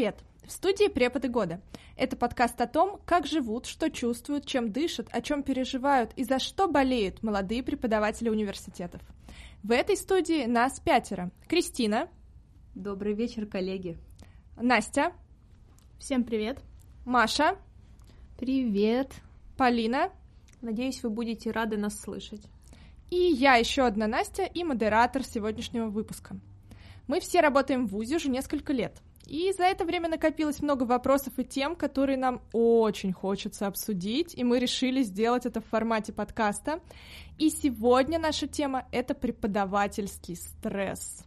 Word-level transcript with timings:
Привет! 0.00 0.24
В 0.46 0.50
студии 0.50 0.88
«Преподы 0.88 1.28
года». 1.28 1.60
Это 1.94 2.16
подкаст 2.16 2.58
о 2.62 2.66
том, 2.66 3.02
как 3.04 3.26
живут, 3.26 3.66
что 3.66 3.90
чувствуют, 3.90 4.46
чем 4.46 4.72
дышат, 4.72 5.08
о 5.12 5.20
чем 5.20 5.42
переживают 5.42 6.14
и 6.16 6.24
за 6.24 6.38
что 6.38 6.68
болеют 6.68 7.22
молодые 7.22 7.62
преподаватели 7.62 8.30
университетов. 8.30 9.02
В 9.62 9.70
этой 9.70 9.98
студии 9.98 10.46
нас 10.46 10.80
пятеро. 10.80 11.30
Кристина. 11.48 12.08
Добрый 12.74 13.12
вечер, 13.12 13.44
коллеги. 13.44 13.98
Настя. 14.56 15.12
Всем 15.98 16.24
привет. 16.24 16.60
Маша. 17.04 17.58
Привет. 18.38 19.12
Полина. 19.58 20.10
Надеюсь, 20.62 21.02
вы 21.02 21.10
будете 21.10 21.50
рады 21.50 21.76
нас 21.76 22.00
слышать. 22.00 22.46
И 23.10 23.16
я, 23.16 23.56
еще 23.56 23.82
одна 23.82 24.06
Настя, 24.06 24.44
и 24.44 24.64
модератор 24.64 25.22
сегодняшнего 25.24 25.90
выпуска. 25.90 26.36
Мы 27.06 27.20
все 27.20 27.42
работаем 27.42 27.86
в 27.86 27.90
ВУЗе 27.90 28.16
уже 28.16 28.30
несколько 28.30 28.72
лет. 28.72 29.02
И 29.30 29.52
за 29.56 29.62
это 29.62 29.84
время 29.84 30.08
накопилось 30.08 30.60
много 30.60 30.82
вопросов 30.82 31.34
и 31.38 31.44
тем, 31.44 31.76
которые 31.76 32.18
нам 32.18 32.42
очень 32.52 33.12
хочется 33.12 33.68
обсудить, 33.68 34.34
и 34.34 34.42
мы 34.42 34.58
решили 34.58 35.04
сделать 35.04 35.46
это 35.46 35.60
в 35.60 35.66
формате 35.66 36.12
подкаста. 36.12 36.80
И 37.38 37.48
сегодня 37.48 38.18
наша 38.18 38.48
тема— 38.48 38.88
это 38.90 39.14
преподавательский 39.14 40.34
стресс. 40.34 41.24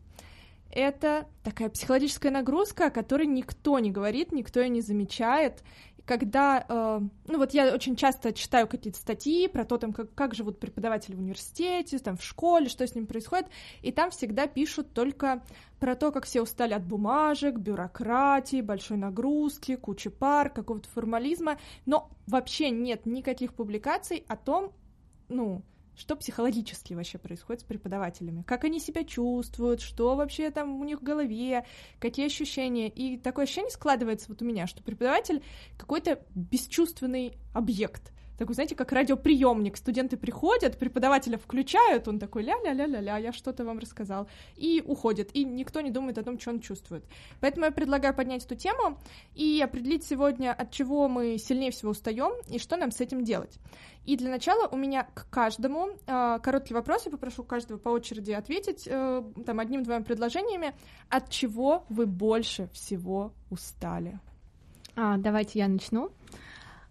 Это 0.69 1.29
такая 1.43 1.69
психологическая 1.69 2.29
нагрузка, 2.29 2.87
о 2.87 2.91
которой 2.91 3.25
никто 3.25 3.79
не 3.79 3.89
говорит, 3.89 4.33
никто 4.33 4.59
ее 4.59 4.67
не 4.67 4.81
замечает, 4.81 5.63
когда, 6.05 6.65
э, 6.67 7.01
ну 7.27 7.37
вот 7.37 7.53
я 7.53 7.73
очень 7.73 7.95
часто 7.95 8.33
читаю 8.33 8.67
какие-то 8.67 8.99
статьи 8.99 9.47
про 9.47 9.63
то, 9.65 9.77
там, 9.77 9.93
как, 9.93 10.13
как 10.13 10.35
живут 10.35 10.59
преподаватели 10.59 11.15
в 11.15 11.19
университете, 11.19 11.99
там, 11.99 12.17
в 12.17 12.23
школе, 12.23 12.67
что 12.67 12.85
с 12.85 12.95
ним 12.95 13.07
происходит, 13.07 13.47
и 13.81 13.91
там 13.91 14.11
всегда 14.11 14.47
пишут 14.47 14.93
только 14.93 15.41
про 15.79 15.95
то, 15.95 16.11
как 16.11 16.25
все 16.25 16.41
устали 16.41 16.73
от 16.73 16.83
бумажек, 16.85 17.57
бюрократии, 17.57 18.61
большой 18.61 18.97
нагрузки, 18.97 19.75
кучи 19.75 20.09
пар, 20.09 20.49
какого-то 20.49 20.89
формализма, 20.89 21.57
но 21.85 22.09
вообще 22.27 22.69
нет 22.69 23.05
никаких 23.05 23.53
публикаций 23.53 24.25
о 24.27 24.35
том, 24.35 24.73
ну, 25.29 25.61
что 25.95 26.15
психологически 26.15 26.93
вообще 26.93 27.17
происходит 27.17 27.61
с 27.61 27.65
преподавателями, 27.65 28.43
как 28.43 28.63
они 28.63 28.79
себя 28.79 29.03
чувствуют, 29.03 29.81
что 29.81 30.15
вообще 30.15 30.49
там 30.49 30.79
у 30.79 30.83
них 30.83 31.01
в 31.01 31.03
голове, 31.03 31.65
какие 31.99 32.27
ощущения. 32.27 32.89
И 32.89 33.17
такое 33.17 33.45
ощущение 33.45 33.71
складывается 33.71 34.29
вот 34.29 34.41
у 34.41 34.45
меня, 34.45 34.67
что 34.67 34.83
преподаватель 34.83 35.43
какой-то 35.77 36.19
бесчувственный 36.35 37.33
объект 37.53 38.12
такой, 38.37 38.55
знаете, 38.55 38.75
как 38.75 38.91
радиоприемник. 38.91 39.77
Студенты 39.77 40.17
приходят, 40.17 40.77
преподавателя 40.77 41.37
включают, 41.37 42.07
он 42.07 42.19
такой 42.19 42.43
ля-ля-ля-ля-ля, 42.43 43.17
я 43.17 43.31
что-то 43.31 43.65
вам 43.65 43.79
рассказал, 43.79 44.27
и 44.55 44.83
уходит, 44.85 45.29
и 45.33 45.43
никто 45.43 45.81
не 45.81 45.91
думает 45.91 46.17
о 46.17 46.23
том, 46.23 46.39
что 46.39 46.51
он 46.51 46.59
чувствует. 46.59 47.03
Поэтому 47.39 47.65
я 47.65 47.71
предлагаю 47.71 48.13
поднять 48.13 48.45
эту 48.45 48.55
тему 48.55 48.99
и 49.35 49.61
определить 49.61 50.03
сегодня, 50.03 50.53
от 50.53 50.71
чего 50.71 51.07
мы 51.07 51.37
сильнее 51.37 51.71
всего 51.71 51.91
устаем 51.91 52.33
и 52.49 52.59
что 52.59 52.77
нам 52.77 52.91
с 52.91 53.01
этим 53.01 53.23
делать. 53.23 53.59
И 54.05 54.17
для 54.17 54.29
начала 54.29 54.67
у 54.67 54.75
меня 54.75 55.03
к 55.03 55.29
каждому 55.29 55.89
э, 56.05 56.39
короткий 56.43 56.73
вопрос, 56.73 57.05
я 57.05 57.11
попрошу 57.11 57.43
каждого 57.43 57.77
по 57.77 57.89
очереди 57.89 58.31
ответить 58.31 58.83
э, 58.85 59.23
там 59.45 59.59
одним-двумя 59.59 60.01
предложениями, 60.01 60.73
от 61.09 61.29
чего 61.29 61.85
вы 61.87 62.05
больше 62.05 62.67
всего 62.73 63.31
устали. 63.49 64.19
А, 64.95 65.17
давайте 65.17 65.59
я 65.59 65.67
начну. 65.67 66.11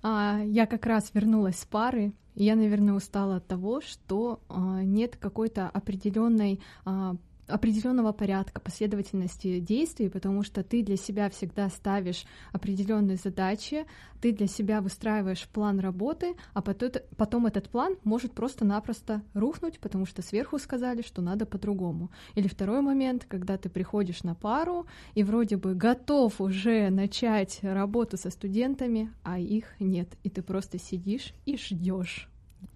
А, 0.03 0.41
я 0.45 0.67
как 0.67 0.87
раз 0.87 1.13
вернулась 1.15 1.59
с 1.59 1.65
пары, 1.65 2.13
и 2.35 2.45
я, 2.45 2.57
наверное, 2.57 2.95
устала 2.95 3.37
от 3.37 3.47
того, 3.47 3.81
что 3.81 4.41
а, 4.49 4.83
нет 4.83 5.17
какой-то 5.17 5.69
определенной 5.69 6.61
а, 6.85 7.17
определенного 7.47 8.13
порядка, 8.13 8.61
последовательности 8.61 9.61
действий, 9.61 10.09
потому 10.09 10.43
что 10.43 10.63
ты 10.63 10.83
для 10.83 10.97
себя 10.97 11.29
всегда 11.31 11.69
ставишь 11.69 12.25
определенные 12.53 13.17
задачи, 13.17 13.87
ты 14.21 14.33
для 14.33 14.47
себя 14.47 14.81
выстраиваешь 14.81 15.49
план 15.49 15.81
работы, 15.81 16.35
а 16.55 16.63
потом, 16.63 16.91
потом 17.17 17.47
этот 17.47 17.69
план 17.69 17.97
может 18.05 18.33
просто-напросто 18.33 19.23
рухнуть, 19.35 19.81
потому 19.81 20.07
что 20.07 20.23
сверху 20.23 20.59
сказали, 20.59 21.03
что 21.03 21.23
надо 21.23 21.45
по-другому. 21.47 22.11
Или 22.35 22.49
второй 22.49 22.81
момент, 22.81 23.27
когда 23.29 23.57
ты 23.59 23.69
приходишь 23.69 24.23
на 24.23 24.35
пару 24.35 24.87
и 25.15 25.25
вроде 25.25 25.57
бы 25.57 25.75
готов 25.75 26.41
уже 26.41 26.91
начать 26.91 27.59
работу 27.63 28.17
со 28.17 28.31
студентами, 28.31 29.13
а 29.23 29.39
их 29.39 29.75
нет, 29.81 30.09
и 30.23 30.31
ты 30.31 30.43
просто 30.43 30.79
сидишь 30.79 31.35
и 31.45 31.57
ждешь. 31.57 32.29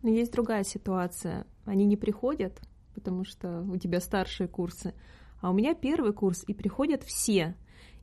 Но 0.03 0.11
есть 0.11 0.33
другая 0.33 0.65
ситуация. 0.65 1.47
Они 1.65 1.85
не 1.85 1.97
приходят, 1.97 2.61
потому 2.97 3.25
что 3.25 3.61
у 3.71 3.77
тебя 3.77 4.01
старшие 4.01 4.49
курсы, 4.49 4.95
а 5.43 5.51
у 5.51 5.53
меня 5.53 5.75
первый 5.75 6.15
курс, 6.15 6.43
и 6.47 6.55
приходят 6.55 7.05
все. 7.05 7.55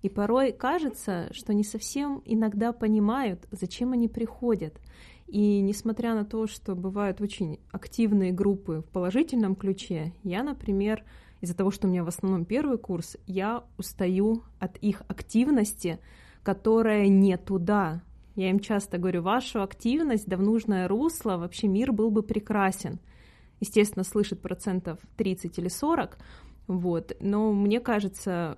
И 0.04 0.10
порой 0.10 0.52
кажется, 0.52 1.30
что 1.32 1.54
не 1.54 1.64
совсем 1.64 2.22
иногда 2.26 2.72
понимают, 2.74 3.48
зачем 3.52 3.92
они 3.94 4.08
приходят. 4.08 4.80
И 5.28 5.62
несмотря 5.62 6.14
на 6.14 6.26
то, 6.26 6.46
что 6.46 6.76
бывают 6.76 7.22
очень 7.22 7.60
активные 7.72 8.32
группы 8.32 8.84
в 8.88 8.92
положительном 8.92 9.56
ключе, 9.56 10.14
я, 10.24 10.44
например, 10.44 11.04
из-за 11.42 11.56
того, 11.56 11.72
что 11.72 11.88
у 11.88 11.90
меня 11.90 12.04
в 12.04 12.08
основном 12.08 12.46
первый 12.46 12.78
курс, 12.78 13.18
я 13.26 13.64
устаю 13.78 14.44
от 14.60 14.78
их 14.78 15.02
активности, 15.08 16.00
которая 16.44 17.08
не 17.08 17.36
туда. 17.38 18.04
Я 18.36 18.52
им 18.52 18.60
часто 18.60 19.00
говорю, 19.00 19.24
вашу 19.24 19.64
активность 19.64 20.28
да 20.28 20.38
в 20.38 20.42
нужное 20.42 20.88
русло, 20.88 21.38
вообще 21.38 21.68
мир 21.68 21.92
был 21.92 22.12
бы 22.12 22.22
прекрасен 22.22 23.00
естественно, 23.64 24.04
слышит 24.04 24.42
процентов 24.42 25.00
30 25.18 25.58
или 25.58 25.70
40, 25.70 26.18
вот, 26.68 27.16
но 27.20 27.52
мне 27.52 27.80
кажется, 27.80 28.58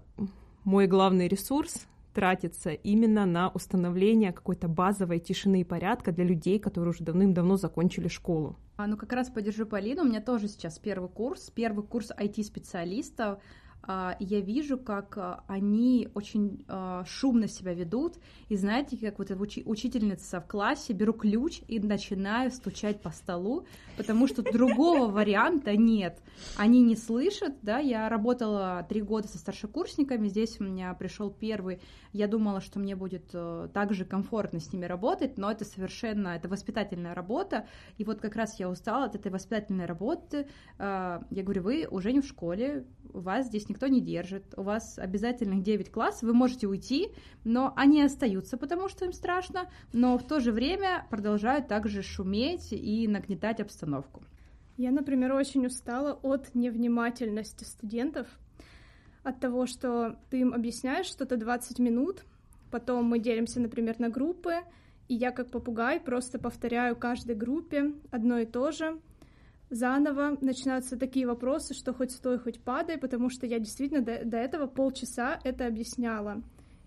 мой 0.64 0.88
главный 0.88 1.28
ресурс 1.28 1.88
тратится 2.14 2.72
именно 2.72 3.26
на 3.26 3.50
установление 3.50 4.32
какой-то 4.32 4.68
базовой 4.68 5.20
тишины 5.20 5.62
и 5.62 5.64
порядка 5.64 6.12
для 6.12 6.24
людей, 6.24 6.60
которые 6.60 6.92
уже 6.92 7.04
давным-давно 7.04 7.58
закончили 7.58 8.08
школу. 8.08 8.56
А, 8.78 8.88
ну, 8.88 8.98
как 8.98 9.14
раз 9.14 9.30
поддержу 9.30 9.66
Полину, 9.66 10.04
у 10.04 10.06
меня 10.06 10.22
тоже 10.22 10.48
сейчас 10.48 10.80
первый 10.80 11.10
курс, 11.10 11.52
первый 11.54 11.86
курс 11.86 12.12
IT-специалистов, 12.12 13.40
я 13.88 14.40
вижу, 14.42 14.78
как 14.78 15.18
а, 15.18 15.44
они 15.48 16.10
очень 16.16 16.64
а, 16.68 17.04
шумно 17.06 17.48
себя 17.48 17.74
ведут, 17.74 18.16
и 18.50 18.56
знаете, 18.56 18.98
как 18.98 19.20
вот 19.20 19.32
учительница 19.32 20.42
в 20.42 20.48
классе, 20.48 20.94
беру 20.94 21.14
ключ 21.14 21.62
и 21.68 21.80
начинаю 21.80 22.52
стучать 22.52 23.02
по 23.02 23.12
столу, 23.12 23.66
потому 23.96 24.28
что 24.28 24.42
другого 24.42 25.12
варианта 25.12 25.76
нет. 25.76 26.20
Они 26.58 26.82
не 26.82 26.96
слышат, 26.96 27.54
да, 27.62 27.78
я 27.78 28.10
работала 28.10 28.86
три 28.90 29.02
года 29.02 29.28
со 29.28 29.38
старшекурсниками, 29.38 30.28
здесь 30.30 30.60
у 30.60 30.64
меня 30.64 30.94
пришел 30.96 31.30
первый, 31.30 31.80
я 32.12 32.28
думала, 32.28 32.62
что 32.62 32.80
мне 32.80 32.96
будет 32.96 33.30
э, 33.34 33.70
так 33.74 33.94
же 33.94 34.06
комфортно 34.06 34.60
с 34.60 34.74
ними 34.74 34.86
работать, 34.86 35.38
но 35.38 35.52
это 35.52 35.64
совершенно, 35.64 36.30
это 36.30 36.48
воспитательная 36.50 37.14
работа, 37.14 37.68
и 37.98 38.04
вот 38.04 38.20
как 38.20 38.36
раз 38.36 38.60
я 38.60 38.70
устала 38.70 39.06
от 39.06 39.16
этой 39.16 39.32
воспитательной 39.32 39.86
работы, 39.86 40.48
я 40.78 41.22
говорю, 41.30 41.64
вы 41.64 41.88
уже 41.90 42.12
не 42.12 42.22
в 42.22 42.26
школе, 42.26 42.86
у 43.14 43.20
вас 43.20 43.48
здесь 43.48 43.70
никто 43.76 43.88
не 43.88 44.00
держит, 44.00 44.44
у 44.56 44.64
вас 44.64 44.98
обязательных 44.98 45.62
9 45.62 45.92
классов, 45.92 46.24
вы 46.24 46.34
можете 46.34 46.66
уйти, 46.66 47.10
но 47.44 47.74
они 47.76 48.02
остаются, 48.02 48.56
потому 48.58 48.88
что 48.88 49.04
им 49.04 49.12
страшно, 49.12 49.70
но 49.92 50.18
в 50.18 50.26
то 50.26 50.40
же 50.40 50.54
время 50.54 51.06
продолжают 51.10 51.68
также 51.68 52.02
шуметь 52.02 52.72
и 52.72 53.06
нагнетать 53.06 53.60
обстановку. 53.60 54.24
Я, 54.78 54.92
например, 54.92 55.34
очень 55.34 55.66
устала 55.66 56.14
от 56.24 56.56
невнимательности 56.56 57.66
студентов, 57.66 58.28
от 59.24 59.42
того, 59.42 59.66
что 59.66 60.16
ты 60.30 60.40
им 60.40 60.54
объясняешь 60.54 61.08
что-то 61.08 61.36
20 61.36 61.80
минут, 61.80 62.24
потом 62.72 63.04
мы 63.04 63.20
делимся, 63.20 63.60
например, 63.60 64.00
на 64.00 64.08
группы, 64.08 64.60
и 65.10 65.16
я 65.16 65.32
как 65.32 65.52
попугай 65.52 66.00
просто 66.00 66.40
повторяю 66.40 66.96
каждой 66.96 67.36
группе 67.36 67.92
одно 68.10 68.38
и 68.38 68.46
то 68.46 68.72
же, 68.72 68.98
заново 69.70 70.38
начинаются 70.42 70.98
такие 70.98 71.28
вопросы, 71.28 71.74
что 71.74 71.94
хоть 71.94 72.12
стой, 72.12 72.40
хоть 72.40 72.62
падай, 72.62 72.98
потому 72.98 73.30
что 73.30 73.46
я 73.46 73.60
действительно 73.60 74.02
до, 74.02 74.24
до 74.24 74.38
этого 74.38 74.68
полчаса 74.68 75.40
это 75.44 75.66
объясняла. 75.68 76.42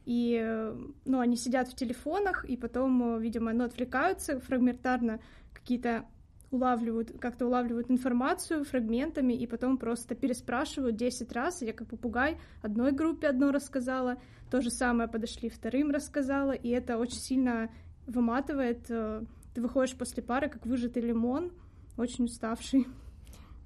И, 0.05 0.73
ну, 1.05 1.21
они 1.21 1.37
сидят 1.37 1.69
в 1.69 1.75
телефонах, 1.75 2.45
и 2.47 2.57
потом, 2.57 3.19
видимо, 3.21 3.53
ну, 3.53 3.65
отвлекаются 3.65 4.41
фрагментарно, 4.41 5.21
какие-то 5.53 6.07
улавливают, 6.51 7.13
как-то 7.21 7.47
улавливают 7.47 7.91
информацию 7.91 8.65
фрагментами, 8.65 9.35
и 9.35 9.47
потом 9.47 9.77
просто 9.77 10.15
переспрашивают 10.15 10.97
10 10.97 11.31
раз. 11.33 11.61
Я 11.61 11.73
как 11.73 11.89
попугай 11.89 12.39
одной 12.63 12.93
группе 12.93 13.29
одно 13.29 13.53
рассказала, 13.53 14.17
то 14.51 14.63
же 14.63 14.71
самое 14.71 15.09
подошли 15.11 15.51
вторым 15.51 15.91
рассказала, 15.91 16.53
и 16.53 16.71
это 16.71 16.97
очень 16.97 17.21
сильно 17.21 17.71
выматывает. 18.07 18.87
Ты 18.87 19.61
выходишь 19.61 19.97
после 19.97 20.23
пары, 20.23 20.49
как 20.49 20.65
выжатый 20.65 21.03
лимон, 21.03 21.53
очень 21.99 22.25
уставший. 22.25 22.87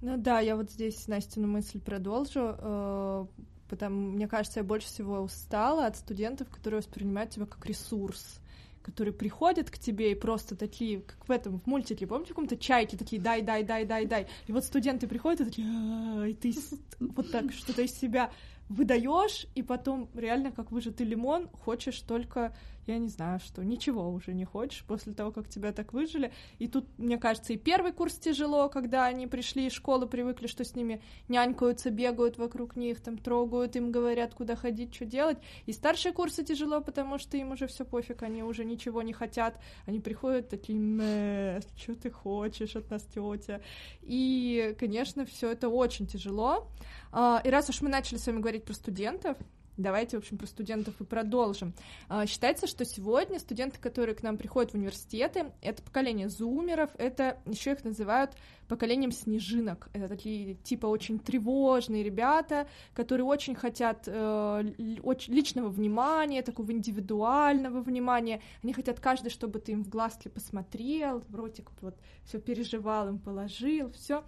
Ну 0.00 0.17
да, 0.17 0.40
я 0.40 0.56
вот 0.56 0.70
здесь 0.70 1.06
Настину 1.06 1.46
мысль 1.46 1.81
продолжу, 1.81 2.56
э, 2.58 3.26
потому 3.69 4.12
мне 4.12 4.26
кажется, 4.26 4.61
я 4.61 4.64
больше 4.64 4.88
всего 4.88 5.20
устала 5.20 5.87
от 5.87 5.96
студентов, 5.96 6.49
которые 6.50 6.79
воспринимают 6.79 7.31
тебя 7.31 7.46
как 7.46 7.64
ресурс 7.67 8.40
которые 8.82 9.14
приходят 9.14 9.70
к 9.70 9.79
тебе 9.79 10.12
и 10.12 10.14
просто 10.14 10.56
такие, 10.56 11.00
как 11.00 11.29
в 11.29 11.31
этом, 11.31 11.58
в 11.58 11.67
мультике, 11.67 12.06
помните, 12.06 12.32
в 12.32 12.34
каком-то 12.34 12.56
чайке, 12.56 12.96
такие, 12.96 13.23
дай, 13.23 13.40
дай, 13.40 13.62
дай, 13.62 13.84
дай, 13.84 14.06
дай. 14.06 14.26
И 14.46 14.52
вот 14.52 14.64
студенты 14.64 15.06
приходят 15.06 15.40
и 15.40 15.44
такие, 15.44 16.31
и 16.31 16.34
ты 16.34 16.52
вот 16.99 17.31
так 17.31 17.52
что-то 17.52 17.82
из 17.82 17.93
себя 17.93 18.31
выдаешь, 18.69 19.46
и 19.55 19.62
потом 19.62 20.08
реально 20.14 20.50
как 20.52 20.73
выжатый 20.73 21.06
лимон, 21.06 21.49
хочешь 21.49 22.00
только, 22.00 22.55
я 22.87 22.99
не 22.99 23.08
знаю 23.08 23.38
что, 23.40 23.64
ничего 23.64 24.11
уже 24.11 24.34
не 24.34 24.44
хочешь 24.44 24.84
после 24.84 25.12
того, 25.12 25.31
как 25.31 25.49
тебя 25.49 25.73
так 25.73 25.93
выжили. 25.93 26.32
И 26.58 26.69
тут, 26.69 26.87
мне 26.99 27.19
кажется, 27.19 27.52
и 27.52 27.56
первый 27.56 27.93
курс 27.93 28.14
тяжело, 28.19 28.69
когда 28.69 29.05
они 29.06 29.26
пришли 29.26 29.67
из 29.67 29.73
школы, 29.73 30.06
привыкли, 30.06 30.46
что 30.46 30.64
с 30.64 30.75
ними 30.75 31.00
нянькаются, 31.29 31.90
бегают 31.90 32.38
вокруг 32.38 32.76
них, 32.76 33.00
там 33.00 33.19
трогают, 33.19 33.76
им 33.76 33.93
говорят, 33.93 34.34
куда 34.34 34.56
ходить, 34.56 34.94
что 34.94 35.05
делать. 35.05 35.38
И 35.67 35.73
старшие 35.73 36.12
курсы 36.12 36.44
тяжело, 36.44 36.81
потому 36.81 37.19
что 37.19 37.37
им 37.37 37.52
уже 37.52 37.67
все 37.67 37.84
пофиг, 37.84 38.23
они 38.23 38.43
уже 38.43 38.64
ничего 38.64 39.02
не 39.02 39.12
хотят. 39.12 39.58
Они 39.87 40.00
приходят 40.00 40.49
такие, 40.49 41.61
что 41.76 41.94
ты 41.94 42.11
хочешь 42.11 42.75
от 42.76 42.90
нас, 42.90 43.02
тетя? 43.05 43.61
И, 44.02 44.75
конечно, 44.79 45.25
все 45.25 45.50
это 45.50 45.69
очень 45.69 46.06
тяжело. 46.06 46.69
А, 47.12 47.40
и 47.44 47.50
раз 47.50 47.69
уж 47.69 47.81
мы 47.82 47.88
начали 47.88 48.19
с 48.19 48.26
вами 48.26 48.40
говорить 48.40 48.64
про 48.64 48.75
студентов, 48.75 49.37
Давайте, 49.76 50.16
в 50.16 50.20
общем, 50.20 50.36
про 50.36 50.46
студентов 50.46 51.00
и 51.00 51.04
продолжим. 51.04 51.72
А, 52.08 52.26
считается, 52.26 52.66
что 52.66 52.84
сегодня 52.84 53.38
студенты, 53.38 53.78
которые 53.78 54.14
к 54.14 54.22
нам 54.22 54.36
приходят 54.36 54.72
в 54.72 54.74
университеты, 54.74 55.46
это 55.62 55.82
поколение 55.82 56.28
зумеров, 56.28 56.90
это 56.98 57.38
еще 57.46 57.72
их 57.72 57.82
называют 57.82 58.32
поколением 58.69 59.12
снежинок. 59.12 59.88
Это 59.92 60.08
такие 60.08 60.54
типа 60.54 60.86
очень 60.86 61.19
тревожные 61.19 62.02
ребята, 62.02 62.66
которые 62.94 63.24
очень 63.24 63.54
хотят 63.54 64.04
э, 64.06 64.72
личного 64.78 65.69
внимания, 65.69 66.42
такого 66.42 66.72
индивидуального 66.72 67.80
внимания. 67.80 68.40
Они 68.62 68.72
хотят 68.72 69.00
каждый, 69.00 69.30
чтобы 69.30 69.58
ты 69.58 69.72
им 69.72 69.84
в 69.84 69.88
глазки 69.88 70.28
посмотрел, 70.28 71.20
в 71.28 71.34
ротик 71.34 71.70
вот 71.80 71.96
все 72.24 72.38
переживал, 72.38 73.08
им 73.08 73.19
положил, 73.19 73.90
все. 73.92 74.24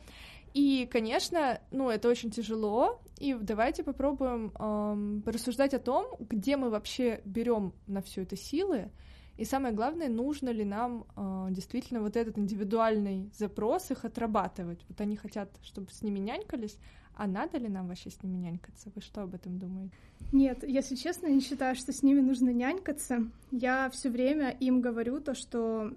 И, 0.54 0.88
конечно, 0.90 1.60
ну, 1.72 1.90
это 1.90 2.08
очень 2.08 2.30
тяжело, 2.30 3.00
и 3.18 3.34
давайте 3.34 3.82
попробуем 3.82 4.52
эм, 4.58 5.22
порассуждать 5.22 5.74
о 5.74 5.80
том, 5.80 6.16
где 6.20 6.56
мы 6.56 6.70
вообще 6.70 7.20
берем 7.24 7.74
на 7.86 8.00
все 8.00 8.22
это 8.22 8.36
силы, 8.36 8.90
и 9.36 9.44
самое 9.44 9.74
главное, 9.74 10.08
нужно 10.08 10.50
ли 10.50 10.64
нам 10.64 11.06
э, 11.16 11.48
действительно 11.50 12.00
вот 12.00 12.16
этот 12.16 12.38
индивидуальный 12.38 13.30
запрос 13.36 13.90
их 13.90 14.04
отрабатывать. 14.04 14.84
Вот 14.88 15.00
они 15.00 15.16
хотят, 15.16 15.50
чтобы 15.62 15.90
с 15.90 16.02
ними 16.02 16.20
нянькались, 16.20 16.78
а 17.16 17.26
надо 17.26 17.58
ли 17.58 17.68
нам 17.68 17.88
вообще 17.88 18.10
с 18.10 18.22
ними 18.22 18.36
нянькаться? 18.36 18.92
Вы 18.94 19.00
что 19.00 19.22
об 19.22 19.34
этом 19.34 19.58
думаете? 19.58 19.94
Нет, 20.30 20.62
если 20.62 20.94
честно, 20.94 21.26
не 21.26 21.40
считаю, 21.40 21.74
что 21.74 21.92
с 21.92 22.04
ними 22.04 22.20
нужно 22.20 22.50
нянькаться. 22.50 23.28
Я 23.50 23.90
все 23.90 24.08
время 24.08 24.50
им 24.50 24.80
говорю 24.80 25.20
то, 25.20 25.34
что... 25.34 25.92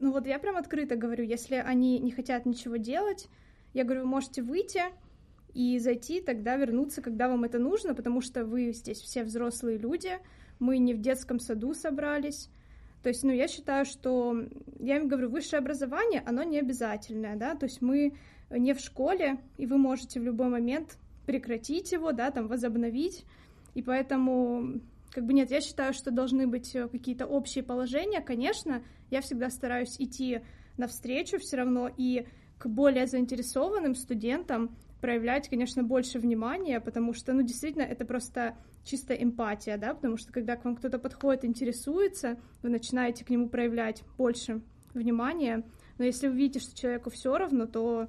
Ну 0.00 0.12
вот 0.12 0.26
я 0.26 0.38
прям 0.38 0.56
открыто 0.56 0.96
говорю, 0.96 1.24
если 1.24 1.56
они 1.56 1.98
не 1.98 2.10
хотят 2.10 2.46
ничего 2.46 2.76
делать, 2.76 3.28
я 3.78 3.84
говорю, 3.84 4.02
вы 4.02 4.08
можете 4.08 4.42
выйти 4.42 4.82
и 5.54 5.78
зайти, 5.78 6.20
тогда 6.20 6.56
вернуться, 6.56 7.00
когда 7.00 7.28
вам 7.28 7.44
это 7.44 7.58
нужно, 7.58 7.94
потому 7.94 8.20
что 8.20 8.44
вы 8.44 8.72
здесь 8.72 8.98
все 8.98 9.24
взрослые 9.24 9.78
люди, 9.78 10.18
мы 10.58 10.78
не 10.78 10.94
в 10.94 11.00
детском 11.00 11.38
саду 11.38 11.74
собрались. 11.74 12.50
То 13.02 13.08
есть, 13.08 13.22
ну, 13.22 13.30
я 13.30 13.46
считаю, 13.46 13.84
что, 13.84 14.36
я 14.80 14.96
им 14.96 15.06
говорю, 15.06 15.30
высшее 15.30 15.60
образование, 15.60 16.22
оно 16.26 16.42
не 16.42 16.58
обязательное, 16.58 17.36
да, 17.36 17.54
то 17.54 17.66
есть 17.66 17.80
мы 17.80 18.14
не 18.50 18.74
в 18.74 18.80
школе, 18.80 19.38
и 19.56 19.66
вы 19.66 19.78
можете 19.78 20.18
в 20.18 20.24
любой 20.24 20.48
момент 20.48 20.98
прекратить 21.24 21.92
его, 21.92 22.10
да, 22.10 22.32
там, 22.32 22.48
возобновить, 22.48 23.24
и 23.74 23.82
поэтому, 23.82 24.80
как 25.12 25.24
бы 25.24 25.32
нет, 25.32 25.52
я 25.52 25.60
считаю, 25.60 25.94
что 25.94 26.10
должны 26.10 26.48
быть 26.48 26.72
какие-то 26.72 27.26
общие 27.26 27.62
положения, 27.62 28.20
конечно, 28.20 28.82
я 29.10 29.20
всегда 29.20 29.50
стараюсь 29.50 29.94
идти 30.00 30.40
навстречу 30.76 31.38
все 31.38 31.58
равно, 31.58 31.88
и 31.96 32.26
к 32.58 32.66
более 32.66 33.06
заинтересованным 33.06 33.94
студентам 33.94 34.76
проявлять, 35.00 35.48
конечно, 35.48 35.82
больше 35.82 36.18
внимания, 36.18 36.80
потому 36.80 37.12
что, 37.12 37.32
ну, 37.32 37.42
действительно, 37.42 37.82
это 37.82 38.04
просто 38.04 38.56
чисто 38.84 39.14
эмпатия, 39.14 39.76
да, 39.76 39.94
потому 39.94 40.16
что 40.16 40.32
когда 40.32 40.56
к 40.56 40.64
вам 40.64 40.76
кто-то 40.76 40.98
подходит, 40.98 41.44
интересуется, 41.44 42.38
вы 42.62 42.70
начинаете 42.70 43.24
к 43.24 43.30
нему 43.30 43.48
проявлять 43.48 44.02
больше 44.16 44.60
внимания, 44.94 45.64
но 45.98 46.04
если 46.04 46.28
вы 46.28 46.36
видите, 46.36 46.60
что 46.60 46.76
человеку 46.76 47.10
все 47.10 47.36
равно, 47.36 47.66
то 47.66 48.08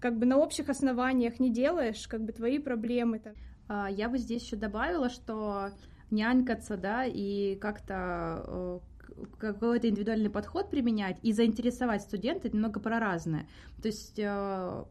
как 0.00 0.18
бы 0.18 0.26
на 0.26 0.36
общих 0.36 0.68
основаниях 0.68 1.40
не 1.40 1.50
делаешь, 1.50 2.06
как 2.08 2.22
бы 2.22 2.32
твои 2.32 2.58
проблемы. 2.58 3.18
-то. 3.18 3.34
А, 3.68 3.90
я 3.90 4.08
бы 4.08 4.18
здесь 4.18 4.44
еще 4.44 4.56
добавила, 4.56 5.08
что 5.08 5.70
нянькаться, 6.10 6.76
да, 6.76 7.04
и 7.04 7.56
как-то 7.56 8.44
э, 8.46 8.78
какой-то 9.38 9.88
индивидуальный 9.88 10.30
подход 10.30 10.70
применять 10.70 11.18
и 11.22 11.32
заинтересовать 11.32 12.02
студента, 12.02 12.48
немного 12.48 12.80
про 12.80 12.98
разное. 12.98 13.48
То 13.82 13.88
есть 13.88 14.18
э, 14.18 14.84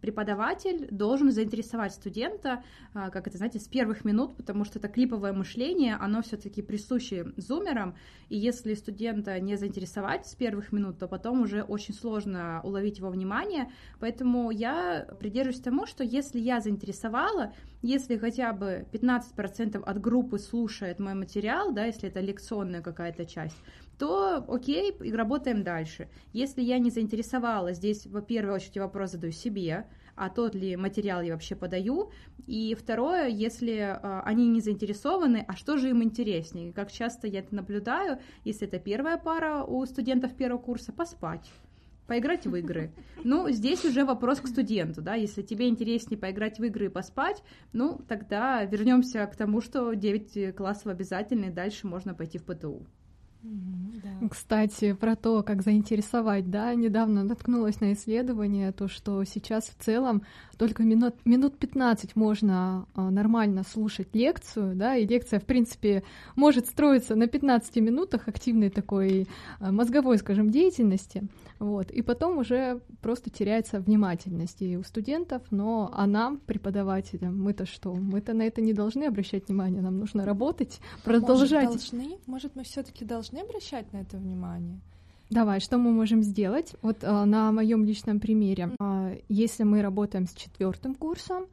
преподаватель 0.00 0.88
должен 0.90 1.30
заинтересовать 1.30 1.92
студента, 1.92 2.62
а, 2.92 3.10
как 3.10 3.26
это, 3.26 3.38
знаете, 3.38 3.58
с 3.58 3.68
первых 3.68 4.04
минут, 4.04 4.36
потому 4.36 4.64
что 4.64 4.78
это 4.78 4.88
клиповое 4.88 5.32
мышление, 5.32 5.96
оно 5.96 6.22
все-таки 6.22 6.62
присуще 6.62 7.32
зумерам, 7.36 7.96
и 8.28 8.36
если 8.36 8.74
студента 8.74 9.38
не 9.40 9.56
заинтересовать 9.56 10.26
с 10.26 10.34
первых 10.34 10.72
минут, 10.72 10.98
то 10.98 11.06
потом 11.08 11.42
уже 11.42 11.62
очень 11.62 11.94
сложно 11.94 12.60
уловить 12.64 12.98
его 12.98 13.10
внимание, 13.10 13.70
поэтому 14.00 14.50
я 14.50 15.06
придерживаюсь 15.20 15.62
тому, 15.62 15.86
что 15.86 16.02
если 16.02 16.40
я 16.40 16.60
заинтересовала, 16.60 17.52
если 17.82 18.16
хотя 18.16 18.52
бы 18.52 18.86
15% 18.92 19.82
от 19.82 20.00
группы 20.00 20.38
слушает 20.38 20.98
мой 20.98 21.14
материал, 21.14 21.72
да, 21.72 21.84
если 21.84 22.08
это 22.08 22.20
лекционная 22.20 22.82
какая-то 22.82 23.24
часть, 23.24 23.56
то 23.98 24.44
окей, 24.48 24.94
работаем 25.12 25.62
дальше. 25.62 26.08
Если 26.32 26.62
я 26.62 26.78
не 26.78 26.90
заинтересовала, 26.90 27.72
здесь, 27.72 28.06
во 28.06 28.20
первую 28.20 28.54
очередь, 28.54 28.78
вопрос 28.78 29.12
задаю 29.12 29.32
себе, 29.32 29.86
а 30.14 30.28
тот 30.28 30.54
ли 30.54 30.76
материал 30.76 31.22
я 31.22 31.32
вообще 31.32 31.54
подаю. 31.54 32.10
И 32.46 32.74
второе, 32.78 33.28
если 33.28 33.74
э, 33.74 34.20
они 34.24 34.48
не 34.48 34.60
заинтересованы, 34.60 35.44
а 35.46 35.54
что 35.54 35.76
же 35.76 35.90
им 35.90 36.02
интереснее? 36.02 36.72
Как 36.72 36.90
часто 36.90 37.26
я 37.26 37.40
это 37.40 37.54
наблюдаю, 37.54 38.18
если 38.44 38.66
это 38.66 38.78
первая 38.78 39.16
пара 39.16 39.64
у 39.64 39.84
студентов 39.86 40.34
первого 40.34 40.60
курса, 40.60 40.92
поспать 40.92 41.50
поиграть 42.08 42.46
в 42.46 42.54
игры. 42.56 42.92
Ну, 43.24 43.48
здесь 43.48 43.84
уже 43.84 44.04
вопрос 44.04 44.40
к 44.40 44.46
студенту, 44.46 45.00
да, 45.00 45.14
если 45.14 45.40
тебе 45.40 45.68
интереснее 45.68 46.18
поиграть 46.18 46.58
в 46.58 46.64
игры 46.64 46.86
и 46.86 46.88
поспать, 46.88 47.42
ну, 47.72 48.02
тогда 48.06 48.64
вернемся 48.64 49.24
к 49.26 49.36
тому, 49.36 49.60
что 49.62 49.94
9 49.94 50.54
классов 50.54 50.88
обязательно, 50.88 51.46
и 51.46 51.50
дальше 51.50 51.86
можно 51.86 52.12
пойти 52.12 52.38
в 52.38 52.44
ПТУ 52.44 52.86
да. 53.42 54.28
Кстати, 54.28 54.92
про 54.92 55.16
то, 55.16 55.42
как 55.42 55.62
заинтересовать, 55.62 56.50
да, 56.50 56.74
недавно 56.74 57.24
наткнулась 57.24 57.80
на 57.80 57.92
исследование, 57.92 58.72
то, 58.72 58.88
что 58.88 59.22
сейчас 59.24 59.64
в 59.64 59.82
целом 59.82 60.22
только 60.58 60.84
минут, 60.84 61.14
минут 61.24 61.58
15 61.58 62.14
можно 62.14 62.86
а, 62.94 63.10
нормально 63.10 63.64
слушать 63.64 64.14
лекцию, 64.14 64.76
да, 64.76 64.96
и 64.96 65.06
лекция, 65.06 65.40
в 65.40 65.44
принципе, 65.44 66.04
может 66.36 66.66
строиться 66.66 67.16
на 67.16 67.26
15 67.26 67.76
минутах 67.76 68.28
активной 68.28 68.70
такой 68.70 69.26
а, 69.58 69.72
мозговой, 69.72 70.18
скажем, 70.18 70.50
деятельности, 70.50 71.24
вот, 71.58 71.90
и 71.90 72.02
потом 72.02 72.38
уже 72.38 72.80
просто 73.00 73.30
теряется 73.30 73.80
внимательность 73.80 74.62
и 74.62 74.76
у 74.76 74.84
студентов, 74.84 75.42
но 75.50 75.90
а 75.92 76.06
нам, 76.06 76.38
преподавателям, 76.38 77.42
мы-то 77.42 77.66
что, 77.66 77.92
мы-то 77.94 78.32
на 78.32 78.42
это 78.42 78.60
не 78.60 78.72
должны 78.72 79.04
обращать 79.04 79.48
внимание, 79.48 79.82
нам 79.82 79.98
нужно 79.98 80.24
работать, 80.24 80.80
продолжать. 81.04 81.66
Может, 81.66 81.90
должны? 81.90 82.18
Может, 82.26 82.54
мы 82.54 82.62
все 82.62 82.84
таки 82.84 83.04
должны 83.04 83.31
обращать 83.40 83.92
на 83.92 83.98
это 83.98 84.16
внимание? 84.16 84.78
Давай, 85.30 85.60
что 85.60 85.78
мы 85.78 85.92
можем 85.92 86.22
сделать? 86.22 86.74
Вот 86.82 87.02
э, 87.02 87.24
на 87.24 87.52
моем 87.52 87.84
личном 87.84 88.20
примере, 88.20 88.70
э, 88.78 89.20
если 89.30 89.62
мы 89.62 89.80
работаем 89.80 90.26
с 90.26 90.34
четвертым 90.34 90.94
курсом, 90.94 91.46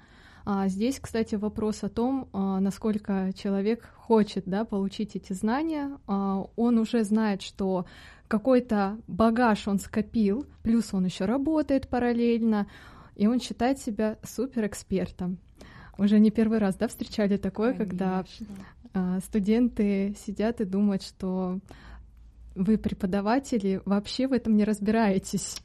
э, 0.45 0.67
здесь, 0.67 0.99
кстати, 0.99 1.35
вопрос 1.35 1.83
о 1.83 1.89
том, 1.89 2.27
э, 2.33 2.37
насколько 2.59 3.31
человек 3.33 3.89
хочет 3.95 4.43
да, 4.45 4.65
получить 4.65 5.15
эти 5.15 5.31
знания. 5.31 5.97
Э, 6.07 6.43
он 6.57 6.77
уже 6.77 7.05
знает, 7.05 7.41
что 7.41 7.85
какой-то 8.27 8.97
багаж 9.07 9.67
он 9.67 9.79
скопил, 9.79 10.45
плюс 10.61 10.93
он 10.93 11.05
еще 11.05 11.23
работает 11.23 11.87
параллельно, 11.87 12.67
и 13.15 13.27
он 13.27 13.39
считает 13.39 13.79
себя 13.79 14.17
суперэкспертом. 14.23 15.37
Уже 15.97 16.19
не 16.19 16.31
первый 16.31 16.59
раз, 16.59 16.75
да, 16.75 16.87
встречали 16.87 17.37
такое, 17.37 17.73
Конечно. 17.73 17.89
когда 17.89 18.25
студенты 19.23 20.15
сидят 20.25 20.61
и 20.61 20.65
думают, 20.65 21.03
что 21.03 21.59
вы, 22.55 22.77
преподаватели, 22.77 23.81
вообще 23.85 24.27
в 24.27 24.33
этом 24.33 24.55
не 24.55 24.63
разбираетесь. 24.63 25.61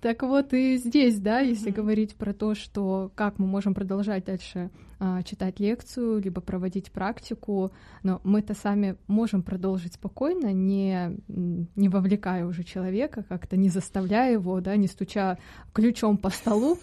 Так 0.00 0.22
вот 0.22 0.52
и 0.54 0.76
здесь, 0.76 1.18
да, 1.18 1.40
если 1.40 1.72
mm-hmm. 1.72 1.74
говорить 1.74 2.14
про 2.14 2.32
то, 2.32 2.54
что 2.54 3.10
как 3.16 3.40
мы 3.40 3.48
можем 3.48 3.74
продолжать 3.74 4.24
дальше 4.24 4.70
а, 5.00 5.24
читать 5.24 5.58
лекцию, 5.58 6.20
либо 6.20 6.40
проводить 6.40 6.92
практику, 6.92 7.72
но 8.04 8.20
мы-то 8.22 8.54
сами 8.54 8.96
можем 9.08 9.42
продолжить 9.42 9.94
спокойно, 9.94 10.52
не, 10.52 11.16
не 11.26 11.88
вовлекая 11.88 12.46
уже 12.46 12.62
человека, 12.62 13.24
как-то 13.28 13.56
не 13.56 13.70
заставляя 13.70 14.32
его, 14.32 14.60
да, 14.60 14.76
не 14.76 14.86
стуча 14.86 15.36
ключом 15.72 16.16
по 16.16 16.30
столу. 16.30 16.78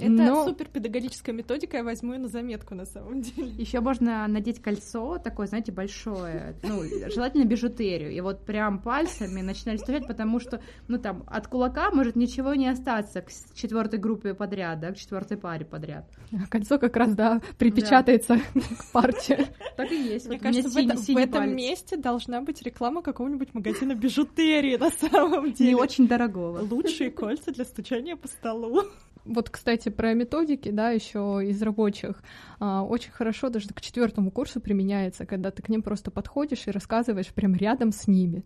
Это 0.00 0.10
Но- 0.10 0.44
супер 0.46 0.68
педагогическая 0.68 1.32
методика, 1.34 1.76
я 1.78 1.84
возьму 1.84 2.14
ее 2.14 2.18
на 2.18 2.28
заметку 2.28 2.74
на 2.74 2.84
самом 2.86 3.20
деле. 3.22 3.50
Еще 3.58 3.80
можно 3.80 4.26
надеть 4.26 4.60
кольцо 4.62 5.18
такое, 5.18 5.46
знаете, 5.46 5.72
большое, 5.72 6.56
ну, 6.62 6.82
желательно 7.12 7.44
бижутерию, 7.44 8.10
и 8.10 8.20
вот 8.20 8.44
прям 8.44 8.80
пальцами 8.80 9.40
начинать 9.42 9.80
стучать, 9.80 10.06
потому 10.06 10.40
что, 10.40 10.60
ну, 10.88 10.98
там, 10.98 11.24
от 11.26 11.46
кулака 11.46 11.90
может 11.90 12.16
ничего 12.16 12.54
не 12.54 12.68
остаться 12.68 13.22
к 13.22 13.30
четвертой 13.54 13.98
группе 13.98 14.34
подряд, 14.34 14.80
да, 14.80 14.92
к 14.92 14.96
четвертой 14.96 15.36
паре 15.36 15.64
подряд. 15.64 16.08
Кольцо 16.50 16.78
как 16.78 16.96
раз, 16.96 17.14
да, 17.14 17.40
припечатается 17.58 18.38
к 18.38 18.92
парте. 18.92 19.48
Так 19.76 19.90
и 19.92 19.96
есть. 19.96 20.26
Мне 20.26 20.36
Вот 20.36 20.42
кажется, 20.42 20.68
в, 20.68 20.72
синий- 20.72 20.86
этом- 20.86 20.96
в 20.96 21.04
синий 21.04 21.22
этом 21.22 21.40
палец. 21.42 21.54
месте 21.56 21.96
должна 21.96 22.40
быть 22.40 22.62
реклама 22.62 23.02
какого-нибудь 23.02 23.54
магазина 23.54 23.94
бижутерии 23.94 24.76
на 24.76 24.90
самом 24.90 25.52
деле. 25.52 25.70
Не 25.70 25.74
очень 25.76 26.08
дорогого. 26.08 26.60
Лучшие 26.68 27.10
кольца 27.10 27.52
для 27.52 27.64
стучания 27.64 28.16
по 28.16 28.28
столу. 28.28 28.82
Вот, 29.24 29.50
кстати, 29.50 29.88
про 29.88 30.14
методики, 30.14 30.70
да, 30.70 30.90
еще 30.90 31.40
из 31.44 31.62
рабочих. 31.62 32.22
А, 32.58 32.82
Очень 32.82 33.12
хорошо 33.12 33.48
даже 33.50 33.68
к 33.68 33.80
четвертому 33.80 34.30
курсу 34.30 34.60
применяется, 34.60 35.26
когда 35.26 35.50
ты 35.50 35.62
к 35.62 35.68
ним 35.68 35.82
просто 35.82 36.10
подходишь 36.10 36.66
и 36.66 36.70
рассказываешь 36.72 37.32
прям 37.32 37.54
рядом 37.54 37.92
с 37.92 38.08
ними. 38.08 38.44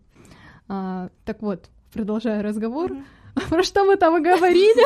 А, 0.67 1.09
Так 1.25 1.41
вот, 1.41 1.69
продолжая 1.93 2.43
разговор, 2.43 2.93
Мгм. 2.93 3.05
про 3.49 3.63
что 3.63 3.85
мы 3.85 3.95
там 3.97 4.17
и 4.17 4.21
говорили? 4.21 4.85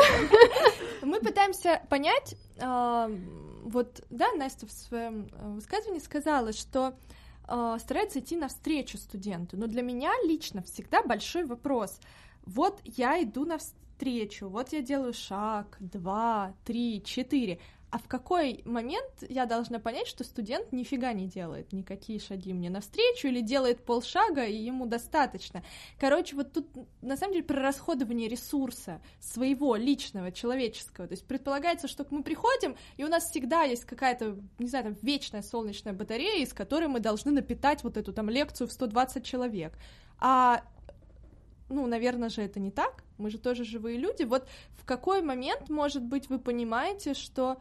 Мы 1.04 1.18
пытаемся 1.20 1.82
понять, 1.90 2.36
а, 2.60 3.10
вот, 3.64 4.02
да, 4.08 4.32
Настя 4.36 4.66
в 4.66 4.72
своем 4.72 5.26
э, 5.32 5.52
высказывании 5.54 6.00
сказала, 6.00 6.52
что 6.52 6.94
старается 7.80 8.20
идти 8.20 8.36
навстречу 8.36 8.96
студенту. 8.96 9.56
Но 9.56 9.66
для 9.66 9.82
меня 9.82 10.10
лично 10.24 10.62
всегда 10.62 11.02
большой 11.02 11.44
вопрос. 11.44 11.98
Вот 12.46 12.80
я 12.84 13.20
иду 13.22 13.44
навстречу, 13.44 13.81
вот 14.48 14.72
я 14.72 14.82
делаю 14.82 15.12
шаг, 15.12 15.76
два, 15.80 16.54
три, 16.64 17.02
четыре. 17.04 17.60
А 17.92 17.98
в 17.98 18.08
какой 18.08 18.62
момент 18.64 19.22
я 19.28 19.44
должна 19.44 19.78
понять, 19.78 20.06
что 20.06 20.24
студент 20.24 20.72
нифига 20.72 21.12
не 21.12 21.26
делает 21.26 21.74
никакие 21.74 22.18
шаги 22.18 22.54
мне 22.54 22.70
навстречу 22.70 23.28
или 23.28 23.42
делает 23.42 23.84
полшага, 23.84 24.44
и 24.46 24.56
ему 24.56 24.86
достаточно? 24.86 25.62
Короче, 26.00 26.34
вот 26.34 26.54
тут 26.54 26.68
на 27.02 27.18
самом 27.18 27.34
деле 27.34 27.44
про 27.44 27.60
расходование 27.60 28.28
ресурса 28.28 29.02
своего 29.20 29.76
личного, 29.76 30.32
человеческого. 30.32 31.06
То 31.06 31.12
есть 31.12 31.26
предполагается, 31.26 31.86
что 31.86 32.06
мы 32.08 32.22
приходим, 32.22 32.76
и 32.96 33.04
у 33.04 33.08
нас 33.08 33.30
всегда 33.30 33.64
есть 33.64 33.84
какая-то, 33.84 34.38
не 34.58 34.68
знаю, 34.68 34.84
там, 34.84 34.96
вечная 35.02 35.42
солнечная 35.42 35.92
батарея, 35.92 36.42
из 36.42 36.54
которой 36.54 36.88
мы 36.88 36.98
должны 36.98 37.30
напитать 37.30 37.84
вот 37.84 37.98
эту 37.98 38.14
там 38.14 38.30
лекцию 38.30 38.68
в 38.68 38.72
120 38.72 39.22
человек. 39.22 39.74
А 40.18 40.62
ну, 41.72 41.86
наверное 41.86 42.28
же, 42.28 42.42
это 42.42 42.60
не 42.60 42.70
так. 42.70 43.02
Мы 43.22 43.30
же 43.30 43.38
тоже 43.38 43.64
живые 43.64 43.98
люди. 43.98 44.24
Вот 44.24 44.48
в 44.72 44.84
какой 44.84 45.22
момент, 45.22 45.70
может 45.70 46.02
быть, 46.02 46.28
вы 46.28 46.38
понимаете, 46.38 47.14
что, 47.14 47.56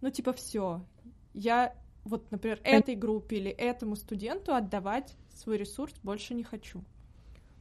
ну, 0.00 0.10
типа, 0.10 0.32
все, 0.32 0.84
я 1.32 1.74
вот, 2.04 2.30
например, 2.30 2.60
этой 2.64 2.94
группе 2.94 3.36
или 3.36 3.50
этому 3.50 3.96
студенту 3.96 4.54
отдавать 4.54 5.16
свой 5.34 5.56
ресурс 5.56 5.94
больше 6.02 6.34
не 6.34 6.42
хочу. 6.42 6.84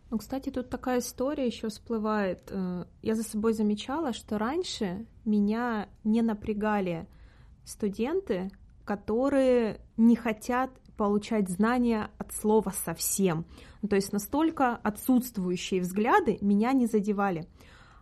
Ну, 0.09 0.17
кстати, 0.19 0.49
тут 0.51 0.69
такая 0.69 0.99
история 0.99 1.47
еще 1.47 1.69
всплывает. 1.69 2.43
Э, 2.51 2.85
Я 3.01 3.15
за 3.15 3.23
собой 3.23 3.53
замечала, 3.53 4.13
что 4.13 4.37
раньше 4.37 5.07
меня 5.25 5.89
не 6.03 6.21
напрягали 6.21 7.07
студенты, 7.65 8.51
которые 8.85 9.79
не 9.97 10.15
хотят 10.15 10.69
получать 10.97 11.49
знания 11.49 12.09
от 12.17 12.33
слова 12.33 12.71
совсем. 12.85 13.45
Ну, 13.81 13.89
то 13.89 13.95
есть 13.95 14.13
настолько 14.13 14.75
отсутствующие 14.75 15.81
взгляды 15.81 16.37
меня 16.41 16.73
не 16.73 16.85
задевали. 16.85 17.47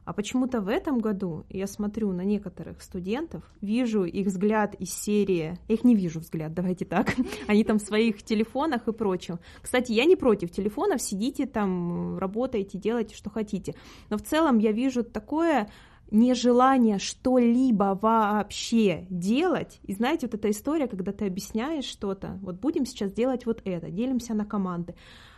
А 0.04 0.14
почему-то 0.14 0.62
в 0.62 0.68
этом 0.68 1.00
году 1.00 1.46
я 1.50 1.68
смотрю 1.68 2.12
на 2.12 2.22
некоторых 2.22 2.82
студентов, 2.82 3.44
вижу 3.62 4.04
их 4.04 4.28
взгляд 4.28 4.74
из 4.76 4.92
серии, 4.92 5.60
я 5.68 5.76
их 5.76 5.84
не 5.84 5.96
вижу 5.96 6.20
взгляд, 6.20 6.54
давайте 6.54 6.86
так, 6.86 7.16
они 7.48 7.64
там 7.64 7.78
в 7.78 7.84
своих 7.84 8.24
телефонах 8.24 8.88
и 8.88 8.94
прочем. 8.94 9.40
Кстати, 9.62 9.92
я 9.92 10.06
не 10.06 10.16
против 10.16 10.52
телефонов, 10.52 11.02
сидите 11.02 11.46
там, 11.46 12.18
работайте, 12.18 12.80
делайте, 12.80 13.16
что 13.16 13.30
хотите. 13.30 13.76
Но 14.10 14.18
в 14.18 14.24
целом 14.24 14.58
я 14.58 14.72
вижу 14.72 15.04
такое 15.04 15.70
нежелание 16.12 17.00
что-либо 17.00 17.98
вообще 18.02 19.08
делать. 19.10 19.80
И 19.84 19.94
знаете, 19.94 20.28
вот 20.28 20.36
эта 20.36 20.50
история, 20.52 20.88
когда 20.88 21.12
ты 21.12 21.26
объясняешь 21.26 21.86
что-то, 21.86 22.38
вот 22.42 22.60
будем 22.60 22.86
сейчас 22.86 23.12
делать 23.14 23.46
вот 23.46 23.62
это, 23.64 23.90
делимся 23.90 24.34
на 24.34 24.46
команды, 24.46 24.96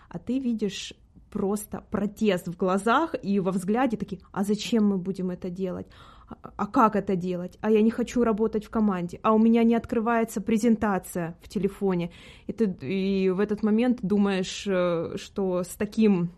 а 0.10 0.20
ты 0.20 0.40
видишь 0.40 0.94
просто 1.30 1.84
протест 1.90 2.48
в 2.48 2.58
глазах 2.58 3.16
и 3.24 3.40
во 3.40 3.52
взгляде 3.52 3.98
такие, 3.98 4.22
а 4.32 4.44
зачем 4.44 4.88
мы 4.88 4.98
будем 4.98 5.32
это 5.32 5.50
делать? 5.50 5.88
А- 6.30 6.52
А 6.58 6.68
как 6.68 6.96
это 6.96 7.16
делать? 7.16 7.58
А 7.62 7.70
я 7.70 7.82
не 7.82 7.92
хочу 7.92 8.24
работать 8.24 8.66
в 8.66 8.70
команде. 8.70 9.20
А 9.24 9.34
у 9.34 9.40
меня 9.40 9.64
не 9.64 9.76
открывается 9.76 10.42
презентация 10.42 11.36
в 11.42 11.50
телефоне. 11.50 12.12
И 12.48 12.54
ты 12.54 12.66
и 12.82 13.30
в 13.30 13.40
этот 13.40 13.64
момент 13.64 14.00
думаешь, 14.02 14.66
э, 14.68 15.18
что 15.18 15.64
с 15.64 15.76
таким 15.76 16.30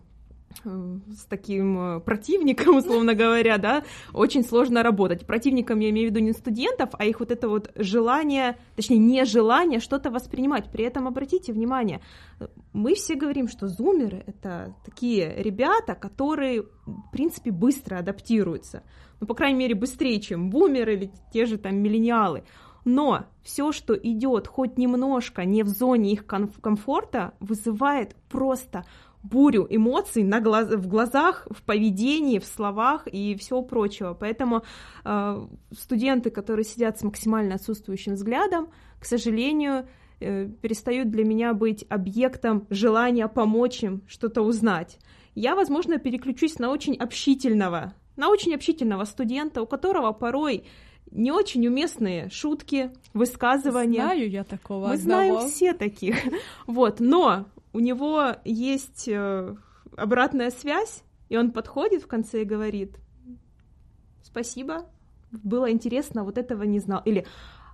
с 0.64 1.26
таким 1.30 1.80
э, 1.80 2.00
противником, 2.00 2.78
условно 2.78 3.14
говоря, 3.14 3.58
да, 3.58 3.84
очень 4.14 4.44
сложно 4.44 4.84
работать. 4.84 5.26
Противником 5.26 5.80
я 5.80 5.90
имею 5.90 6.10
в 6.10 6.12
виду 6.12 6.24
не 6.24 6.34
студентов, 6.34 6.90
а 6.94 7.06
их 7.06 7.20
вот 7.20 7.32
это 7.32 7.50
вот 7.50 7.72
желание, 7.76 8.58
точнее, 8.76 8.98
нежелание 8.98 9.80
что-то 9.80 10.12
воспринимать. 10.12 10.72
При 10.72 10.86
этом 10.86 11.08
обратите 11.08 11.54
внимание, 11.54 12.02
мы 12.74 12.96
все 12.96 13.16
говорим, 13.16 13.48
что 13.48 13.68
зумеры— 13.68 14.24
это 14.28 14.76
такие 14.86 15.34
ребята, 15.38 15.96
которые, 15.96 16.64
в 16.86 17.12
принципе, 17.12 17.52
быстро 17.52 17.98
адаптируются. 17.98 18.84
Ну, 19.20 19.28
по 19.28 19.34
крайней 19.34 19.60
мере, 19.60 19.76
быстрее, 19.76 20.20
чем 20.20 20.50
бумеры 20.50 20.96
или 20.96 21.12
те 21.32 21.46
же 21.46 21.58
там 21.58 21.78
миллениалы. 21.78 22.44
Но 22.86 23.26
все, 23.42 23.72
что 23.72 23.96
идет 23.96 24.48
хоть 24.48 24.78
немножко 24.78 25.44
не 25.44 25.64
в 25.64 25.68
зоне 25.68 26.14
их 26.14 26.26
комфорта, 26.28 27.34
вызывает 27.40 28.16
просто 28.30 28.86
бурю 29.30 29.68
эмоций 29.70 30.24
на 30.24 30.40
глаз, 30.40 30.70
в 30.70 30.88
глазах, 30.88 31.48
в 31.50 31.64
поведении, 31.64 32.40
в 32.40 32.46
словах 32.46 33.08
и 33.08 33.36
всего 33.36 33.62
прочего. 33.62 34.14
Поэтому 34.14 34.64
э, 35.04 35.48
студенты, 35.78 36.30
которые 36.30 36.66
сидят 36.66 37.00
с 37.00 37.04
максимально 37.04 37.56
отсутствующим 37.56 38.14
взглядом, 38.14 38.70
к 39.00 39.06
сожалению, 39.06 39.88
э, 40.20 40.48
перестают 40.62 41.10
для 41.10 41.24
меня 41.24 41.54
быть 41.54 41.86
объектом 41.90 42.68
желания 42.70 43.28
помочь 43.28 43.84
им 43.84 44.02
что-то 44.08 44.42
узнать. 44.42 45.00
Я, 45.34 45.56
возможно, 45.56 45.98
переключусь 45.98 46.60
на 46.60 46.70
очень 46.70 46.96
общительного, 46.96 47.94
на 48.16 48.30
очень 48.30 48.54
общительного 48.56 49.06
студента, 49.06 49.62
у 49.62 49.66
которого 49.68 50.14
порой 50.14 50.66
не 51.12 51.32
очень 51.32 51.68
уместные 51.68 52.30
шутки, 52.30 52.92
высказывания. 53.14 54.02
Знаю 54.02 54.30
я 54.30 54.44
такого 54.44 54.88
Мы 54.88 54.94
одного. 54.94 55.02
знаем 55.40 55.50
все 55.50 55.74
таких. 55.74 56.16
Вот, 56.68 57.00
но 57.00 57.46
у 57.76 57.80
него 57.80 58.38
есть 58.46 59.10
э, 59.10 59.56
обратная 59.98 60.50
связь, 60.50 61.04
и 61.28 61.36
он 61.36 61.52
подходит 61.52 62.04
в 62.04 62.08
конце 62.08 62.44
и 62.44 62.46
говорит: 62.46 62.96
Спасибо, 64.24 64.86
было 65.32 65.70
интересно, 65.70 66.24
вот 66.24 66.38
этого 66.38 66.64
не 66.64 66.80
знал. 66.80 67.02
Или 67.04 67.26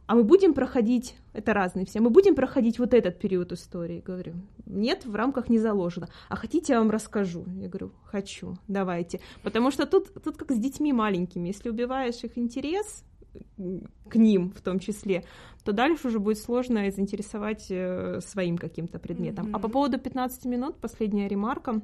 а 0.08 0.16
мы 0.16 0.24
будем 0.24 0.56
проходить, 0.56 1.16
это 1.34 1.54
разные 1.54 1.86
все, 1.86 2.02
мы 2.02 2.10
будем 2.10 2.34
проходить 2.34 2.80
вот 2.80 2.96
этот 2.96 3.20
период 3.20 3.52
истории, 3.52 4.04
говорю, 4.06 4.34
нет, 4.66 5.06
в 5.06 5.16
рамках 5.16 5.50
не 5.50 5.60
заложено. 5.60 6.10
А 6.30 6.36
хотите, 6.36 6.74
я 6.74 6.80
вам 6.80 6.90
расскажу? 6.90 7.46
Я 7.56 7.70
говорю, 7.70 7.92
хочу, 8.06 8.58
давайте. 8.68 9.22
Потому 9.44 9.70
что 9.70 9.86
тут, 9.86 10.12
тут 10.24 10.36
как 10.36 10.52
с 10.52 10.58
детьми 10.58 10.92
маленькими, 10.92 11.50
если 11.50 11.70
убиваешь 11.70 12.24
их 12.24 12.38
интерес, 12.38 13.06
к 14.10 14.16
ним 14.16 14.52
в 14.52 14.62
том 14.62 14.80
числе, 14.80 15.24
то 15.64 15.72
дальше 15.72 16.08
уже 16.08 16.20
будет 16.20 16.40
сложно 16.40 16.90
заинтересовать 16.92 17.68
э, 17.70 18.20
своим 18.22 18.58
каким-то 18.58 19.00
предметом. 19.00 19.50
А 19.54 19.60
по 19.60 19.68
поводу 19.68 20.00
15 20.00 20.46
минут, 20.46 20.78
последняя 20.78 21.28
ремарка. 21.28 21.82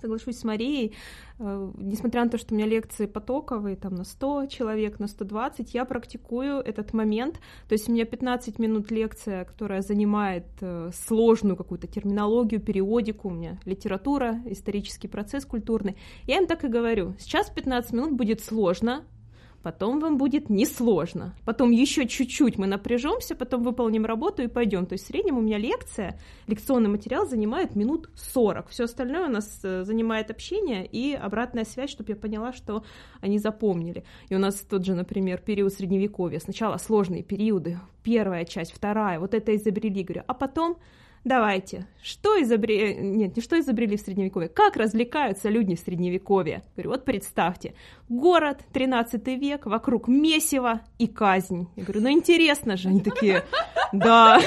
Соглашусь 0.00 0.38
с 0.38 0.44
Марией, 0.44 0.94
э, 1.38 1.72
несмотря 1.78 2.22
на 2.24 2.30
то, 2.30 2.36
что 2.36 2.54
у 2.54 2.56
меня 2.56 2.66
лекции 2.66 3.06
потоковые, 3.06 3.76
там 3.76 3.94
на 3.94 4.04
100 4.04 4.46
человек, 4.46 5.00
на 5.00 5.06
120, 5.06 5.74
я 5.74 5.86
практикую 5.86 6.58
этот 6.58 6.92
момент, 6.92 7.40
то 7.66 7.72
есть 7.72 7.88
у 7.88 7.92
меня 7.92 8.04
15 8.04 8.58
минут 8.58 8.90
лекция, 8.90 9.46
которая 9.46 9.80
занимает 9.80 10.44
э, 10.60 10.90
сложную 10.92 11.56
какую-то 11.56 11.86
терминологию, 11.86 12.60
периодику, 12.60 13.28
у 13.28 13.32
меня 13.32 13.58
литература, 13.64 14.42
исторический 14.44 15.08
процесс 15.08 15.46
культурный, 15.46 15.96
я 16.26 16.36
им 16.36 16.46
так 16.46 16.64
и 16.64 16.68
говорю, 16.68 17.14
сейчас 17.18 17.48
15 17.48 17.92
минут 17.94 18.12
будет 18.12 18.42
сложно, 18.42 19.02
потом 19.66 19.98
вам 19.98 20.16
будет 20.16 20.48
несложно. 20.48 21.34
Потом 21.44 21.72
еще 21.72 22.06
чуть-чуть 22.06 22.56
мы 22.56 22.68
напряжемся, 22.68 23.34
потом 23.34 23.64
выполним 23.64 24.06
работу 24.06 24.42
и 24.42 24.46
пойдем. 24.46 24.86
То 24.86 24.92
есть 24.92 25.04
в 25.04 25.08
среднем 25.08 25.38
у 25.38 25.40
меня 25.40 25.58
лекция, 25.58 26.20
лекционный 26.46 26.88
материал 26.88 27.26
занимает 27.26 27.74
минут 27.74 28.08
40. 28.14 28.68
Все 28.68 28.84
остальное 28.84 29.26
у 29.26 29.28
нас 29.28 29.58
э, 29.64 29.82
занимает 29.82 30.30
общение 30.30 30.86
и 30.86 31.14
обратная 31.14 31.64
связь, 31.64 31.90
чтобы 31.90 32.12
я 32.12 32.16
поняла, 32.16 32.52
что 32.52 32.84
они 33.20 33.40
запомнили. 33.40 34.04
И 34.28 34.36
у 34.36 34.38
нас 34.38 34.54
тот 34.54 34.84
же, 34.84 34.94
например, 34.94 35.38
период 35.38 35.72
средневековья. 35.72 36.38
Сначала 36.38 36.76
сложные 36.76 37.24
периоды, 37.24 37.80
первая 38.04 38.44
часть, 38.44 38.72
вторая, 38.72 39.18
вот 39.18 39.34
это 39.34 39.56
изобрели, 39.56 40.04
говорю, 40.04 40.22
а 40.28 40.34
потом 40.34 40.76
давайте, 41.26 41.86
что 42.02 42.40
изобрели, 42.40 42.94
нет, 42.94 43.36
не 43.36 43.42
что 43.42 43.58
изобрели 43.58 43.96
в 43.96 44.00
Средневековье, 44.00 44.48
как 44.48 44.76
развлекаются 44.76 45.48
люди 45.48 45.74
в 45.74 45.80
Средневековье? 45.80 46.62
Говорю, 46.76 46.90
вот 46.90 47.04
представьте, 47.04 47.74
город, 48.08 48.60
13 48.72 49.26
век, 49.38 49.66
вокруг 49.66 50.06
месиво 50.08 50.80
и 50.98 51.08
казнь. 51.08 51.68
Я 51.74 51.82
говорю, 51.82 52.02
ну 52.02 52.10
интересно 52.10 52.76
же, 52.76 52.88
они 52.88 53.00
такие, 53.00 53.44
да. 53.92 54.40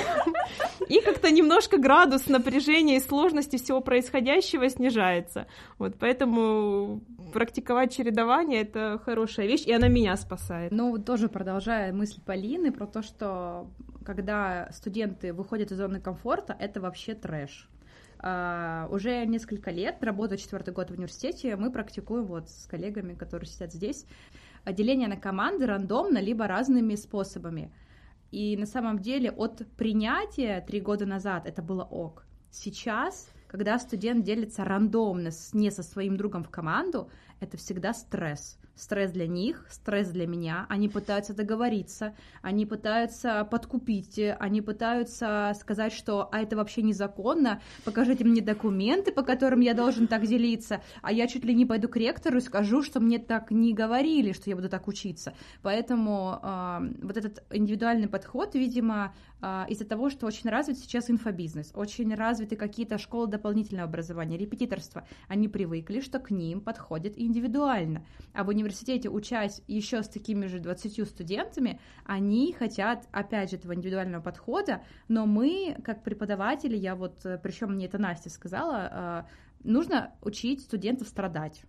И 0.88 1.02
как-то 1.02 1.30
немножко 1.30 1.78
градус 1.78 2.28
напряжения 2.28 2.96
и 2.96 3.02
сложности 3.02 3.58
всего 3.58 3.82
происходящего 3.82 4.70
снижается. 4.70 5.48
Вот 5.78 5.96
поэтому 6.00 7.02
практиковать 7.34 7.96
чередование— 7.96 8.62
это 8.64 9.00
хорошая 9.04 9.48
вещь, 9.48 9.66
и 9.66 9.74
она 9.74 9.90
меня 9.90 10.16
спасает. 10.16 10.72
Ну, 10.72 10.98
тоже 10.98 11.28
продолжая 11.28 11.94
мысль 11.94 12.22
Полины 12.26 12.72
про 12.72 12.88
то, 12.88 13.04
что 13.04 13.68
когда 14.10 14.68
студенты 14.72 15.34
выходят 15.34 15.72
из 15.72 15.78
зоны 15.78 16.00
комфорта, 16.00 16.58
это 16.60 16.82
вообще 16.82 17.14
трэш. 17.14 17.70
Uh, 18.18 18.92
уже 18.92 19.24
несколько 19.28 19.70
лет, 19.70 20.04
работаю 20.04 20.40
четвертый 20.40 20.74
год 20.74 20.90
в 20.90 20.94
университете, 20.94 21.56
мы 21.56 21.72
практикуем 21.72 22.26
вот 22.26 22.50
с 22.50 22.66
коллегами, 22.66 23.14
которые 23.14 23.48
сидят 23.48 23.72
здесь, 23.72 24.08
деление 24.66 25.08
на 25.08 25.16
команды 25.16 25.68
рандомно, 25.68 26.18
либо 26.18 26.48
разными 26.48 26.96
способами. 26.96 27.72
И 28.32 28.58
на 28.58 28.66
самом 28.66 28.98
деле 28.98 29.30
от 29.30 29.66
принятия 29.78 30.60
три 30.62 30.82
года 30.82 31.06
назад 31.06 31.46
это 31.46 31.62
было 31.62 31.84
ок. 31.84 32.26
Сейчас, 32.50 33.30
когда 33.48 33.78
студент 33.78 34.26
делится 34.26 34.66
рандомно, 34.66 35.30
не 35.54 35.70
со 35.70 35.84
своим 35.84 36.18
другом 36.18 36.44
в 36.44 36.50
команду, 36.50 37.12
это 37.40 37.58
всегда 37.58 37.94
стресс 37.94 38.59
стресс 38.80 39.12
для 39.12 39.28
них, 39.28 39.66
стресс 39.70 40.10
для 40.10 40.26
меня. 40.26 40.66
Они 40.70 40.90
пытаются 40.90 41.34
договориться, 41.34 42.16
они 42.42 42.66
пытаются 42.66 43.46
подкупить, 43.46 44.20
они 44.40 44.62
пытаются 44.62 45.54
сказать, 45.60 45.94
что 45.94 46.30
а 46.32 46.42
это 46.42 46.56
вообще 46.56 46.82
незаконно, 46.82 47.62
покажите 47.84 48.24
мне 48.24 48.42
документы, 48.42 49.12
по 49.12 49.24
которым 49.24 49.60
я 49.60 49.74
должен 49.74 50.08
так 50.08 50.26
делиться, 50.26 50.82
а 51.02 51.12
я 51.12 51.28
чуть 51.28 51.44
ли 51.44 51.54
не 51.54 51.66
пойду 51.66 51.90
к 51.90 51.98
ректору 51.98 52.38
и 52.38 52.42
скажу, 52.42 52.82
что 52.82 53.00
мне 53.00 53.20
так 53.20 53.52
не 53.52 53.74
говорили, 53.74 54.32
что 54.32 54.50
я 54.50 54.56
буду 54.56 54.70
так 54.70 54.88
учиться. 54.88 55.34
Поэтому 55.62 56.40
э, 56.42 56.80
вот 57.02 57.18
этот 57.18 57.44
индивидуальный 57.52 58.08
подход, 58.08 58.56
видимо, 58.56 59.14
из-за 59.42 59.86
того, 59.86 60.10
что 60.10 60.28
очень 60.28 60.50
развит 60.50 60.78
сейчас 60.78 61.10
инфобизнес, 61.10 61.72
очень 61.74 62.14
развиты 62.14 62.56
какие-то 62.56 62.98
школы 62.98 63.28
дополнительного 63.28 63.88
образования, 63.88 64.38
репетиторство, 64.38 65.08
они 65.28 65.48
привыкли, 65.48 66.02
что 66.02 66.20
к 66.20 66.32
ним 66.32 66.62
подходит 66.62 67.18
индивидуально. 67.18 68.06
А 68.34 68.44
в 68.44 68.50
университете 68.50 69.10
учась 69.10 69.62
еще 69.68 70.04
с 70.04 70.10
такими 70.10 70.48
же 70.48 70.60
20 70.60 71.08
студентами, 71.08 71.80
они 72.06 72.54
хотят, 72.54 73.08
опять 73.12 73.52
же, 73.52 73.58
этого 73.58 73.76
индивидуального 73.76 74.22
подхода, 74.22 74.84
но 75.08 75.26
мы, 75.26 75.78
как 75.84 76.04
преподаватели, 76.04 76.76
я 76.76 76.96
вот, 76.96 77.26
причем 77.42 77.74
мне 77.76 77.86
это 77.86 77.98
Настя 77.98 78.30
сказала, 78.30 79.26
э, 79.26 79.50
нужно 79.64 80.14
учить 80.22 80.62
студентов 80.62 81.08
страдать. 81.08 81.64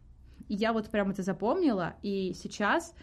И 0.49 0.55
я 0.55 0.73
вот 0.73 0.91
прям 0.91 1.11
это 1.11 1.23
запомнила, 1.23 1.95
и 2.03 2.35
сейчас 2.35 2.95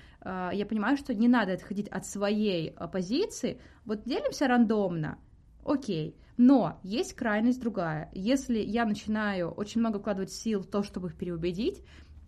я 0.54 0.66
понимаю, 0.66 0.98
что 0.98 1.14
не 1.14 1.28
надо 1.28 1.54
отходить 1.54 1.88
от 1.88 2.06
своей 2.06 2.72
позиции, 2.92 3.62
вот 3.86 4.04
делимся 4.04 4.48
рандомно, 4.48 5.18
окей, 5.64 6.16
но 6.38 6.80
есть 6.84 7.14
крайность 7.14 7.62
другая. 7.62 8.10
Если 8.14 8.60
я 8.60 8.86
начинаю 8.86 9.52
очень 9.52 9.80
много 9.80 10.00
вкладывать 10.00 10.32
сил 10.32 10.62
в 10.62 10.68
то, 10.68 10.84
чтобы 10.84 11.08
их 11.08 11.16
переубедить, 11.16 11.84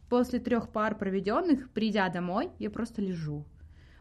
После 0.09 0.39
трех 0.39 0.69
пар 0.69 0.97
проведенных, 0.97 1.69
придя 1.69 2.09
домой, 2.09 2.49
я 2.57 2.71
просто 2.71 3.01
лежу. 3.01 3.45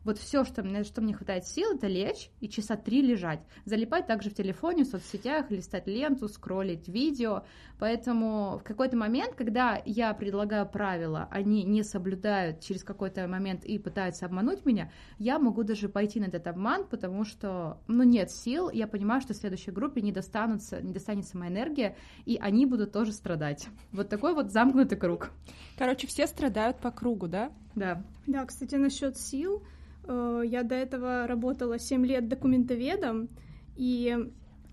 Вот 0.04 0.18
все, 0.18 0.44
что 0.44 0.62
мне, 0.62 0.84
что 0.84 1.00
мне 1.00 1.14
хватает 1.14 1.46
сил, 1.46 1.74
это 1.74 1.86
лечь 1.86 2.30
и 2.40 2.48
часа 2.48 2.76
три 2.76 3.02
лежать. 3.02 3.40
Залипать 3.64 4.06
также 4.06 4.30
в 4.30 4.34
телефоне, 4.34 4.84
в 4.84 4.88
соцсетях, 4.88 5.50
листать 5.50 5.86
ленту, 5.86 6.28
скроллить 6.28 6.88
видео. 6.88 7.44
Поэтому 7.78 8.58
в 8.58 8.62
какой-то 8.62 8.96
момент, 8.96 9.34
когда 9.34 9.80
я 9.84 10.12
предлагаю 10.14 10.68
правила, 10.68 11.28
они 11.30 11.64
не 11.64 11.82
соблюдают 11.82 12.60
через 12.60 12.82
какой-то 12.82 13.26
момент 13.28 13.64
и 13.64 13.78
пытаются 13.78 14.26
обмануть 14.26 14.64
меня, 14.64 14.90
я 15.18 15.38
могу 15.38 15.62
даже 15.62 15.88
пойти 15.88 16.20
на 16.20 16.26
этот 16.26 16.46
обман, 16.46 16.86
потому 16.86 17.24
что, 17.24 17.78
ну, 17.86 18.02
нет 18.02 18.30
сил, 18.30 18.70
я 18.70 18.86
понимаю, 18.86 19.20
что 19.20 19.34
в 19.34 19.36
следующей 19.36 19.70
группе 19.70 20.00
не, 20.00 20.12
достанутся, 20.12 20.80
не 20.80 20.92
достанется 20.92 21.36
моя 21.36 21.50
энергия, 21.50 21.96
и 22.24 22.36
они 22.40 22.66
будут 22.66 22.92
тоже 22.92 23.12
страдать. 23.12 23.68
Вот 23.92 24.08
такой 24.08 24.34
вот 24.34 24.50
замкнутый 24.50 24.98
круг. 24.98 25.30
Короче, 25.76 26.06
все 26.06 26.26
страдают 26.26 26.78
по 26.78 26.90
кругу, 26.90 27.28
да? 27.28 27.52
Да. 27.74 28.02
Да, 28.26 28.44
кстати, 28.44 28.74
насчет 28.74 29.16
сил, 29.16 29.62
я 30.08 30.62
до 30.62 30.74
этого 30.74 31.26
работала 31.26 31.78
7 31.78 32.06
лет 32.06 32.28
документоведом, 32.28 33.28
и 33.76 34.16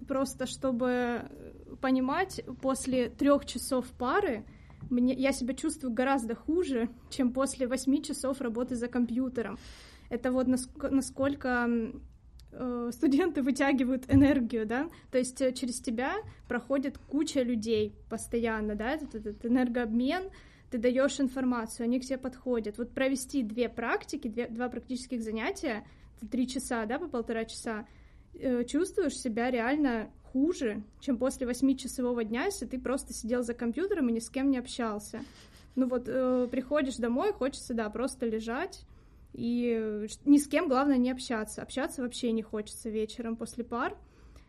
просто 0.08 0.46
чтобы 0.46 1.30
понимать, 1.82 2.42
после 2.62 3.10
трех 3.10 3.46
часов 3.46 3.86
пары 3.98 4.46
мне, 4.90 5.14
я 5.14 5.32
себя 5.32 5.54
чувствую 5.54 5.94
гораздо 5.94 6.36
хуже, 6.36 6.90
чем 7.10 7.34
после 7.34 7.68
8 7.68 8.02
часов 8.02 8.42
работы 8.42 8.76
за 8.76 8.88
компьютером. 8.88 9.58
Это 10.10 10.32
вот 10.32 10.48
насколько 10.48 11.70
э, 12.52 12.90
студенты 12.94 13.42
вытягивают 13.42 14.06
энергию, 14.08 14.66
да, 14.66 14.90
то 15.12 15.18
есть 15.18 15.42
э, 15.42 15.52
через 15.54 15.80
тебя 15.80 16.14
проходит 16.48 16.98
куча 16.98 17.42
людей 17.42 17.96
постоянно, 18.10 18.76
да, 18.76 18.92
этот, 18.92 19.16
этот 19.16 19.46
энергообмен, 19.46 20.30
ты 20.70 20.78
даешь 20.78 21.20
информацию, 21.20 21.86
они 21.86 22.00
к 22.00 22.04
тебе 22.04 22.18
подходят. 22.18 22.78
Вот 22.78 22.94
провести 22.94 23.44
две 23.44 23.70
практики, 23.70 24.28
две, 24.28 24.48
два 24.48 24.70
практических 24.70 25.22
занятия, 25.22 25.86
три 26.32 26.48
часа, 26.48 26.86
да, 26.86 27.00
по 27.00 27.08
полтора 27.08 27.46
часа, 27.46 27.88
э, 28.34 28.64
чувствуешь 28.66 29.18
себя 29.18 29.52
реально 29.52 30.12
хуже, 30.32 30.84
чем 31.00 31.18
после 31.18 31.48
восьмичасового 31.48 32.24
дня, 32.24 32.46
если 32.46 32.66
ты 32.66 32.80
просто 32.80 33.14
сидел 33.14 33.44
за 33.44 33.54
компьютером 33.54 34.10
и 34.10 34.14
ни 34.14 34.20
с 34.20 34.30
кем 34.30 34.50
не 34.50 34.58
общался. 34.58 35.22
Ну 35.76 35.88
вот, 35.88 36.06
э, 36.08 36.48
приходишь 36.52 36.96
домой, 36.96 37.34
хочется, 37.34 37.74
да, 37.74 37.90
просто 37.90 38.26
лежать, 38.26 38.86
и 39.34 40.08
ни 40.26 40.38
с 40.38 40.48
кем, 40.48 40.70
главное, 40.70 40.98
не 40.98 41.12
общаться. 41.12 41.62
Общаться 41.62 42.02
вообще 42.02 42.32
не 42.32 42.42
хочется 42.42 42.90
вечером 42.90 43.36
после 43.36 43.64
пар 43.64 43.98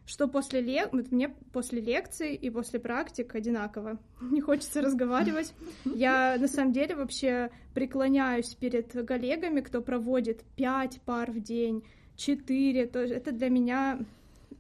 что 0.07 0.29
после 0.29 0.61
лек... 0.61 0.93
вот 0.93 1.11
мне 1.11 1.29
после 1.53 1.81
лекций 1.81 2.35
и 2.35 2.49
после 2.49 2.79
практик 2.79 3.35
одинаково. 3.35 3.99
Не 4.21 4.41
хочется 4.41 4.81
разговаривать. 4.81 5.53
Я 5.85 6.37
на 6.39 6.49
самом 6.49 6.73
деле 6.73 6.95
вообще 6.95 7.51
преклоняюсь 7.75 8.55
перед 8.55 8.93
коллегами, 9.07 9.61
кто 9.61 9.83
проводит 9.83 10.45
пять 10.57 11.01
пар 11.03 11.31
в 11.31 11.41
день, 11.41 11.85
четыре. 12.17 12.87
То 12.87 13.01
это 13.01 13.33
для 13.33 13.51
меня 13.51 13.99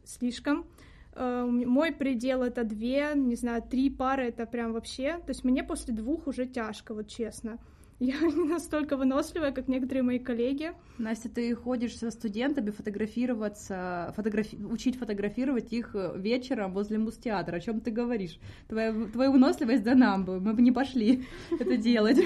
слишком. 0.04 0.66
Э, 1.14 1.44
мой 1.46 1.92
предел 1.92 2.42
это 2.42 2.64
две, 2.64 3.12
не 3.14 3.37
знаю, 3.37 3.62
три 3.62 3.88
пары 3.88 4.24
это 4.24 4.46
прям 4.46 4.72
вообще. 4.72 5.18
То 5.18 5.28
есть 5.28 5.44
мне 5.44 5.62
после 5.62 5.94
двух 5.94 6.26
уже 6.26 6.46
тяжко, 6.46 6.92
вот 6.92 7.09
честно. 7.09 7.59
Я 7.98 8.20
не 8.20 8.44
настолько 8.44 8.96
выносливая, 8.96 9.52
как 9.52 9.68
некоторые 9.68 10.02
мои 10.02 10.18
коллеги. 10.18 10.72
Настя, 10.98 11.28
ты 11.28 11.54
ходишь 11.54 11.96
со 11.96 12.11
студентами 12.11 12.70
фотографироваться, 12.70 14.12
фотографи... 14.14 14.56
учить 14.56 14.98
фотографировать 14.98 15.72
их 15.72 15.94
э, 15.94 16.12
вечером 16.16 16.72
возле 16.72 16.98
мустеатра. 16.98 17.56
О 17.56 17.61
чем 17.61 17.80
ты 17.80 17.90
говоришь? 17.90 18.38
Твоя, 18.68 18.92
твоя 19.06 19.30
выносливость 19.30 19.82
да 19.82 19.94
нам 19.94 20.24
бы, 20.24 20.40
мы 20.40 20.52
бы 20.52 20.62
не 20.62 20.72
пошли 20.72 21.26
это 21.50 21.76
делать. 21.76 22.18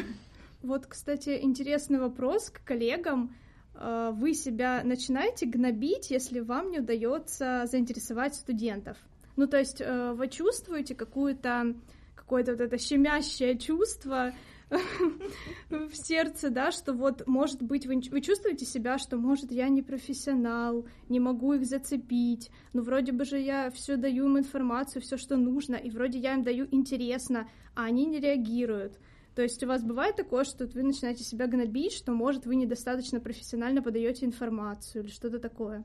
Вот, 0.63 0.87
кстати, 0.87 1.39
интересный 1.41 2.01
вопрос 2.01 2.51
к 2.51 2.65
коллегам. 2.65 3.37
Э, 3.75 4.11
вы 4.13 4.35
себя 4.35 4.83
начинаете 4.83 5.47
гнобить, 5.47 6.11
если 6.11 6.41
вам 6.41 6.73
не 6.73 6.81
удается 6.81 7.67
заинтересовать 7.71 8.35
студентов? 8.35 8.97
Ну, 9.37 9.47
то 9.47 9.59
есть 9.59 9.81
э, 9.81 10.15
вы 10.15 10.27
чувствуете 10.27 10.97
какую-то 10.97 11.77
какое-то 12.17 12.53
вот 12.53 12.61
это 12.61 12.79
щемящее 12.79 13.59
чувство, 13.59 14.33
в 15.71 15.95
сердце, 15.95 16.51
да, 16.51 16.71
что 16.71 16.93
вот, 16.93 17.27
может 17.27 17.63
быть, 17.63 17.87
вы, 17.87 18.01
вы 18.11 18.21
чувствуете 18.21 18.65
себя, 18.65 18.99
что, 18.99 19.17
может, 19.17 19.51
я 19.51 19.69
не 19.69 19.83
профессионал, 19.83 20.87
не 21.09 21.21
могу 21.21 21.55
их 21.55 21.67
зацепить, 21.67 22.51
но 22.73 22.83
вроде 22.83 23.13
бы 23.13 23.25
же 23.25 23.39
я 23.39 23.71
все 23.71 23.97
даю 23.97 24.27
им 24.27 24.39
информацию, 24.39 25.03
все, 25.03 25.17
что 25.17 25.37
нужно, 25.37 25.75
и 25.75 25.91
вроде 25.91 26.19
я 26.19 26.35
им 26.35 26.43
даю 26.43 26.67
интересно, 26.71 27.49
а 27.75 27.85
они 27.85 28.07
не 28.07 28.21
реагируют. 28.21 28.99
То 29.35 29.43
есть 29.43 29.63
у 29.63 29.67
вас 29.67 29.83
бывает 29.83 30.17
такое, 30.17 30.45
что 30.45 30.67
вы 30.67 30.83
начинаете 30.83 31.25
себя 31.25 31.47
гнобить, 31.47 31.93
что, 31.93 32.13
может, 32.13 32.47
вы 32.47 32.57
недостаточно 32.57 33.21
профессионально 33.21 33.83
подаете 33.83 34.27
информацию 34.27 35.05
или 35.05 35.11
что-то 35.11 35.39
такое? 35.39 35.85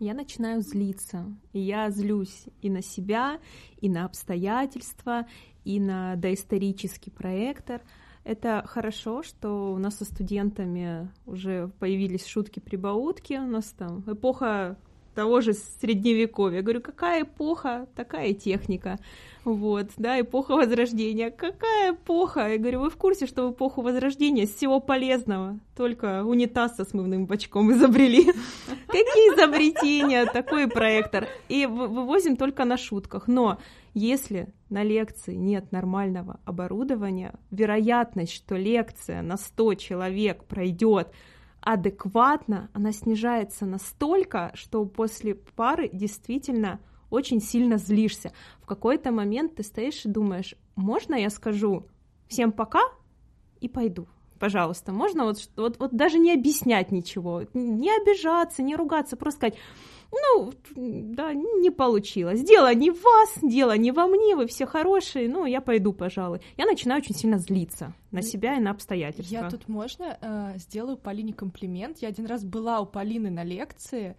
я 0.00 0.14
начинаю 0.14 0.62
злиться. 0.62 1.26
И 1.52 1.60
я 1.60 1.90
злюсь 1.90 2.46
и 2.62 2.70
на 2.70 2.82
себя, 2.82 3.38
и 3.80 3.88
на 3.88 4.06
обстоятельства, 4.06 5.26
и 5.64 5.78
на 5.78 6.16
доисторический 6.16 7.12
проектор. 7.12 7.82
Это 8.24 8.62
хорошо, 8.66 9.22
что 9.22 9.72
у 9.72 9.78
нас 9.78 9.96
со 9.96 10.04
студентами 10.04 11.10
уже 11.26 11.70
появились 11.78 12.26
шутки-прибаутки. 12.26 13.34
У 13.34 13.46
нас 13.46 13.74
там 13.76 14.04
эпоха 14.06 14.76
того 15.14 15.40
же 15.40 15.54
средневековья. 15.54 16.58
Я 16.58 16.62
говорю, 16.62 16.80
какая 16.80 17.22
эпоха, 17.22 17.86
такая 17.96 18.32
техника. 18.32 18.98
Вот, 19.44 19.88
да, 19.96 20.20
эпоха 20.20 20.54
Возрождения. 20.54 21.30
Какая 21.30 21.92
эпоха? 21.92 22.48
Я 22.52 22.58
говорю, 22.58 22.80
вы 22.80 22.90
в 22.90 22.96
курсе, 22.96 23.26
что 23.26 23.48
в 23.48 23.52
эпоху 23.52 23.82
Возрождения 23.82 24.46
всего 24.46 24.80
полезного 24.80 25.58
только 25.76 26.24
унитаз 26.24 26.76
со 26.76 26.84
смывным 26.84 27.26
бачком 27.26 27.72
изобрели? 27.72 28.24
Какие 28.86 29.34
изобретения, 29.34 30.26
такой 30.26 30.68
проектор. 30.68 31.26
И 31.48 31.66
вывозим 31.66 32.36
только 32.36 32.64
на 32.64 32.76
шутках. 32.76 33.28
Но 33.28 33.58
если 33.94 34.52
на 34.68 34.82
лекции 34.82 35.34
нет 35.34 35.72
нормального 35.72 36.40
оборудования, 36.44 37.34
вероятность, 37.50 38.32
что 38.32 38.56
лекция 38.56 39.22
на 39.22 39.36
100 39.36 39.74
человек 39.74 40.44
пройдет 40.44 41.12
адекватно, 41.60 42.70
она 42.72 42.92
снижается 42.92 43.66
настолько, 43.66 44.52
что 44.54 44.84
после 44.86 45.34
пары 45.34 45.90
действительно 45.92 46.80
очень 47.10 47.40
сильно 47.40 47.76
злишься. 47.76 48.32
В 48.62 48.66
какой-то 48.66 49.10
момент 49.10 49.56
ты 49.56 49.62
стоишь 49.62 50.04
и 50.04 50.08
думаешь, 50.08 50.54
можно 50.76 51.14
я 51.14 51.28
скажу 51.28 51.86
всем 52.28 52.52
пока 52.52 52.80
и 53.60 53.68
пойду? 53.68 54.06
Пожалуйста, 54.38 54.92
можно 54.92 55.24
вот, 55.24 55.50
вот, 55.56 55.78
вот 55.78 55.94
даже 55.94 56.18
не 56.18 56.32
объяснять 56.32 56.90
ничего, 56.90 57.42
не 57.52 57.94
обижаться, 57.94 58.62
не 58.62 58.74
ругаться, 58.74 59.18
просто 59.18 59.38
сказать, 59.38 59.58
ну, 60.12 60.52
да, 60.74 61.32
не 61.34 61.70
получилось. 61.70 62.42
Дело 62.42 62.74
не 62.74 62.90
в 62.90 63.02
вас, 63.02 63.38
дело 63.42 63.76
не 63.76 63.92
во 63.92 64.06
мне, 64.06 64.34
вы 64.36 64.46
все 64.46 64.66
хорошие, 64.66 65.28
ну, 65.28 65.46
я 65.46 65.60
пойду, 65.60 65.92
пожалуй. 65.92 66.40
Я 66.56 66.66
начинаю 66.66 67.00
очень 67.00 67.14
сильно 67.14 67.38
злиться 67.38 67.94
на 68.10 68.22
себя 68.22 68.56
и 68.56 68.60
на 68.60 68.70
обстоятельства. 68.70 69.32
Я 69.32 69.50
тут, 69.50 69.68
можно, 69.68 70.18
э, 70.20 70.58
сделаю 70.58 70.96
Полине 70.96 71.32
комплимент. 71.32 71.98
Я 71.98 72.08
один 72.08 72.26
раз 72.26 72.44
была 72.44 72.80
у 72.80 72.86
Полины 72.86 73.30
на 73.30 73.44
лекции, 73.44 74.16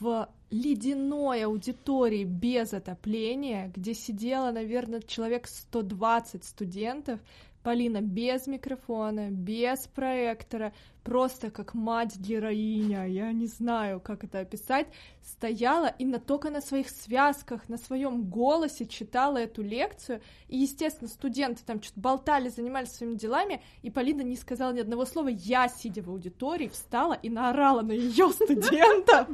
в 0.00 0.28
ледяной 0.50 1.44
аудитории 1.44 2.24
без 2.24 2.72
отопления, 2.72 3.70
где 3.74 3.94
сидело, 3.94 4.50
наверное, 4.50 5.00
человек 5.00 5.48
120 5.48 6.44
студентов, 6.44 7.20
Полина 7.66 8.00
без 8.00 8.46
микрофона, 8.46 9.28
без 9.32 9.88
проектора, 9.88 10.72
просто 11.02 11.50
как 11.50 11.74
мать-героиня, 11.74 13.08
я 13.08 13.32
не 13.32 13.48
знаю, 13.48 13.98
как 13.98 14.22
это 14.22 14.38
описать, 14.38 14.86
стояла 15.20 15.86
и 15.86 16.04
на, 16.04 16.20
только 16.20 16.50
на 16.50 16.60
своих 16.60 16.88
связках, 16.88 17.68
на 17.68 17.76
своем 17.76 18.22
голосе 18.22 18.86
читала 18.86 19.38
эту 19.38 19.62
лекцию, 19.62 20.20
и, 20.46 20.58
естественно, 20.58 21.08
студенты 21.08 21.64
там 21.66 21.82
что-то 21.82 21.98
болтали, 21.98 22.50
занимались 22.50 22.92
своими 22.92 23.16
делами, 23.16 23.60
и 23.82 23.90
Полина 23.90 24.22
не 24.22 24.36
сказала 24.36 24.72
ни 24.72 24.78
одного 24.78 25.04
слова, 25.04 25.26
я, 25.26 25.66
сидя 25.66 26.02
в 26.02 26.08
аудитории, 26.08 26.68
встала 26.68 27.14
и 27.14 27.28
наорала 27.28 27.82
на 27.82 27.90
ее 27.90 28.30
студентов, 28.30 29.26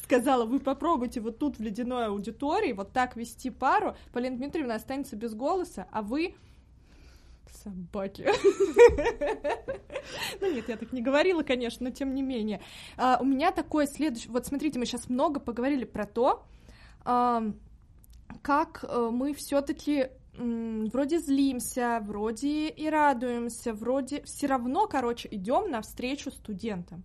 сказала, 0.00 0.44
вы 0.44 0.60
попробуйте 0.60 1.20
вот 1.20 1.40
тут 1.40 1.58
в 1.58 1.60
ледяной 1.60 2.06
аудитории 2.06 2.72
вот 2.72 2.92
так 2.92 3.16
вести 3.16 3.50
пару, 3.50 3.96
Полина 4.12 4.36
Дмитриевна 4.36 4.76
останется 4.76 5.16
без 5.16 5.34
голоса, 5.34 5.88
а 5.90 6.02
вы 6.02 6.36
Собаки. 7.62 8.26
Ну 10.40 10.52
нет, 10.52 10.68
я 10.68 10.76
так 10.76 10.92
не 10.92 11.02
говорила, 11.02 11.42
конечно, 11.42 11.88
но 11.88 11.92
тем 11.92 12.14
не 12.14 12.22
менее. 12.22 12.60
А, 12.96 13.18
у 13.20 13.24
меня 13.24 13.52
такое 13.52 13.86
следующее... 13.86 14.32
Вот 14.32 14.46
смотрите, 14.46 14.78
мы 14.78 14.86
сейчас 14.86 15.08
много 15.08 15.40
поговорили 15.40 15.84
про 15.84 16.06
то, 16.06 16.44
как 17.04 18.84
э, 18.88 19.10
мы 19.12 19.34
все 19.34 19.60
таки 19.60 20.08
вроде 20.36 21.18
злимся, 21.18 22.00
вроде 22.02 22.68
и 22.68 22.88
радуемся, 22.88 23.72
вроде 23.72 24.22
все 24.22 24.46
равно, 24.46 24.86
короче, 24.86 25.28
идем 25.30 25.70
навстречу 25.70 26.30
студентам. 26.30 27.04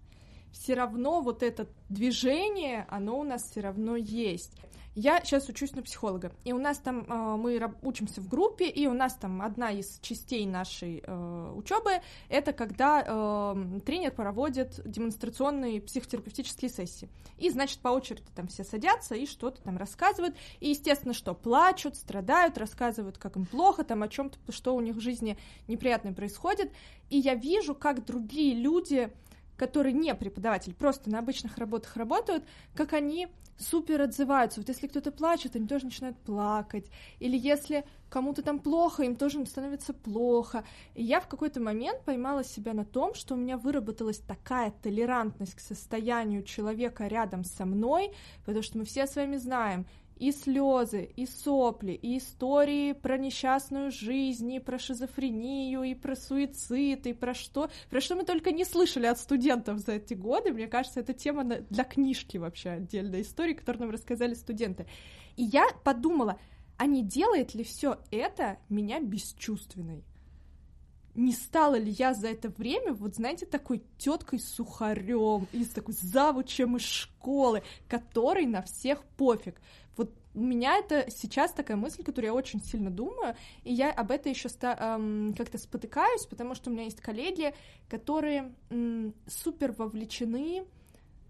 Все 0.51 0.73
равно 0.73 1.21
вот 1.21 1.43
это 1.43 1.67
движение, 1.89 2.85
оно 2.89 3.19
у 3.19 3.23
нас 3.23 3.43
все 3.49 3.59
равно 3.61 3.97
есть. 3.97 4.53
Я 4.95 5.19
сейчас 5.25 5.49
учусь 5.49 5.73
на 5.73 5.81
психолога, 5.81 6.31
и 6.45 6.53
у 6.53 6.57
нас 6.57 6.77
там 6.77 7.05
э, 7.09 7.35
мы 7.35 7.59
учимся 7.81 8.21
в 8.21 8.29
группе, 8.29 8.69
и 8.69 8.87
у 8.87 8.93
нас 8.93 9.13
там 9.13 9.41
одна 9.41 9.71
из 9.71 9.99
частей 10.01 10.45
нашей 10.45 11.03
э, 11.05 11.53
учебы 11.53 11.99
это 12.29 12.53
когда 12.53 13.03
э, 13.05 13.79
тренер 13.85 14.11
проводит 14.11 14.79
демонстрационные 14.85 15.81
психотерапевтические 15.81 16.69
сессии. 16.69 17.09
И, 17.37 17.49
значит, 17.49 17.79
по 17.79 17.89
очереди 17.89 18.23
там 18.33 18.47
все 18.47 18.63
садятся 18.63 19.15
и 19.15 19.25
что-то 19.25 19.61
там 19.61 19.77
рассказывают. 19.77 20.37
И, 20.61 20.69
естественно, 20.69 21.13
что 21.13 21.33
плачут, 21.33 21.97
страдают, 21.97 22.57
рассказывают, 22.57 23.17
как 23.17 23.35
им 23.35 23.45
плохо, 23.45 23.83
там 23.83 24.01
о 24.01 24.07
чем-то, 24.07 24.37
что 24.53 24.75
у 24.75 24.79
них 24.79 24.95
в 24.95 25.01
жизни 25.01 25.37
неприятное 25.67 26.13
происходит. 26.13 26.71
И 27.09 27.17
я 27.17 27.35
вижу, 27.35 27.75
как 27.75 28.05
другие 28.05 28.55
люди 28.55 29.11
которые 29.57 29.93
не 29.93 30.13
преподаватель, 30.15 30.73
просто 30.73 31.09
на 31.09 31.19
обычных 31.19 31.57
работах 31.57 31.95
работают, 31.97 32.43
как 32.73 32.93
они 32.93 33.27
супер 33.57 34.01
отзываются. 34.01 34.59
Вот 34.59 34.69
если 34.69 34.87
кто-то 34.87 35.11
плачет, 35.11 35.55
они 35.55 35.67
тоже 35.67 35.85
начинают 35.85 36.17
плакать. 36.17 36.87
Или 37.19 37.37
если 37.37 37.85
кому-то 38.09 38.41
там 38.41 38.59
плохо, 38.59 39.03
им 39.03 39.15
тоже 39.15 39.45
становится 39.45 39.93
плохо. 39.93 40.63
И 40.93 41.03
я 41.03 41.19
в 41.19 41.27
какой-то 41.27 41.61
момент 41.61 42.01
поймала 42.03 42.43
себя 42.43 42.73
на 42.73 42.85
том, 42.85 43.13
что 43.13 43.33
у 43.33 43.37
меня 43.37 43.57
выработалась 43.57 44.19
такая 44.19 44.71
толерантность 44.83 45.55
к 45.55 45.59
состоянию 45.59 46.43
человека 46.43 47.07
рядом 47.07 47.43
со 47.43 47.65
мной, 47.65 48.11
потому 48.45 48.63
что 48.63 48.77
мы 48.77 48.85
все 48.85 49.07
с 49.07 49.15
вами 49.15 49.37
знаем, 49.37 49.85
и 50.17 50.31
слезы, 50.31 51.03
и 51.15 51.25
сопли, 51.25 51.91
и 51.91 52.17
истории 52.17 52.93
про 52.93 53.17
несчастную 53.17 53.91
жизнь, 53.91 54.51
и 54.53 54.59
про 54.59 54.79
шизофрению, 54.79 55.83
и 55.83 55.93
про 55.93 56.15
суицид, 56.15 57.05
и 57.07 57.13
про 57.13 57.33
что, 57.33 57.69
про 57.89 58.01
что 58.01 58.15
мы 58.15 58.23
только 58.23 58.51
не 58.51 58.65
слышали 58.65 59.05
от 59.05 59.19
студентов 59.19 59.79
за 59.79 59.93
эти 59.93 60.13
годы. 60.13 60.51
Мне 60.53 60.67
кажется, 60.67 61.01
это 61.01 61.13
тема 61.13 61.43
для 61.43 61.83
книжки 61.83 62.37
вообще 62.37 62.71
отдельной 62.71 63.21
истории, 63.21 63.53
которую 63.53 63.83
нам 63.83 63.91
рассказали 63.91 64.33
студенты. 64.33 64.87
И 65.35 65.43
я 65.43 65.67
подумала, 65.83 66.39
а 66.77 66.85
не 66.85 67.03
делает 67.03 67.53
ли 67.53 67.63
все 67.63 67.99
это 68.11 68.57
меня 68.69 68.99
бесчувственной? 68.99 70.03
Не 71.15 71.31
стала 71.31 71.75
ли 71.75 71.91
я 71.91 72.13
за 72.13 72.27
это 72.27 72.49
время, 72.49 72.93
вот 72.93 73.15
знаете, 73.15 73.45
такой 73.45 73.83
теткой 73.97 74.39
сухарем, 74.39 75.47
из 75.51 75.69
такой 75.69 75.93
завучем 75.93 76.77
из 76.77 76.83
школы, 76.83 77.63
который 77.87 78.45
на 78.45 78.61
всех 78.61 79.03
пофиг. 79.17 79.59
Вот 79.97 80.13
у 80.33 80.41
меня 80.41 80.77
это 80.77 81.09
сейчас 81.09 81.53
такая 81.53 81.77
мысль, 81.77 82.03
которую 82.03 82.31
я 82.31 82.33
очень 82.33 82.61
сильно 82.61 82.91
думаю, 82.91 83.35
и 83.63 83.73
я 83.73 83.91
об 83.91 84.11
этом 84.11 84.33
еще 84.33 84.49
эм, 84.61 85.33
как-то 85.37 85.57
спотыкаюсь, 85.57 86.25
потому 86.25 86.55
что 86.55 86.69
у 86.69 86.73
меня 86.73 86.83
есть 86.83 86.99
коллеги, 86.99 87.53
которые 87.89 88.53
м, 88.69 89.13
супер 89.27 89.71
вовлечены 89.71 90.65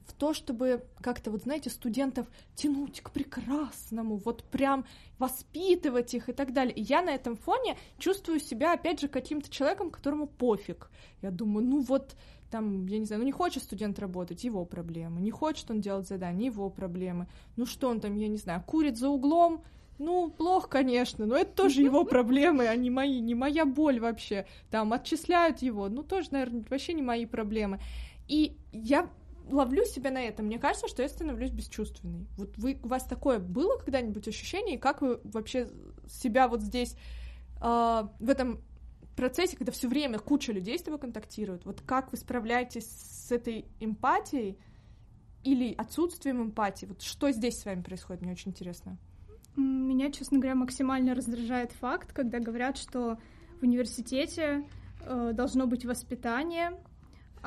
в 0.05 0.13
то, 0.13 0.33
чтобы 0.33 0.83
как-то, 1.01 1.31
вот 1.31 1.43
знаете, 1.43 1.69
студентов 1.69 2.27
тянуть 2.55 3.01
к 3.01 3.11
прекрасному, 3.11 4.17
вот 4.17 4.43
прям 4.43 4.85
воспитывать 5.17 6.13
их 6.13 6.29
и 6.29 6.33
так 6.33 6.53
далее. 6.53 6.73
И 6.73 6.81
я 6.81 7.01
на 7.01 7.09
этом 7.09 7.35
фоне 7.35 7.77
чувствую 7.97 8.39
себя, 8.39 8.73
опять 8.73 9.01
же, 9.01 9.07
каким-то 9.07 9.49
человеком, 9.49 9.89
которому 9.89 10.27
пофиг. 10.27 10.89
Я 11.21 11.31
думаю, 11.31 11.65
ну 11.65 11.81
вот, 11.81 12.15
там, 12.51 12.85
я 12.87 12.99
не 12.99 13.05
знаю, 13.05 13.21
ну 13.21 13.25
не 13.25 13.31
хочет 13.31 13.63
студент 13.63 13.99
работать, 13.99 14.43
его 14.43 14.63
проблемы. 14.65 15.21
Не 15.21 15.31
хочет 15.31 15.69
он 15.71 15.81
делать 15.81 16.07
задания, 16.07 16.45
его 16.45 16.69
проблемы. 16.69 17.27
Ну 17.55 17.65
что 17.65 17.89
он 17.89 17.99
там, 17.99 18.15
я 18.15 18.27
не 18.27 18.37
знаю, 18.37 18.63
курит 18.65 18.97
за 18.97 19.09
углом, 19.09 19.63
ну, 19.97 20.29
плохо, 20.29 20.67
конечно, 20.67 21.25
но 21.25 21.37
это 21.37 21.51
тоже 21.51 21.81
его 21.81 22.03
проблемы, 22.05 22.67
а 22.67 22.75
не 22.75 22.89
мои, 22.89 23.21
не 23.21 23.33
моя 23.33 23.65
боль 23.65 23.99
вообще. 23.99 24.45
Там 24.69 24.91
отчисляют 24.91 25.61
его, 25.61 25.87
ну, 25.87 26.03
тоже, 26.03 26.29
наверное, 26.31 26.65
вообще 26.69 26.93
не 26.93 27.01
мои 27.01 27.25
проблемы. 27.25 27.79
И 28.27 28.57
я 28.73 29.09
ловлю 29.49 29.85
себя 29.85 30.11
на 30.11 30.21
этом. 30.21 30.45
Мне 30.45 30.59
кажется, 30.59 30.87
что 30.87 31.01
я 31.01 31.09
становлюсь 31.09 31.51
бесчувственной. 31.51 32.27
Вот 32.37 32.57
вы, 32.57 32.79
у 32.83 32.87
вас 32.87 33.03
такое 33.03 33.39
было 33.39 33.77
когда-нибудь 33.77 34.27
ощущение, 34.27 34.75
и 34.75 34.79
как 34.79 35.01
вы 35.01 35.19
вообще 35.23 35.69
себя 36.07 36.47
вот 36.47 36.61
здесь 36.61 36.95
э, 37.61 38.07
в 38.19 38.29
этом 38.29 38.61
процессе, 39.15 39.57
когда 39.57 39.71
все 39.71 39.87
время 39.87 40.19
куча 40.19 40.51
людей 40.51 40.77
с 40.77 40.83
тобой 40.83 40.99
контактируют, 40.99 41.65
вот 41.65 41.81
как 41.81 42.11
вы 42.11 42.17
справляетесь 42.17 42.87
с 42.87 43.31
этой 43.31 43.65
эмпатией 43.79 44.57
или 45.43 45.73
отсутствием 45.73 46.41
эмпатии? 46.41 46.85
Вот 46.85 47.01
что 47.01 47.31
здесь 47.31 47.59
с 47.59 47.65
вами 47.65 47.81
происходит, 47.81 48.21
мне 48.21 48.31
очень 48.31 48.51
интересно. 48.51 48.97
Меня, 49.55 50.11
честно 50.11 50.39
говоря, 50.39 50.55
максимально 50.55 51.15
раздражает 51.15 51.71
факт, 51.71 52.11
когда 52.11 52.39
говорят, 52.39 52.77
что 52.77 53.17
в 53.59 53.63
университете 53.63 54.67
э, 55.01 55.31
должно 55.33 55.65
быть 55.65 55.85
воспитание, 55.85 56.77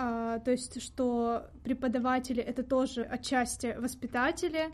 а, 0.01 0.39
то 0.39 0.53
есть 0.53 0.81
что 0.81 1.51
преподаватели 1.65 2.41
это 2.41 2.63
тоже 2.63 3.03
отчасти 3.03 3.75
воспитатели, 3.77 4.71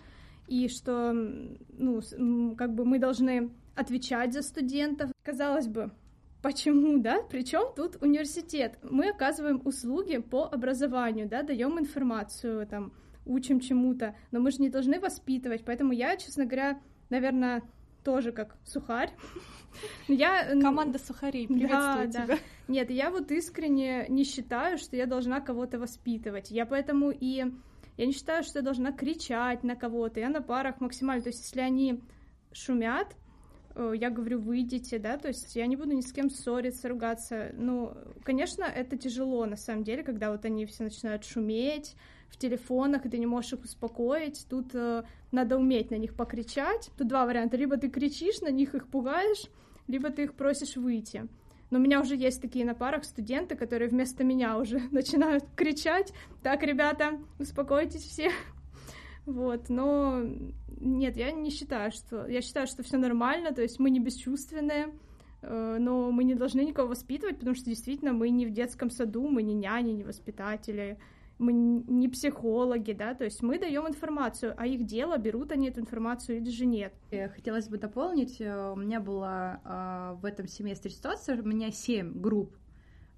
и 0.49 0.69
что, 0.69 1.15
ну, 1.15 2.55
как 2.57 2.75
бы 2.75 2.85
мы 2.85 2.99
должны 2.99 3.51
отвечать 3.75 4.35
за 4.35 4.43
студентов. 4.43 5.11
Казалось 5.23 5.67
бы, 5.67 5.93
почему, 6.43 6.99
да? 6.99 7.23
Причем 7.31 7.75
тут 7.75 8.03
университет? 8.03 8.79
Мы 8.83 9.09
оказываем 9.09 9.63
услуги 9.65 10.19
по 10.19 10.45
образованию, 10.45 11.27
да, 11.27 11.43
даем 11.43 11.79
информацию, 11.81 12.67
там, 12.67 12.93
учим 13.25 13.61
чему-то, 13.61 14.15
но 14.31 14.41
мы 14.41 14.51
же 14.51 14.59
не 14.59 14.69
должны 14.69 15.01
воспитывать, 15.01 15.65
поэтому 15.65 15.95
я, 15.95 16.19
честно 16.19 16.45
говоря, 16.45 16.79
наверное, 17.09 17.63
тоже 18.05 18.33
как 18.33 18.57
сухарь. 18.65 19.11
Я... 20.09 20.59
Команда 20.61 20.99
сухарей, 20.99 21.49
приветствую 21.49 22.09
да, 22.09 22.13
тебя. 22.13 22.27
Да. 22.27 22.39
Нет, 22.69 22.91
я 22.91 23.11
вот 23.11 23.31
искренне 23.33 24.07
не 24.09 24.25
считаю, 24.25 24.79
что 24.79 24.97
я 24.97 25.07
должна 25.07 25.41
кого-то 25.41 25.79
воспитывать. 25.79 26.51
Я 26.51 26.67
поэтому 26.67 27.11
и... 27.11 27.45
Я 27.97 28.07
не 28.07 28.13
считаю, 28.13 28.43
что 28.43 28.59
я 28.59 28.65
должна 28.65 28.93
кричать 28.93 29.63
на 29.63 29.77
кого-то. 29.77 30.21
Я 30.21 30.29
на 30.29 30.43
парах 30.43 30.81
максимально. 30.81 31.23
То 31.23 31.29
есть, 31.29 31.45
если 31.45 31.61
они 31.61 32.03
шумят, 32.53 33.17
э, 33.77 33.93
я 33.95 34.11
говорю, 34.11 34.41
выйдите, 34.41 34.99
да, 34.99 35.17
то 35.17 35.29
есть 35.29 35.55
я 35.55 35.67
не 35.67 35.77
буду 35.77 35.93
ни 35.93 36.01
с 36.01 36.13
кем 36.13 36.29
ссориться, 36.29 36.89
ругаться. 36.89 37.53
Ну, 37.55 37.97
конечно, 38.25 38.65
это 38.65 38.97
тяжело 38.97 39.47
на 39.47 39.57
самом 39.57 39.85
деле, 39.85 40.03
когда 40.03 40.33
вот 40.33 40.45
они 40.45 40.67
все 40.67 40.85
начинают 40.85 41.25
шуметь, 41.25 41.95
в 42.35 42.39
телефонах, 42.39 43.07
и 43.07 43.09
ты 43.09 43.19
не 43.19 43.27
можешь 43.27 43.55
их 43.55 43.65
успокоить. 43.65 44.47
Тут 44.49 44.75
э, 44.75 45.05
надо 45.33 45.57
уметь 45.57 45.91
на 45.91 45.97
них 45.97 46.15
покричать. 46.15 46.91
Тут 46.97 47.09
два 47.09 47.27
варианта. 47.27 47.57
Либо 47.57 47.77
ты 47.77 47.89
кричишь 47.89 48.41
на 48.41 48.51
них, 48.51 48.75
их 48.75 48.89
пугаешь, 48.89 49.51
либо 49.87 50.11
ты 50.11 50.25
их 50.25 50.35
просишь 50.35 50.77
выйти. 50.77 51.29
Но 51.71 51.79
у 51.79 51.83
меня 51.83 52.01
уже 52.01 52.15
есть 52.17 52.41
такие 52.41 52.65
на 52.65 52.75
парах 52.75 53.05
студенты, 53.05 53.57
которые 53.57 53.89
вместо 53.89 54.23
меня 54.23 54.59
уже 54.59 54.81
начинают 54.91 55.45
кричать. 55.57 56.13
Так, 56.43 56.63
ребята, 56.63 57.19
успокойтесь 57.39 58.03
все. 58.03 58.31
Вот, 59.27 59.71
но 59.71 60.23
нет, 60.81 61.17
я 61.17 61.33
не 61.33 61.51
считаю, 61.51 61.91
что... 61.91 62.27
Я 62.27 62.43
считаю, 62.43 62.67
что 62.67 62.83
все 62.83 62.99
нормально, 62.99 63.53
то 63.53 63.63
есть 63.63 63.79
мы 63.79 63.89
не 63.89 63.99
бесчувственные, 63.99 64.93
э, 65.41 65.77
но 65.81 66.11
мы 66.11 66.25
не 66.25 66.35
должны 66.35 66.61
никого 66.61 66.89
воспитывать, 66.89 67.39
потому 67.39 67.57
что 67.57 67.71
действительно 67.71 68.13
мы 68.13 68.29
не 68.29 68.45
в 68.45 68.51
детском 68.51 68.91
саду, 68.91 69.27
мы 69.29 69.43
не 69.43 69.55
няни, 69.55 69.93
не 69.93 70.05
воспитатели, 70.05 70.99
мы 71.39 71.53
не 71.53 72.09
психологи, 72.09 72.93
да, 72.93 73.15
то 73.15 73.25
есть 73.25 73.43
мы 73.43 73.59
даем 73.59 73.89
информацию, 73.89 74.55
а 74.57 74.67
их 74.67 74.85
дело, 74.85 75.19
берут 75.19 75.51
они 75.53 75.69
эту 75.69 75.81
информацию 75.81 76.39
или 76.39 76.51
же 76.51 76.65
нет. 76.65 76.95
Хотелось 77.35 77.69
бы 77.69 77.79
дополнить, 77.79 78.41
э, 78.41 78.73
у 78.73 78.77
меня 78.77 79.01
была 79.01 79.61
э, 79.65 80.21
в 80.21 80.25
этом 80.25 80.47
семестре 80.47 80.91
ситуация, 80.91 81.41
у 81.41 81.45
меня 81.45 81.73
семь 81.73 82.21
групп 82.21 82.57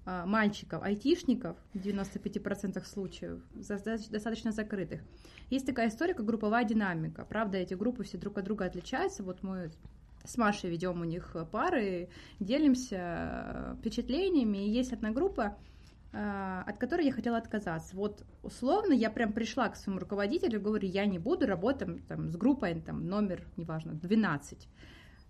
э, 0.05 0.25
мальчиков, 0.25 0.81
айтишников, 0.81 1.57
в 1.73 1.77
95% 1.77 2.83
случаев, 2.85 3.41
достаточно 3.53 4.51
закрытых. 4.51 5.01
Есть 5.51 5.67
такая 5.67 5.89
история, 5.89 6.15
как 6.15 6.25
групповая 6.25 6.65
динамика. 6.65 7.23
Правда, 7.23 7.57
эти 7.57 7.75
группы 7.75 8.03
все 8.03 8.17
друг 8.17 8.39
от 8.39 8.45
друга 8.45 8.65
отличаются. 8.65 9.23
Вот 9.23 9.43
мы 9.43 9.69
с 10.25 10.37
Машей 10.37 10.71
ведем 10.71 10.99
у 10.99 11.05
них 11.05 11.37
пары, 11.51 12.09
делимся 12.39 13.77
впечатлениями. 13.79 14.65
И 14.65 14.71
есть 14.71 14.91
одна 14.91 15.11
группа, 15.11 15.57
от 16.11 16.77
которой 16.77 17.05
я 17.05 17.11
хотела 17.11 17.37
отказаться. 17.37 17.95
Вот 17.95 18.25
условно 18.43 18.93
я 18.93 19.09
прям 19.09 19.33
пришла 19.33 19.69
к 19.69 19.75
своему 19.75 19.99
руководителю, 19.99 20.61
говорю, 20.61 20.87
я 20.87 21.05
не 21.05 21.19
буду 21.19 21.45
работать 21.45 22.07
там, 22.07 22.29
с 22.29 22.35
группой 22.35 22.81
там, 22.81 23.07
номер, 23.07 23.45
неважно, 23.57 23.93
12. 23.93 24.67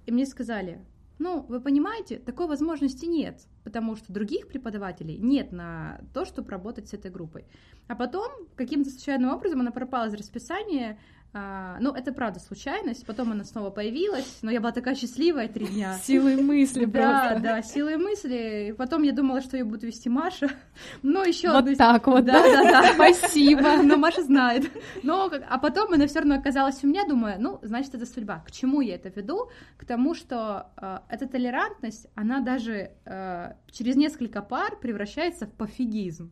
И 0.05 0.11
мне 0.11 0.25
сказали, 0.25 0.85
ну, 1.19 1.41
вы 1.41 1.59
понимаете, 1.59 2.19
такой 2.19 2.47
возможности 2.47 3.05
нет, 3.05 3.41
потому 3.63 3.95
что 3.95 4.13
других 4.13 4.47
преподавателей 4.47 5.17
нет 5.17 5.51
на 5.51 6.01
то, 6.13 6.25
чтобы 6.25 6.51
работать 6.51 6.89
с 6.89 6.93
этой 6.93 7.09
группой. 7.09 7.45
А 7.87 7.95
потом 7.95 8.31
каким-то 8.55 8.91
случайным 8.91 9.31
образом 9.31 9.61
она 9.61 9.71
пропала 9.71 10.07
из 10.07 10.13
расписания, 10.13 10.99
а, 11.39 11.77
ну, 11.79 11.93
это 11.93 12.11
правда 12.11 12.39
случайность. 12.39 13.05
Потом 13.05 13.31
она 13.31 13.43
снова 13.43 13.69
появилась, 13.69 14.39
но 14.41 14.49
я 14.49 14.59
была 14.59 14.71
такая 14.71 14.95
счастливая 14.95 15.47
три 15.47 15.67
дня. 15.67 15.99
Силой 16.03 16.41
мысли 16.41 16.85
Да, 16.85 17.37
да, 17.39 17.61
силой 17.61 17.97
мысли. 17.97 18.69
И 18.69 18.71
потом 18.71 19.03
я 19.03 19.11
думала, 19.11 19.41
что 19.41 19.55
ее 19.55 19.63
будет 19.63 19.83
вести 19.83 20.09
Маша. 20.09 20.49
Но 21.03 21.23
еще 21.23 21.49
вот 21.49 21.57
одну... 21.57 21.75
так 21.75 22.07
вот, 22.07 22.25
да, 22.25 22.41
да, 22.41 22.63
да. 22.63 22.93
Спасибо. 22.95 23.83
Но 23.83 23.97
Маша 23.97 24.23
знает. 24.23 24.71
Но, 25.03 25.31
а 25.47 25.59
потом 25.59 25.93
она 25.93 26.07
все 26.07 26.19
равно 26.19 26.35
оказалась 26.35 26.83
у 26.83 26.87
меня, 26.87 27.07
думаю, 27.07 27.35
ну, 27.39 27.59
значит, 27.61 27.93
это 27.93 28.07
судьба. 28.07 28.43
К 28.45 28.51
чему 28.51 28.81
я 28.81 28.95
это 28.95 29.09
веду? 29.09 29.51
К 29.77 29.85
тому, 29.85 30.15
что 30.15 30.71
э, 30.77 30.99
эта 31.09 31.27
толерантность, 31.27 32.07
она 32.15 32.39
даже 32.39 32.91
э, 33.05 33.53
через 33.69 33.95
несколько 33.95 34.41
пар 34.41 34.75
превращается 34.81 35.45
в 35.45 35.53
пофигизм. 35.53 36.31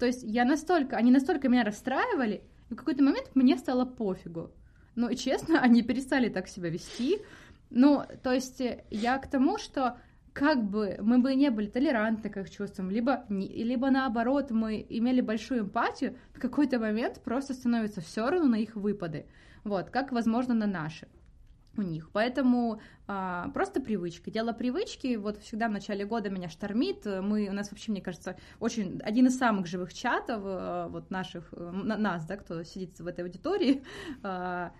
То 0.00 0.06
есть 0.06 0.22
я 0.22 0.46
настолько, 0.46 0.96
они 0.96 1.10
настолько 1.10 1.48
меня 1.50 1.62
расстраивали, 1.62 2.42
и 2.70 2.74
в 2.74 2.76
какой-то 2.76 3.02
момент 3.02 3.30
мне 3.34 3.58
стало 3.58 3.84
пофигу. 3.84 4.50
Ну, 4.94 5.12
честно, 5.14 5.60
они 5.62 5.82
перестали 5.82 6.28
так 6.28 6.48
себя 6.48 6.70
вести. 6.70 7.18
Ну, 7.70 8.04
то 8.22 8.32
есть 8.32 8.60
э, 8.60 8.84
я 8.90 9.18
к 9.18 9.28
тому, 9.28 9.58
что 9.58 9.98
как 10.32 10.64
бы 10.64 10.96
мы 11.00 11.18
бы 11.18 11.34
не 11.34 11.50
были 11.50 11.66
толерантны 11.66 12.30
к 12.30 12.36
их 12.36 12.50
чувствам, 12.50 12.90
либо, 12.90 13.24
не, 13.28 13.48
либо 13.48 13.90
наоборот, 13.90 14.50
мы 14.50 14.86
имели 14.88 15.20
большую 15.20 15.62
эмпатию, 15.62 16.16
в 16.32 16.40
какой-то 16.40 16.78
момент 16.78 17.20
просто 17.22 17.52
становится 17.52 18.00
все 18.00 18.28
равно 18.28 18.48
на 18.48 18.56
их 18.56 18.76
выпады. 18.76 19.26
Вот, 19.64 19.90
как, 19.90 20.12
возможно, 20.12 20.54
на 20.54 20.66
наши 20.66 21.08
у 21.76 21.82
них. 21.82 22.10
Поэтому 22.12 22.80
а, 23.06 23.48
просто 23.50 23.80
привычка. 23.80 24.30
Дело 24.30 24.52
привычки. 24.52 25.16
Вот 25.16 25.38
всегда 25.38 25.68
в 25.68 25.72
начале 25.72 26.04
года 26.04 26.30
меня 26.30 26.48
штормит. 26.48 27.04
Мы, 27.04 27.48
у 27.48 27.52
нас 27.52 27.70
вообще, 27.70 27.92
мне 27.92 28.00
кажется, 28.00 28.36
очень 28.58 29.00
один 29.02 29.26
из 29.26 29.38
самых 29.38 29.66
живых 29.66 29.94
чатов 29.94 30.42
а, 30.44 30.88
вот 30.88 31.10
наших, 31.10 31.48
э, 31.52 31.70
на, 31.70 31.96
нас, 31.96 32.26
да, 32.26 32.36
кто 32.36 32.62
сидит 32.64 32.98
в 32.98 33.06
этой 33.06 33.24
аудитории. 33.24 33.82
А, 34.22 34.72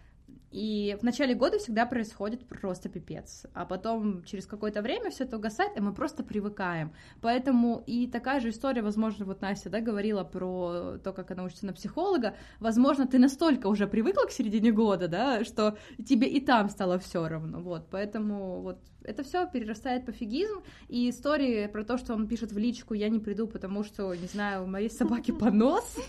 и 0.50 0.96
в 1.00 1.04
начале 1.04 1.34
года 1.34 1.58
всегда 1.58 1.86
происходит 1.86 2.46
просто 2.46 2.88
пипец. 2.88 3.46
А 3.54 3.64
потом 3.64 4.24
через 4.24 4.46
какое-то 4.46 4.82
время 4.82 5.10
все 5.10 5.24
это 5.24 5.36
угасает, 5.36 5.76
и 5.76 5.80
мы 5.80 5.94
просто 5.94 6.24
привыкаем. 6.24 6.92
Поэтому 7.20 7.82
и 7.86 8.08
такая 8.08 8.40
же 8.40 8.50
история, 8.50 8.82
возможно, 8.82 9.24
вот 9.24 9.40
Настя 9.42 9.70
да, 9.70 9.80
говорила 9.80 10.24
про 10.24 10.98
то, 11.04 11.12
как 11.12 11.30
она 11.30 11.44
учится 11.44 11.66
на 11.66 11.72
психолога. 11.72 12.34
Возможно, 12.58 13.06
ты 13.06 13.18
настолько 13.18 13.68
уже 13.68 13.86
привыкла 13.86 14.24
к 14.26 14.32
середине 14.32 14.72
года, 14.72 15.06
да, 15.06 15.44
что 15.44 15.78
тебе 16.06 16.28
и 16.28 16.40
там 16.40 16.68
стало 16.68 16.98
все 16.98 17.28
равно. 17.28 17.60
Вот, 17.60 17.86
поэтому 17.90 18.60
вот 18.60 18.78
это 19.04 19.22
все 19.22 19.46
перерастает 19.46 20.04
пофигизм. 20.04 20.62
И 20.88 21.10
истории 21.10 21.66
про 21.66 21.84
то, 21.84 21.96
что 21.96 22.14
он 22.14 22.26
пишет 22.26 22.52
в 22.52 22.58
личку, 22.58 22.94
я 22.94 23.08
не 23.08 23.18
приду, 23.18 23.46
потому 23.46 23.84
что, 23.84 24.14
не 24.14 24.26
знаю, 24.26 24.64
у 24.64 24.66
моей 24.66 24.90
собаки 24.90 25.30
понос. 25.30 25.96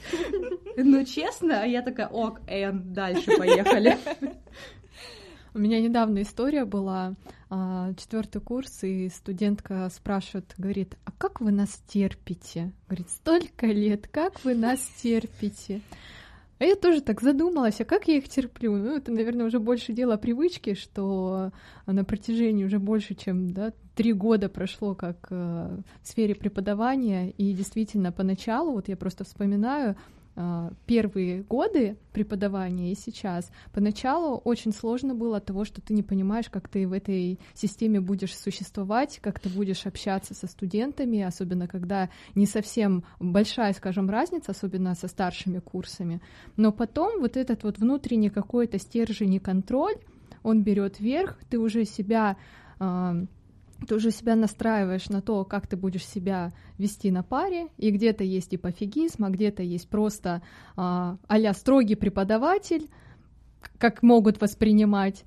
Ну, 0.78 1.04
честно, 1.04 1.66
я 1.66 1.82
такая, 1.82 2.08
ок, 2.08 2.40
Эн, 2.48 2.94
дальше 2.94 3.38
поехали. 3.38 3.98
У 5.54 5.60
меня 5.60 5.82
недавно 5.82 6.22
история 6.22 6.64
была, 6.64 7.16
а, 7.50 7.94
четвертый 7.96 8.42
курс, 8.42 8.84
и 8.84 9.10
студентка 9.10 9.90
спрашивает, 9.94 10.54
говорит, 10.58 10.96
а 11.04 11.12
как 11.12 11.42
вы 11.42 11.52
нас 11.52 11.82
терпите? 11.88 12.72
Говорит, 12.88 13.10
столько 13.10 13.66
лет, 13.66 14.08
как 14.08 14.46
вы 14.46 14.56
нас 14.56 14.80
терпите? 15.02 15.82
А 16.60 16.64
я 16.64 16.76
тоже 16.76 17.02
так 17.02 17.22
задумалась, 17.22 17.82
а 17.82 17.86
как 17.86 18.08
я 18.08 18.18
их 18.18 18.30
терплю? 18.30 18.78
Ну, 18.78 18.96
это, 18.96 19.12
наверное, 19.12 19.48
уже 19.48 19.60
больше 19.60 19.94
дело 19.94 20.16
привычки, 20.16 20.76
что 20.76 21.52
на 21.86 22.06
протяжении 22.06 22.64
уже 22.64 22.80
больше, 22.80 23.16
чем 23.16 23.52
да, 23.52 23.74
три 23.96 24.14
года 24.14 24.48
прошло 24.48 24.96
как 24.96 25.28
э, 25.32 25.80
в 26.04 26.08
сфере 26.08 26.36
преподавания, 26.36 27.32
и 27.32 27.52
действительно 27.54 28.12
поначалу, 28.12 28.74
вот 28.74 28.88
я 28.88 28.96
просто 28.96 29.24
вспоминаю, 29.24 29.98
первые 30.86 31.44
годы 31.44 31.98
преподавания 32.14 32.92
и 32.92 32.96
сейчас, 32.96 33.52
поначалу 33.74 34.38
очень 34.38 34.74
сложно 34.74 35.16
было 35.16 35.38
от 35.38 35.46
того, 35.46 35.66
что 35.66 35.82
ты 35.82 35.94
не 35.94 36.04
понимаешь, 36.04 36.50
как 36.50 36.68
ты 36.68 36.88
в 36.88 36.94
этой 36.94 37.40
системе 37.54 38.00
будешь 38.00 38.38
существовать, 38.38 39.20
как 39.22 39.40
ты 39.40 39.50
будешь 39.50 39.86
общаться 39.86 40.34
со 40.34 40.48
студентами, 40.48 41.22
особенно 41.22 41.68
когда 41.68 42.10
не 42.36 42.46
совсем 42.46 43.04
большая, 43.20 43.74
скажем, 43.74 44.10
разница, 44.10 44.52
особенно 44.52 44.96
со 44.96 45.08
старшими 45.08 45.60
курсами. 45.60 46.22
Но 46.58 46.72
потом 46.72 47.20
вот 47.20 47.38
этот 47.38 47.64
вот 47.64 47.78
внутренний 47.78 48.30
какой-то 48.30 48.80
стержень 48.80 49.36
и 49.36 49.40
контроль, 49.40 49.96
он 50.44 50.64
берет 50.64 51.00
верх, 51.00 51.38
ты 51.50 51.60
уже 51.60 51.86
себя 51.86 52.38
а, 52.80 53.16
ты 53.88 53.96
уже 53.96 54.12
себя 54.12 54.36
настраиваешь 54.36 55.10
на 55.10 55.22
то, 55.22 55.44
как 55.44 55.68
ты 55.68 55.76
будешь 55.76 56.06
себя 56.06 56.52
вести 56.78 57.12
на 57.12 57.24
паре, 57.24 57.68
и 57.78 57.92
где-то 57.92 58.24
есть 58.24 58.54
и 58.54 58.58
пофигизм, 58.58 59.26
а 59.26 59.30
где-то 59.30 59.64
есть 59.64 59.90
просто 59.90 60.42
а, 60.76 61.18
а 61.28 61.54
строгий 61.54 61.96
преподаватель, 61.96 62.90
как 63.78 64.04
могут 64.04 64.42
воспринимать. 64.42 65.24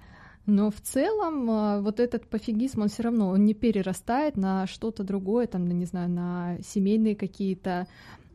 Но 0.47 0.71
в 0.71 0.81
целом 0.81 1.51
а, 1.51 1.81
вот 1.81 2.01
этот 2.01 2.29
пофигизм, 2.29 2.83
он 2.83 2.89
все 2.89 3.05
равно, 3.05 3.29
он 3.31 3.45
не 3.45 3.55
перерастает 3.55 4.37
на 4.37 4.67
что-то 4.67 5.03
другое, 5.03 5.47
там, 5.47 5.67
не 5.67 5.87
знаю, 5.87 6.11
на 6.11 6.59
семейные 6.63 7.17
какие-то 7.17 7.87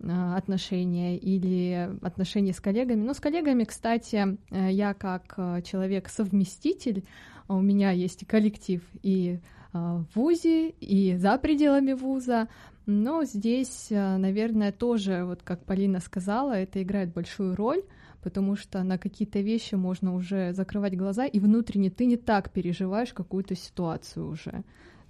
а, 0.01 0.35
отношения 0.35 1.17
или 1.17 1.89
отношения 2.01 2.53
с 2.53 2.59
коллегами. 2.59 3.01
Ну, 3.01 3.13
с 3.13 3.19
коллегами, 3.19 3.63
кстати, 3.63 4.37
э, 4.49 4.71
я 4.71 4.93
как 4.93 5.35
э, 5.37 5.61
человек-совместитель, 5.61 7.03
у 7.47 7.61
меня 7.61 7.91
есть 7.91 8.23
и 8.23 8.25
коллектив, 8.25 8.81
и 9.03 9.39
в 9.73 10.05
ВУЗе 10.15 10.69
и 10.69 11.15
за 11.17 11.37
пределами 11.37 11.93
ВУЗа. 11.93 12.47
Но 12.85 13.23
здесь, 13.23 13.91
а, 13.91 14.17
наверное, 14.17 14.71
тоже, 14.71 15.23
вот 15.23 15.43
как 15.43 15.63
Полина 15.63 15.99
сказала, 15.99 16.53
это 16.53 16.81
играет 16.81 17.13
большую 17.13 17.55
роль, 17.55 17.83
потому 18.23 18.55
что 18.55 18.81
на 18.83 18.97
какие-то 18.97 19.39
вещи 19.41 19.75
можно 19.75 20.15
уже 20.15 20.53
закрывать 20.53 20.97
глаза, 20.97 21.25
и 21.25 21.39
внутренне 21.39 21.91
ты 21.91 22.05
не 22.05 22.17
так 22.17 22.51
переживаешь 22.51 23.13
какую-то 23.13 23.55
ситуацию 23.55 24.27
уже. 24.27 24.63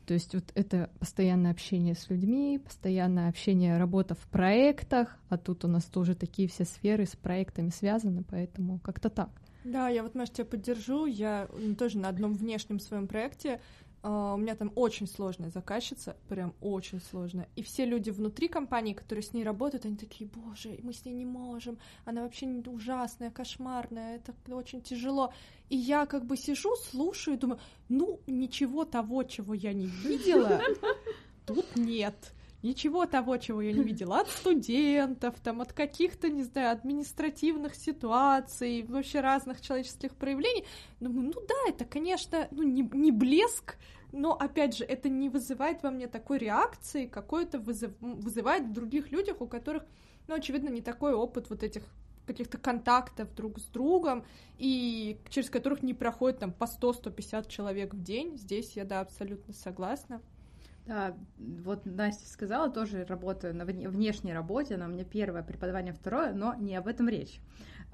То 0.06 0.14
есть 0.14 0.34
вот 0.34 0.46
это 0.56 0.90
постоянное 1.00 1.52
общение 1.52 1.94
с 1.96 2.10
людьми, 2.10 2.60
постоянное 2.62 3.30
общение, 3.30 3.78
работа 3.78 4.16
в 4.16 4.28
проектах, 4.28 5.18
а 5.30 5.38
тут 5.38 5.64
у 5.64 5.68
нас 5.68 5.86
тоже 5.86 6.16
такие 6.16 6.48
все 6.48 6.66
сферы 6.66 7.06
с 7.06 7.16
проектами 7.16 7.70
связаны, 7.70 8.24
поэтому 8.28 8.80
как-то 8.80 9.10
так. 9.10 9.30
Да, 9.64 9.88
я 9.88 10.04
вот, 10.04 10.16
Маш, 10.16 10.32
тебя 10.32 10.46
поддержу. 10.46 11.06
Я 11.06 11.48
тоже 11.78 12.00
на 12.00 12.10
одном 12.10 12.34
внешнем 12.34 12.80
своем 12.80 13.08
проекте 13.08 13.62
Uh, 14.02 14.36
у 14.36 14.38
меня 14.38 14.56
там 14.56 14.72
очень 14.76 15.08
сложная 15.08 15.50
заказчица, 15.50 16.16
прям 16.30 16.54
очень 16.62 17.02
сложная. 17.02 17.50
И 17.58 17.62
все 17.64 17.84
люди 17.84 18.12
внутри 18.12 18.48
компании, 18.48 18.94
которые 18.94 19.24
с 19.24 19.34
ней 19.34 19.44
работают, 19.44 19.86
они 19.86 19.98
такие, 19.98 20.30
боже, 20.30 20.80
мы 20.84 20.94
с 20.94 21.04
ней 21.04 21.14
не 21.14 21.26
можем, 21.26 21.78
она 22.06 22.24
вообще 22.24 22.48
ужасная, 22.48 23.30
кошмарная, 23.30 24.16
это 24.16 24.34
очень 24.54 24.82
тяжело. 24.82 25.34
И 25.68 25.76
я 25.76 26.06
как 26.06 26.26
бы 26.26 26.38
сижу, 26.38 26.76
слушаю 26.78 27.36
и 27.36 27.40
думаю, 27.40 27.60
ну, 27.90 28.22
ничего 28.26 28.86
того, 28.86 29.24
чего 29.24 29.54
я 29.54 29.74
не 29.74 29.88
видела, 29.88 30.62
тут 31.46 31.76
нет. 31.76 32.34
Ничего 32.62 33.06
того, 33.06 33.38
чего 33.38 33.62
я 33.62 33.72
не 33.72 33.84
видела 33.84 34.20
от 34.20 34.30
студентов, 34.30 35.36
там, 35.42 35.62
от 35.62 35.74
каких-то, 35.74 36.30
не 36.30 36.44
знаю, 36.44 36.72
административных 36.72 37.76
ситуаций, 37.76 38.84
вообще 38.84 39.22
разных 39.22 39.62
человеческих 39.62 40.16
проявлений. 40.16 40.66
Думаю, 41.00 41.32
ну 41.36 41.42
да, 41.48 41.56
это, 41.68 41.86
конечно, 41.86 42.48
ну, 42.52 42.64
не, 42.64 42.82
не 42.94 43.12
блеск, 43.12 43.78
но, 44.12 44.34
опять 44.34 44.76
же, 44.76 44.84
это 44.84 45.08
не 45.08 45.30
вызывает 45.30 45.84
во 45.84 45.92
мне 45.92 46.08
такой 46.08 46.40
реакции, 46.40 47.06
какой-то 47.06 47.60
вызыв... 47.60 47.92
вызывает 48.00 48.66
в 48.66 48.74
других 48.74 49.12
людях, 49.12 49.42
у 49.42 49.48
которых, 49.48 49.84
ну, 50.28 50.36
очевидно, 50.36 50.70
не 50.70 50.82
такой 50.82 51.14
опыт 51.14 51.50
вот 51.50 51.64
этих 51.64 51.84
каких-то 52.26 52.60
контактов 52.60 53.34
друг 53.34 53.60
с 53.60 53.66
другом, 53.66 54.24
и 54.60 55.20
через 55.30 55.50
которых 55.50 55.82
не 55.82 55.96
проходит 55.96 56.40
там 56.40 56.52
по 56.52 56.66
100-150 56.66 57.50
человек 57.50 57.94
в 57.94 58.04
день. 58.04 58.38
Здесь 58.38 58.74
я, 58.74 58.86
да, 58.86 59.00
абсолютно 59.00 59.54
согласна. 59.54 60.22
Да, 60.90 61.16
вот 61.38 61.86
Настя 61.86 62.28
сказала, 62.28 62.72
тоже 62.72 63.06
работаю 63.06 63.56
на 63.56 63.64
внешней 63.64 64.34
работе, 64.34 64.74
она 64.74 64.88
у 64.88 64.90
меня 64.90 65.04
первое, 65.04 65.44
преподавание 65.44 65.94
второе, 65.94 66.34
но 66.34 66.56
не 66.56 66.76
об 66.76 66.88
этом 66.88 67.08
речь. 67.08 67.40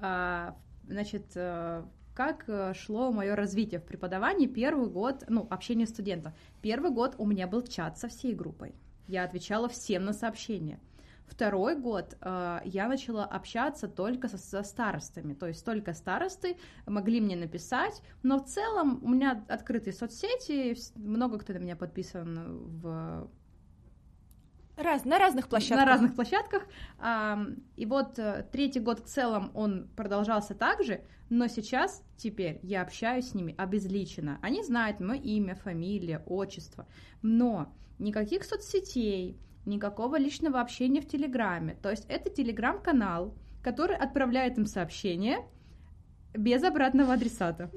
А, 0.00 0.56
значит, 0.88 1.26
э, 1.34 1.84
как 2.14 2.44
э, 2.48 2.72
шло 2.72 3.12
мое 3.12 3.36
развитие 3.36 3.80
в 3.80 3.84
преподавании 3.84 4.46
первый 4.46 4.88
год, 4.88 5.24
ну, 5.28 5.46
общение 5.50 5.86
студентов. 5.86 6.32
Первый 6.62 6.90
год 6.90 7.16
у 7.18 7.26
меня 7.26 7.46
был 7.46 7.60
чат 7.60 7.98
со 7.98 8.08
всей 8.08 8.32
группой. 8.32 8.74
Я 9.08 9.24
отвечала 9.24 9.68
всем 9.68 10.06
на 10.06 10.14
сообщения. 10.14 10.80
Второй 11.26 11.76
год 11.76 12.16
э, 12.20 12.60
я 12.64 12.88
начала 12.88 13.24
общаться 13.24 13.88
только 13.88 14.28
со, 14.28 14.38
со 14.38 14.62
старостами, 14.62 15.34
то 15.34 15.46
есть 15.46 15.64
только 15.64 15.92
старосты 15.92 16.56
могли 16.86 17.20
мне 17.20 17.36
написать, 17.36 18.00
но 18.22 18.38
в 18.38 18.46
целом 18.46 19.00
у 19.02 19.08
меня 19.08 19.44
открытые 19.48 19.92
соцсети, 19.92 20.76
много 20.96 21.38
кто 21.38 21.52
на 21.52 21.58
меня 21.58 21.76
подписан 21.76 22.78
в 22.80 23.28
Раз, 24.76 25.06
на 25.06 25.18
разных 25.18 25.48
площадках. 25.48 25.78
На 25.78 25.84
разных 25.86 26.14
площадках. 26.14 26.62
И 27.76 27.86
вот 27.86 28.18
э, 28.18 28.46
третий 28.52 28.80
год 28.80 29.00
в 29.00 29.06
целом 29.06 29.50
он 29.54 29.88
продолжался 29.96 30.54
так 30.54 30.84
же, 30.84 31.00
но 31.30 31.48
сейчас, 31.48 32.04
теперь, 32.18 32.60
я 32.62 32.82
общаюсь 32.82 33.30
с 33.30 33.34
ними 33.34 33.54
обезличенно. 33.56 34.38
Они 34.42 34.62
знают 34.62 35.00
мое 35.00 35.18
имя, 35.18 35.54
фамилия, 35.54 36.22
отчество. 36.26 36.86
Но 37.22 37.74
никаких 37.98 38.44
соцсетей, 38.44 39.38
никакого 39.66 40.16
личного 40.18 40.60
общения 40.60 41.00
в 41.00 41.08
Телеграме. 41.08 41.76
То 41.82 41.90
есть 41.90 42.06
это 42.08 42.30
Телеграм-канал, 42.30 43.34
который 43.62 43.96
отправляет 43.96 44.58
им 44.58 44.66
сообщение 44.66 45.38
без 46.32 46.62
обратного 46.62 47.14
адресата. 47.14 47.70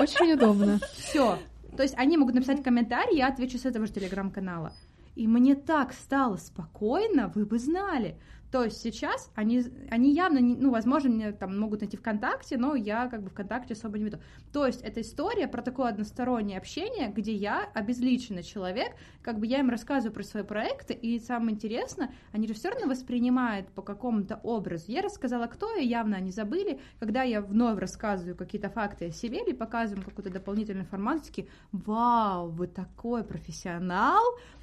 Очень 0.00 0.32
удобно. 0.32 0.80
Все. 0.94 1.38
То 1.76 1.82
есть 1.82 1.94
они 1.96 2.16
могут 2.16 2.34
написать 2.34 2.62
комментарий, 2.62 3.16
я 3.16 3.28
отвечу 3.28 3.58
с 3.58 3.64
этого 3.64 3.86
же 3.86 3.92
телеграм-канала. 3.92 4.72
И 5.14 5.26
мне 5.26 5.54
так 5.54 5.92
стало 5.92 6.36
спокойно, 6.36 7.30
вы 7.34 7.44
бы 7.44 7.58
знали. 7.58 8.18
То 8.52 8.64
есть 8.64 8.82
сейчас 8.82 9.30
они, 9.34 9.64
они 9.90 10.12
явно, 10.12 10.36
не, 10.36 10.54
ну, 10.54 10.70
возможно, 10.70 11.08
меня 11.08 11.32
там 11.32 11.58
могут 11.58 11.80
найти 11.80 11.96
ВКонтакте, 11.96 12.58
но 12.58 12.74
я 12.74 13.08
как 13.08 13.22
бы 13.22 13.30
ВКонтакте 13.30 13.72
особо 13.72 13.98
не 13.98 14.04
веду. 14.04 14.18
То 14.52 14.66
есть 14.66 14.82
это 14.82 15.00
история 15.00 15.48
про 15.48 15.62
такое 15.62 15.88
одностороннее 15.88 16.58
общение, 16.58 17.08
где 17.08 17.32
я 17.32 17.70
обезличенный 17.72 18.42
человек, 18.42 18.92
как 19.22 19.38
бы 19.38 19.46
я 19.46 19.60
им 19.60 19.70
рассказываю 19.70 20.12
про 20.12 20.22
свои 20.22 20.42
проекты, 20.42 20.92
и 20.92 21.18
самое 21.18 21.54
интересное, 21.54 22.14
они 22.32 22.46
же 22.46 22.52
все 22.52 22.68
равно 22.68 22.88
воспринимают 22.88 23.68
по 23.68 23.80
какому-то 23.80 24.38
образу. 24.42 24.84
Я 24.88 25.00
рассказала, 25.00 25.46
кто 25.46 25.74
я, 25.74 25.80
явно 25.80 26.18
они 26.18 26.30
забыли. 26.30 26.78
Когда 27.00 27.22
я 27.22 27.40
вновь 27.40 27.78
рассказываю 27.78 28.36
какие-то 28.36 28.68
факты 28.68 29.06
о 29.06 29.10
себе 29.12 29.42
или 29.42 29.54
показываю 29.54 30.04
какую-то 30.04 30.30
дополнительную 30.30 30.84
информацию, 30.84 31.28
такие, 31.28 31.48
вау, 31.72 32.50
вы 32.50 32.66
такой 32.66 33.24
профессионал, 33.24 34.22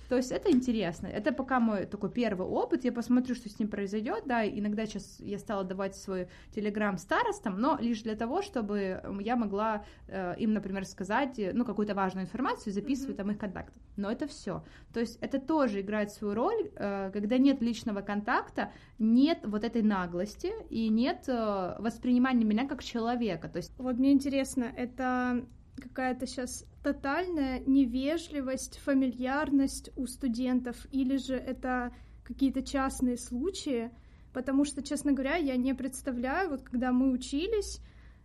то 0.09 0.17
есть 0.17 0.31
это 0.31 0.51
интересно. 0.51 1.05
Это 1.05 1.31
пока 1.31 1.59
мой 1.59 1.85
такой 1.85 2.09
первый 2.09 2.47
опыт. 2.47 2.83
Я 2.83 2.91
посмотрю, 2.91 3.35
что 3.35 3.47
с 3.47 3.59
ним 3.59 3.69
произойдет. 3.69 4.23
Да, 4.25 4.43
иногда 4.45 4.87
сейчас 4.87 5.19
я 5.19 5.37
стала 5.37 5.63
давать 5.63 5.95
свой 5.95 6.27
телеграм 6.53 6.97
старостам, 6.97 7.59
но 7.61 7.77
лишь 7.79 8.01
для 8.01 8.15
того, 8.15 8.41
чтобы 8.41 9.03
я 9.21 9.35
могла 9.35 9.85
э, 10.07 10.33
им, 10.39 10.53
например, 10.53 10.85
сказать, 10.85 11.37
э, 11.37 11.51
ну, 11.53 11.63
какую-то 11.63 11.93
важную 11.93 12.25
информацию, 12.25 12.73
записывать 12.73 13.15
mm-hmm. 13.15 13.17
там 13.17 13.31
их 13.31 13.37
контакты. 13.37 13.79
Но 13.97 14.11
это 14.11 14.25
все. 14.25 14.63
То 14.93 14.99
есть 14.99 15.19
это 15.21 15.39
тоже 15.39 15.81
играет 15.81 16.11
свою 16.11 16.33
роль, 16.33 16.71
э, 16.75 17.11
когда 17.13 17.37
нет 17.37 17.61
личного 17.61 18.01
контакта, 18.01 18.71
нет 18.97 19.39
вот 19.43 19.63
этой 19.63 19.83
наглости 19.83 20.51
и 20.71 20.89
нет 20.89 21.25
э, 21.27 21.75
воспринимания 21.77 22.45
меня 22.45 22.67
как 22.67 22.83
человека. 22.83 23.47
То 23.47 23.57
есть... 23.57 23.77
Вот 23.77 23.97
мне 23.97 24.11
интересно, 24.11 24.63
это 24.75 25.45
какая-то 25.79 26.25
сейчас 26.25 26.65
тотальная 26.83 27.59
невежливость, 27.65 28.77
фамильярность 28.79 29.91
у 29.95 30.07
студентов, 30.07 30.87
или 30.91 31.17
же 31.17 31.35
это 31.35 31.93
какие-то 32.23 32.61
частные 32.61 33.17
случаи, 33.17 33.91
потому 34.33 34.65
что, 34.65 34.81
честно 34.81 35.11
говоря, 35.11 35.35
я 35.35 35.57
не 35.57 35.73
представляю, 35.73 36.51
вот 36.51 36.61
когда 36.61 36.91
мы 36.91 37.11
учились, 37.11 37.81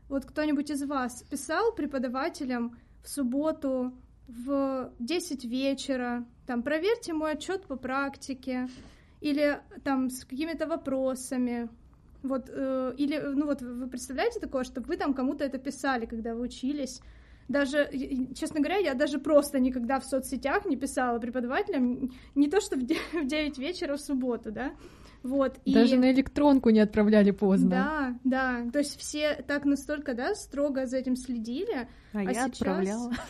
вот 0.08 0.26
кто-нибудь 0.26 0.70
из 0.70 0.82
вас 0.84 1.22
писал 1.24 1.74
преподавателям 1.74 2.76
в 3.02 3.08
субботу 3.08 3.92
в 4.28 4.92
10 4.98 5.44
вечера, 5.44 6.26
там, 6.46 6.62
проверьте 6.62 7.12
мой 7.12 7.32
отчет 7.32 7.66
по 7.66 7.76
практике, 7.76 8.68
или 9.20 9.60
там 9.82 10.10
с 10.10 10.24
какими-то 10.24 10.66
вопросами, 10.66 11.70
вот, 12.22 12.48
э, 12.48 12.94
или, 12.98 13.18
ну 13.18 13.46
вот, 13.46 13.62
вы 13.62 13.86
представляете 13.88 14.40
такое, 14.40 14.64
чтобы 14.64 14.88
вы 14.88 14.96
там 14.96 15.14
кому-то 15.14 15.44
это 15.44 15.58
писали, 15.58 16.06
когда 16.06 16.34
вы 16.34 16.42
учились, 16.42 17.00
даже, 17.48 17.90
честно 18.34 18.60
говоря, 18.60 18.78
я 18.78 18.94
даже 18.94 19.18
просто 19.18 19.60
никогда 19.60 20.00
в 20.00 20.04
соцсетях 20.04 20.64
не 20.64 20.76
писала 20.76 21.18
преподавателям, 21.18 22.12
не 22.34 22.48
то 22.48 22.60
что 22.60 22.76
в 22.76 22.84
9 22.84 23.58
вечера 23.58 23.96
в 23.96 24.00
субботу, 24.00 24.50
да, 24.50 24.72
вот, 25.24 25.58
Даже 25.64 25.94
и... 25.94 25.98
на 25.98 26.12
электронку 26.12 26.68
не 26.68 26.80
отправляли 26.80 27.30
поздно. 27.30 27.70
Да, 27.70 28.18
да. 28.24 28.70
То 28.70 28.80
есть 28.80 29.00
все 29.00 29.42
так 29.48 29.64
настолько, 29.64 30.12
да, 30.12 30.34
строго 30.34 30.86
за 30.86 30.98
этим 30.98 31.16
следили. 31.16 31.88
А, 32.14 32.20
а 32.20 32.22
я 32.22 32.34
сейчас... 32.34 32.46
отправляла. 32.60 33.12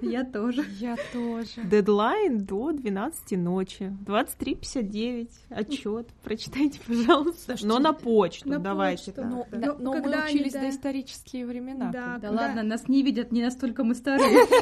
Я 0.00 0.24
тоже. 0.24 0.64
Я 0.78 0.96
тоже. 1.12 1.62
Дедлайн 1.64 2.44
до 2.44 2.72
12 2.72 3.38
ночи. 3.38 3.92
23.59. 4.06 5.28
Отчет. 5.50 6.08
Прочитайте, 6.22 6.80
пожалуйста. 6.86 7.56
Но 7.62 7.78
на 7.78 7.92
почту 7.92 8.48
на 8.48 8.58
давайте. 8.58 9.12
Почту. 9.12 9.24
Но, 9.24 9.46
да. 9.50 9.74
но, 9.78 9.78
но 9.78 9.92
мы 9.94 10.24
учились 10.26 10.52
до 10.52 10.68
исторические 10.68 11.46
времена. 11.46 11.90
Да, 11.90 12.18
да 12.20 12.30
ладно, 12.30 12.62
нас 12.62 12.88
не 12.88 13.02
видят, 13.02 13.32
не 13.32 13.42
настолько 13.42 13.84
мы 13.84 13.94
старые. 13.94 14.46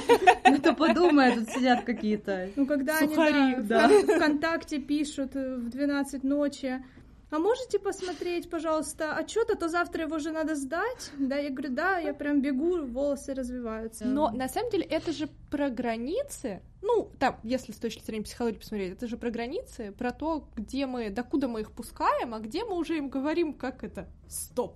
Ну 0.45 0.59
то 0.59 0.75
подумай, 0.75 1.35
тут 1.35 1.49
сидят 1.49 1.85
какие-то 1.85 2.51
Ну 2.57 2.67
когда 2.67 2.99
они 2.99 3.15
в 3.57 4.17
ВКонтакте 4.17 4.79
пишут 4.79 5.35
в 5.35 5.71
12 5.71 6.25
ночи, 6.25 6.85
а 7.33 7.39
можете 7.39 7.79
посмотреть, 7.79 8.51
пожалуйста, 8.51 9.17
отчет, 9.17 9.49
а 9.51 9.57
то 9.57 9.69
завтра 9.69 10.05
его 10.05 10.19
же 10.19 10.33
надо 10.33 10.55
сдать. 10.55 11.11
Да, 11.19 11.37
я 11.37 11.51
говорю, 11.51 11.75
да, 11.75 11.99
я 11.99 12.13
прям 12.13 12.43
бегу, 12.43 12.85
волосы 12.87 13.35
развиваются. 13.35 14.05
Но 14.05 14.31
на 14.31 14.49
самом 14.49 14.71
деле 14.71 14.85
это 14.85 15.13
же 15.13 15.29
про 15.51 15.71
границы. 15.71 16.63
Ну, 16.83 17.11
там, 17.19 17.39
если 17.43 17.73
с 17.73 17.77
точки 17.77 18.05
зрения 18.05 18.25
психологии 18.25 18.59
посмотреть, 18.59 18.93
это 18.93 19.07
же 19.07 19.17
про 19.17 19.31
границы, 19.31 19.93
про 19.93 20.11
то, 20.11 20.49
где 20.57 20.87
мы, 20.87 21.11
докуда 21.11 21.49
мы 21.49 21.61
их 21.61 21.73
пускаем, 21.73 22.35
а 22.35 22.39
где 22.41 22.65
мы 22.65 22.77
уже 22.77 22.99
им 22.99 23.09
говорим, 23.09 23.55
как 23.55 23.83
это, 23.85 24.09
стоп, 24.29 24.75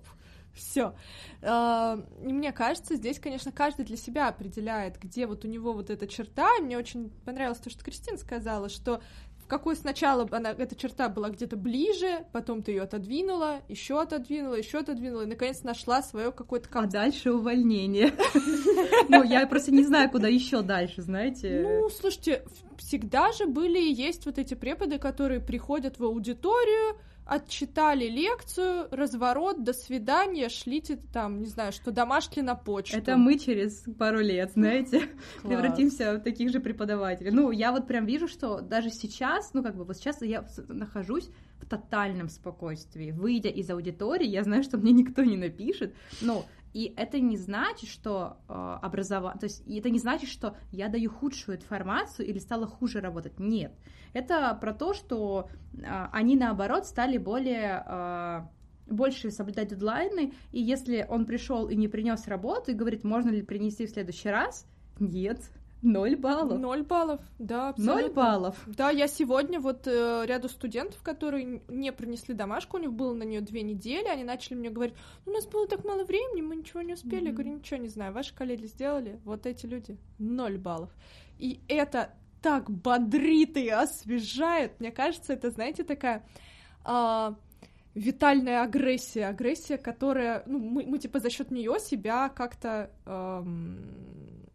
все. 0.57 0.95
А, 1.41 2.03
и 2.23 2.33
мне 2.33 2.51
кажется, 2.51 2.95
здесь, 2.95 3.19
конечно, 3.19 3.51
каждый 3.51 3.85
для 3.85 3.97
себя 3.97 4.27
определяет, 4.27 4.99
где 4.99 5.27
вот 5.27 5.45
у 5.45 5.47
него 5.47 5.73
вот 5.73 5.89
эта 5.89 6.07
черта. 6.07 6.49
И 6.57 6.61
мне 6.61 6.77
очень 6.77 7.11
понравилось 7.25 7.59
то, 7.59 7.69
что 7.69 7.83
Кристина 7.83 8.17
сказала, 8.17 8.67
что 8.69 9.01
какой 9.47 9.75
сначала 9.75 10.27
она, 10.31 10.51
эта 10.51 10.75
черта 10.75 11.09
была 11.09 11.29
где-то 11.29 11.55
ближе, 11.55 12.25
потом 12.31 12.61
ты 12.61 12.71
ее 12.71 12.83
отодвинула, 12.83 13.61
еще 13.67 14.01
отодвинула, 14.01 14.55
еще 14.55 14.79
отодвинула, 14.79 15.23
и 15.23 15.27
наконец 15.27 15.63
нашла 15.63 16.01
свое 16.01 16.31
какое-то 16.31 16.69
А 16.73 16.85
дальше 16.85 17.31
увольнение. 17.31 18.13
Ну, 19.09 19.23
я 19.23 19.47
просто 19.47 19.71
не 19.71 19.83
знаю, 19.83 20.09
куда 20.09 20.27
еще 20.27 20.61
дальше, 20.61 21.01
знаете. 21.01 21.61
Ну, 21.63 21.89
слушайте, 21.89 22.43
всегда 22.77 23.31
же 23.31 23.45
были 23.45 23.79
и 23.79 23.93
есть 23.93 24.25
вот 24.25 24.37
эти 24.37 24.53
преподы, 24.53 24.99
которые 24.99 25.39
приходят 25.39 25.97
в 25.97 26.03
аудиторию, 26.03 26.97
отчитали 27.27 28.05
лекцию, 28.05 28.87
разворот, 28.91 29.63
до 29.63 29.73
свидания, 29.73 30.49
шлите 30.49 30.97
там, 31.13 31.41
не 31.41 31.47
знаю, 31.47 31.71
что 31.71 31.91
домашли 31.91 32.41
на 32.41 32.55
почту. 32.55 32.97
Это 32.97 33.17
мы 33.17 33.37
через 33.37 33.83
пару 33.97 34.19
лет, 34.19 34.51
знаете, 34.53 35.09
превратимся 35.43 36.13
в 36.13 36.21
таких 36.21 36.51
же 36.51 36.59
преподавателей. 36.59 37.31
Ну, 37.31 37.51
я 37.51 37.71
вот 37.71 37.87
прям 37.87 38.05
вижу, 38.05 38.27
что 38.27 38.61
даже 38.61 38.89
сейчас, 38.89 39.53
ну, 39.53 39.63
как 39.63 39.75
бы 39.75 39.83
вот 39.83 39.97
сейчас 39.97 40.21
я 40.21 40.45
нахожусь 40.69 41.29
в 41.59 41.65
тотальном 41.65 42.29
спокойствии. 42.29 43.11
Выйдя 43.11 43.49
из 43.49 43.69
аудитории, 43.69 44.27
я 44.27 44.43
знаю, 44.43 44.63
что 44.63 44.77
мне 44.77 44.91
никто 44.91 45.23
не 45.23 45.37
напишет, 45.37 45.93
но 46.21 46.45
и 46.73 46.93
это 46.95 47.19
не 47.19 47.37
значит, 47.37 47.89
что 47.89 48.37
э, 48.47 48.53
образование, 48.81 49.39
то 49.39 49.45
есть 49.45 49.67
это 49.67 49.89
не 49.89 49.99
значит, 49.99 50.29
что 50.29 50.55
я 50.71 50.89
даю 50.89 51.09
худшую 51.09 51.57
информацию 51.57 52.27
или 52.27 52.39
стала 52.39 52.67
хуже 52.67 52.99
работать. 52.99 53.39
Нет, 53.39 53.73
это 54.13 54.57
про 54.59 54.73
то, 54.73 54.93
что 54.93 55.49
э, 55.73 55.83
они 56.11 56.35
наоборот 56.35 56.85
стали 56.85 57.17
более 57.17 57.83
э, 57.85 58.41
больше 58.87 59.31
соблюдать 59.31 59.69
дедлайны, 59.69 60.33
и 60.51 60.61
если 60.61 61.05
он 61.09 61.25
пришел 61.25 61.67
и 61.67 61.75
не 61.75 61.87
принес 61.87 62.27
работу 62.27 62.71
и 62.71 62.75
говорит, 62.75 63.03
можно 63.03 63.29
ли 63.29 63.41
принести 63.41 63.85
в 63.85 63.89
следующий 63.89 64.29
раз, 64.29 64.65
нет, 64.99 65.39
Ноль 65.81 66.15
баллов. 66.15 66.59
Ноль 66.59 66.83
баллов, 66.83 67.21
да, 67.37 67.73
Ноль 67.77 67.91
абсолютно. 68.03 68.13
баллов. 68.15 68.63
Да, 68.67 68.89
я 68.89 69.07
сегодня 69.07 69.59
вот 69.59 69.85
э, 69.87 70.23
ряду 70.25 70.49
студентов, 70.49 71.01
которые 71.03 71.61
не 71.67 71.91
принесли 71.93 72.33
домашку, 72.33 72.77
у 72.77 72.79
них 72.79 72.91
было 72.93 73.13
на 73.13 73.23
нее 73.23 73.41
две 73.41 73.61
недели, 73.61 74.07
они 74.07 74.23
начали 74.23 74.55
мне 74.55 74.69
говорить, 74.71 74.95
«Ну, 75.25 75.31
у 75.33 75.35
нас 75.35 75.45
было 75.45 75.67
так 75.67 75.85
мало 75.85 76.03
времени, 76.03 76.41
мы 76.41 76.55
ничего 76.55 76.81
не 76.81 76.93
успели. 76.93 77.25
Я 77.25 77.29
Мгм. 77.31 77.35
говорю, 77.35 77.53
ничего 77.57 77.79
не 77.79 77.89
знаю, 77.89 78.11
ваши 78.13 78.33
коллеги 78.33 78.65
сделали, 78.65 79.19
вот 79.23 79.45
эти 79.45 79.65
люди, 79.67 79.97
ноль 80.17 80.57
баллов. 80.57 80.89
И 81.37 81.59
это 81.67 82.13
так 82.41 82.69
бодрит 82.71 83.55
и 83.57 83.69
освежает. 83.69 84.79
Мне 84.79 84.91
кажется, 84.91 85.33
это, 85.33 85.49
знаете, 85.51 85.83
такая 85.83 86.23
а, 86.83 87.35
витальная 87.93 88.63
агрессия, 88.63 89.27
агрессия, 89.27 89.77
которая, 89.77 90.43
ну, 90.45 90.59
мы, 90.59 90.85
мы 90.85 90.97
типа 90.99 91.19
за 91.19 91.29
счет 91.29 91.51
нее 91.51 91.79
себя 91.79 92.29
как-то, 92.29 92.91
эм, 93.05 93.85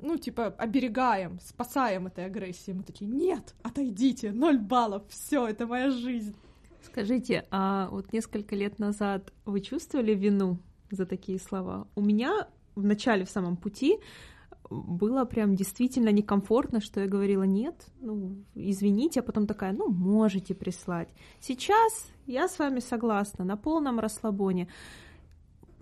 ну, 0.02 0.18
типа, 0.18 0.48
оберегаем, 0.58 1.38
спасаем 1.40 2.08
этой 2.08 2.26
агрессией. 2.26 2.76
Мы 2.76 2.82
такие, 2.82 3.10
нет, 3.10 3.54
отойдите, 3.62 4.32
ноль 4.32 4.58
баллов, 4.58 5.04
все, 5.08 5.46
это 5.46 5.66
моя 5.66 5.90
жизнь. 5.90 6.34
Скажите, 6.84 7.46
а 7.50 7.88
вот 7.90 8.12
несколько 8.12 8.56
лет 8.56 8.78
назад 8.78 9.32
вы 9.44 9.60
чувствовали 9.60 10.14
вину 10.14 10.58
за 10.90 11.06
такие 11.06 11.38
слова? 11.38 11.86
У 11.94 12.02
меня 12.02 12.48
в 12.74 12.84
начале, 12.84 13.24
в 13.24 13.30
самом 13.30 13.56
пути, 13.56 13.98
было 14.68 15.24
прям 15.24 15.54
действительно 15.54 16.08
некомфортно, 16.10 16.80
что 16.80 17.00
я 17.00 17.06
говорила 17.06 17.44
нет, 17.44 17.86
ну, 18.00 18.36
извините, 18.54 19.20
а 19.20 19.22
потом 19.22 19.46
такая, 19.46 19.72
ну, 19.72 19.88
можете 19.88 20.54
прислать. 20.54 21.08
Сейчас 21.40 22.10
я 22.26 22.48
с 22.48 22.58
вами 22.58 22.80
согласна, 22.80 23.44
на 23.44 23.56
полном 23.56 24.00
расслабоне. 24.00 24.68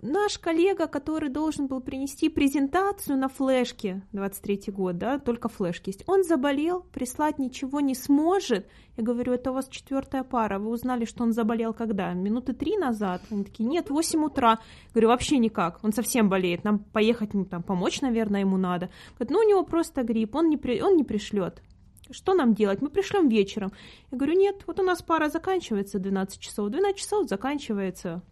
Наш 0.03 0.39
коллега, 0.39 0.87
который 0.87 1.29
должен 1.29 1.67
был 1.67 1.79
принести 1.79 2.27
презентацию 2.27 3.19
на 3.19 3.29
флешке, 3.29 4.01
23 4.13 4.73
год, 4.73 4.97
да, 4.97 5.19
только 5.19 5.47
флешки 5.47 5.89
есть, 5.89 6.03
он 6.07 6.23
заболел, 6.23 6.81
прислать 6.91 7.37
ничего 7.37 7.81
не 7.81 7.93
сможет. 7.93 8.67
Я 8.97 9.03
говорю, 9.03 9.33
это 9.33 9.51
у 9.51 9.53
вас 9.53 9.67
четвертая 9.69 10.23
пара, 10.23 10.57
вы 10.57 10.71
узнали, 10.71 11.05
что 11.05 11.23
он 11.23 11.33
заболел 11.33 11.75
когда? 11.75 12.13
Минуты 12.13 12.53
три 12.53 12.77
назад? 12.77 13.21
Они 13.29 13.43
такие, 13.43 13.69
нет, 13.69 13.91
8 13.91 14.23
утра. 14.23 14.57
Говорю, 14.91 15.09
вообще 15.09 15.37
никак, 15.37 15.83
он 15.83 15.93
совсем 15.93 16.29
болеет, 16.29 16.63
нам 16.63 16.79
поехать, 16.79 17.35
ну, 17.35 17.45
там, 17.45 17.61
помочь, 17.61 18.01
наверное, 18.01 18.39
ему 18.39 18.57
надо. 18.57 18.89
Говорит, 19.19 19.29
ну, 19.29 19.37
у 19.37 19.47
него 19.47 19.63
просто 19.63 20.01
грипп, 20.01 20.33
он 20.33 20.49
не, 20.49 20.57
при... 20.57 20.81
он 20.81 20.95
не 20.95 21.03
пришлет. 21.03 21.61
Что 22.09 22.33
нам 22.33 22.55
делать? 22.55 22.81
Мы 22.81 22.89
пришлем 22.89 23.29
вечером. 23.29 23.71
Я 24.09 24.17
говорю, 24.17 24.33
нет, 24.33 24.63
вот 24.65 24.79
у 24.79 24.83
нас 24.83 25.03
пара 25.03 25.29
заканчивается 25.29 25.99
12 25.99 26.39
часов, 26.39 26.69
12 26.69 26.97
часов 26.97 27.29
заканчивается 27.29 28.23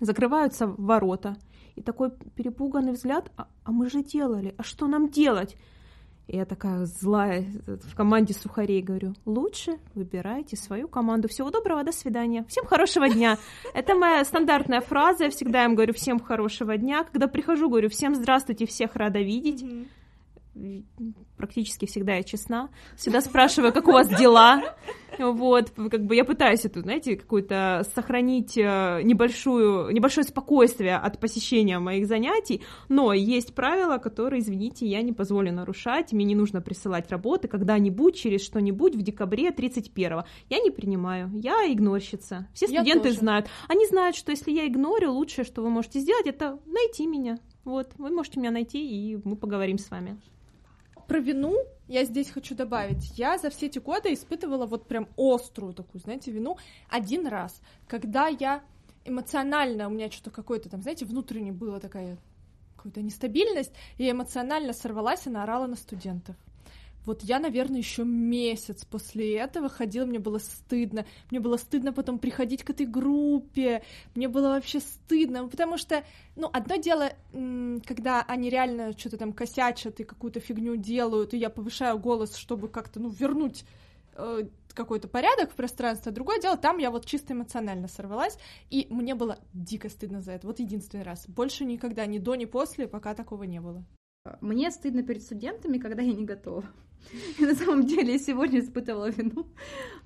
закрываются 0.00 0.66
ворота. 0.66 1.36
И 1.76 1.82
такой 1.82 2.10
перепуганный 2.34 2.92
взгляд, 2.92 3.30
а, 3.36 3.48
а 3.64 3.70
мы 3.70 3.88
же 3.88 4.02
делали, 4.02 4.54
а 4.58 4.62
что 4.62 4.86
нам 4.86 5.08
делать? 5.10 5.56
И 6.28 6.36
я 6.36 6.44
такая 6.44 6.84
злая 6.84 7.46
в 7.66 7.94
команде 7.94 8.34
сухарей 8.34 8.82
говорю, 8.82 9.14
лучше 9.24 9.78
выбирайте 9.94 10.56
свою 10.56 10.86
команду. 10.86 11.26
Всего 11.26 11.50
доброго, 11.50 11.84
до 11.84 11.92
свидания. 11.92 12.44
Всем 12.48 12.66
хорошего 12.66 13.08
дня. 13.08 13.38
Это 13.72 13.94
моя 13.94 14.22
стандартная 14.26 14.82
фраза, 14.82 15.24
я 15.24 15.30
всегда 15.30 15.64
им 15.64 15.74
говорю 15.74 15.94
всем 15.94 16.20
хорошего 16.20 16.76
дня. 16.76 17.04
Когда 17.04 17.28
прихожу, 17.28 17.70
говорю 17.70 17.88
всем 17.88 18.14
здравствуйте, 18.14 18.66
всех 18.66 18.94
рада 18.94 19.20
видеть. 19.20 19.64
Практически 21.36 21.86
всегда 21.86 22.14
я 22.14 22.22
честна. 22.22 22.70
Всегда 22.96 23.20
спрашиваю, 23.20 23.72
как 23.72 23.88
у 23.88 23.92
вас 23.92 24.08
дела. 24.08 24.62
Вот, 25.18 25.70
как 25.70 26.04
бы 26.04 26.14
я 26.14 26.24
пытаюсь 26.24 26.64
эту, 26.64 26.82
знаете, 26.82 27.16
какую-то 27.16 27.84
сохранить 27.94 28.56
э, 28.56 29.00
небольшую, 29.02 29.90
небольшое 29.90 30.24
спокойствие 30.24 30.96
от 30.96 31.18
посещения 31.18 31.78
моих 31.78 32.06
занятий, 32.06 32.62
но 32.88 33.12
есть 33.12 33.54
правила, 33.54 33.98
которые, 33.98 34.40
извините, 34.40 34.86
я 34.86 35.02
не 35.02 35.12
позволю 35.12 35.52
нарушать, 35.52 36.12
мне 36.12 36.24
не 36.24 36.34
нужно 36.34 36.60
присылать 36.60 37.10
работы 37.10 37.48
когда-нибудь, 37.48 38.16
через 38.16 38.44
что-нибудь 38.44 38.94
в 38.94 39.02
декабре 39.02 39.48
31-го. 39.48 40.24
Я 40.50 40.58
не 40.60 40.70
принимаю, 40.70 41.30
я 41.34 41.66
игнорщица. 41.72 42.46
Все 42.54 42.68
студенты 42.68 43.10
знают. 43.12 43.48
Они 43.66 43.86
знают, 43.86 44.14
что 44.14 44.30
если 44.30 44.52
я 44.52 44.66
игнорю, 44.66 45.12
лучшее, 45.12 45.44
что 45.44 45.62
вы 45.62 45.70
можете 45.70 46.00
сделать, 46.00 46.26
это 46.26 46.58
найти 46.66 47.06
меня. 47.06 47.38
Вот, 47.64 47.90
вы 47.98 48.10
можете 48.10 48.40
меня 48.40 48.50
найти, 48.50 48.80
и 48.80 49.18
мы 49.24 49.36
поговорим 49.36 49.78
с 49.78 49.90
вами. 49.90 50.18
Про 51.08 51.20
вину 51.20 51.56
я 51.88 52.04
здесь 52.04 52.30
хочу 52.30 52.54
добавить. 52.54 53.18
Я 53.18 53.38
за 53.38 53.48
все 53.48 53.66
эти 53.66 53.78
годы 53.78 54.12
испытывала 54.12 54.66
вот 54.66 54.86
прям 54.86 55.08
острую 55.16 55.72
такую, 55.72 56.02
знаете, 56.02 56.30
вину 56.30 56.58
один 56.90 57.26
раз, 57.26 57.62
когда 57.86 58.28
я 58.28 58.62
эмоционально, 59.06 59.86
у 59.86 59.90
меня 59.90 60.10
что-то 60.10 60.30
какое-то 60.30 60.68
там, 60.68 60.82
знаете, 60.82 61.06
внутренне 61.06 61.50
была 61.50 61.80
такая 61.80 62.18
какая-то 62.76 63.00
нестабильность, 63.00 63.72
и 63.96 64.04
я 64.04 64.10
эмоционально 64.10 64.74
сорвалась 64.74 65.26
и 65.26 65.30
наорала 65.30 65.66
на 65.66 65.76
студентов. 65.76 66.36
Вот 67.08 67.22
я, 67.22 67.40
наверное, 67.40 67.78
еще 67.78 68.04
месяц 68.04 68.84
после 68.84 69.38
этого 69.38 69.70
ходила, 69.70 70.04
мне 70.04 70.18
было 70.18 70.36
стыдно. 70.36 71.06
Мне 71.30 71.40
было 71.40 71.56
стыдно 71.56 71.94
потом 71.94 72.18
приходить 72.18 72.62
к 72.64 72.68
этой 72.68 72.84
группе. 72.84 73.82
Мне 74.14 74.28
было 74.28 74.48
вообще 74.48 74.80
стыдно, 74.80 75.48
потому 75.48 75.78
что, 75.78 76.04
ну, 76.36 76.50
одно 76.52 76.76
дело, 76.76 77.10
когда 77.86 78.22
они 78.28 78.50
реально 78.50 78.92
что-то 78.92 79.16
там 79.16 79.32
косячат 79.32 80.00
и 80.00 80.04
какую-то 80.04 80.40
фигню 80.40 80.76
делают, 80.76 81.32
и 81.32 81.38
я 81.38 81.48
повышаю 81.48 81.98
голос, 81.98 82.36
чтобы 82.36 82.68
как-то, 82.68 83.00
ну, 83.00 83.08
вернуть 83.08 83.64
э, 84.12 84.42
какой-то 84.74 85.08
порядок 85.08 85.50
в 85.50 85.54
пространстве. 85.54 86.12
А 86.12 86.14
другое 86.14 86.42
дело, 86.42 86.58
там 86.58 86.76
я 86.76 86.90
вот 86.90 87.06
чисто 87.06 87.32
эмоционально 87.32 87.88
сорвалась, 87.88 88.38
и 88.68 88.86
мне 88.90 89.14
было 89.14 89.38
дико 89.54 89.88
стыдно 89.88 90.20
за 90.20 90.32
это. 90.32 90.46
Вот 90.46 90.58
единственный 90.58 91.04
раз. 91.04 91.26
Больше 91.26 91.64
никогда, 91.64 92.04
ни 92.04 92.18
до, 92.18 92.34
ни 92.34 92.44
после, 92.44 92.86
пока 92.86 93.14
такого 93.14 93.44
не 93.44 93.62
было. 93.62 93.82
Мне 94.42 94.70
стыдно 94.70 95.02
перед 95.02 95.22
студентами, 95.22 95.78
когда 95.78 96.02
я 96.02 96.12
не 96.12 96.26
готова. 96.26 96.64
И 97.38 97.44
на 97.44 97.54
самом 97.54 97.86
деле 97.86 98.18
сегодня 98.18 98.60
испытывала 98.60 99.10
вину, 99.10 99.46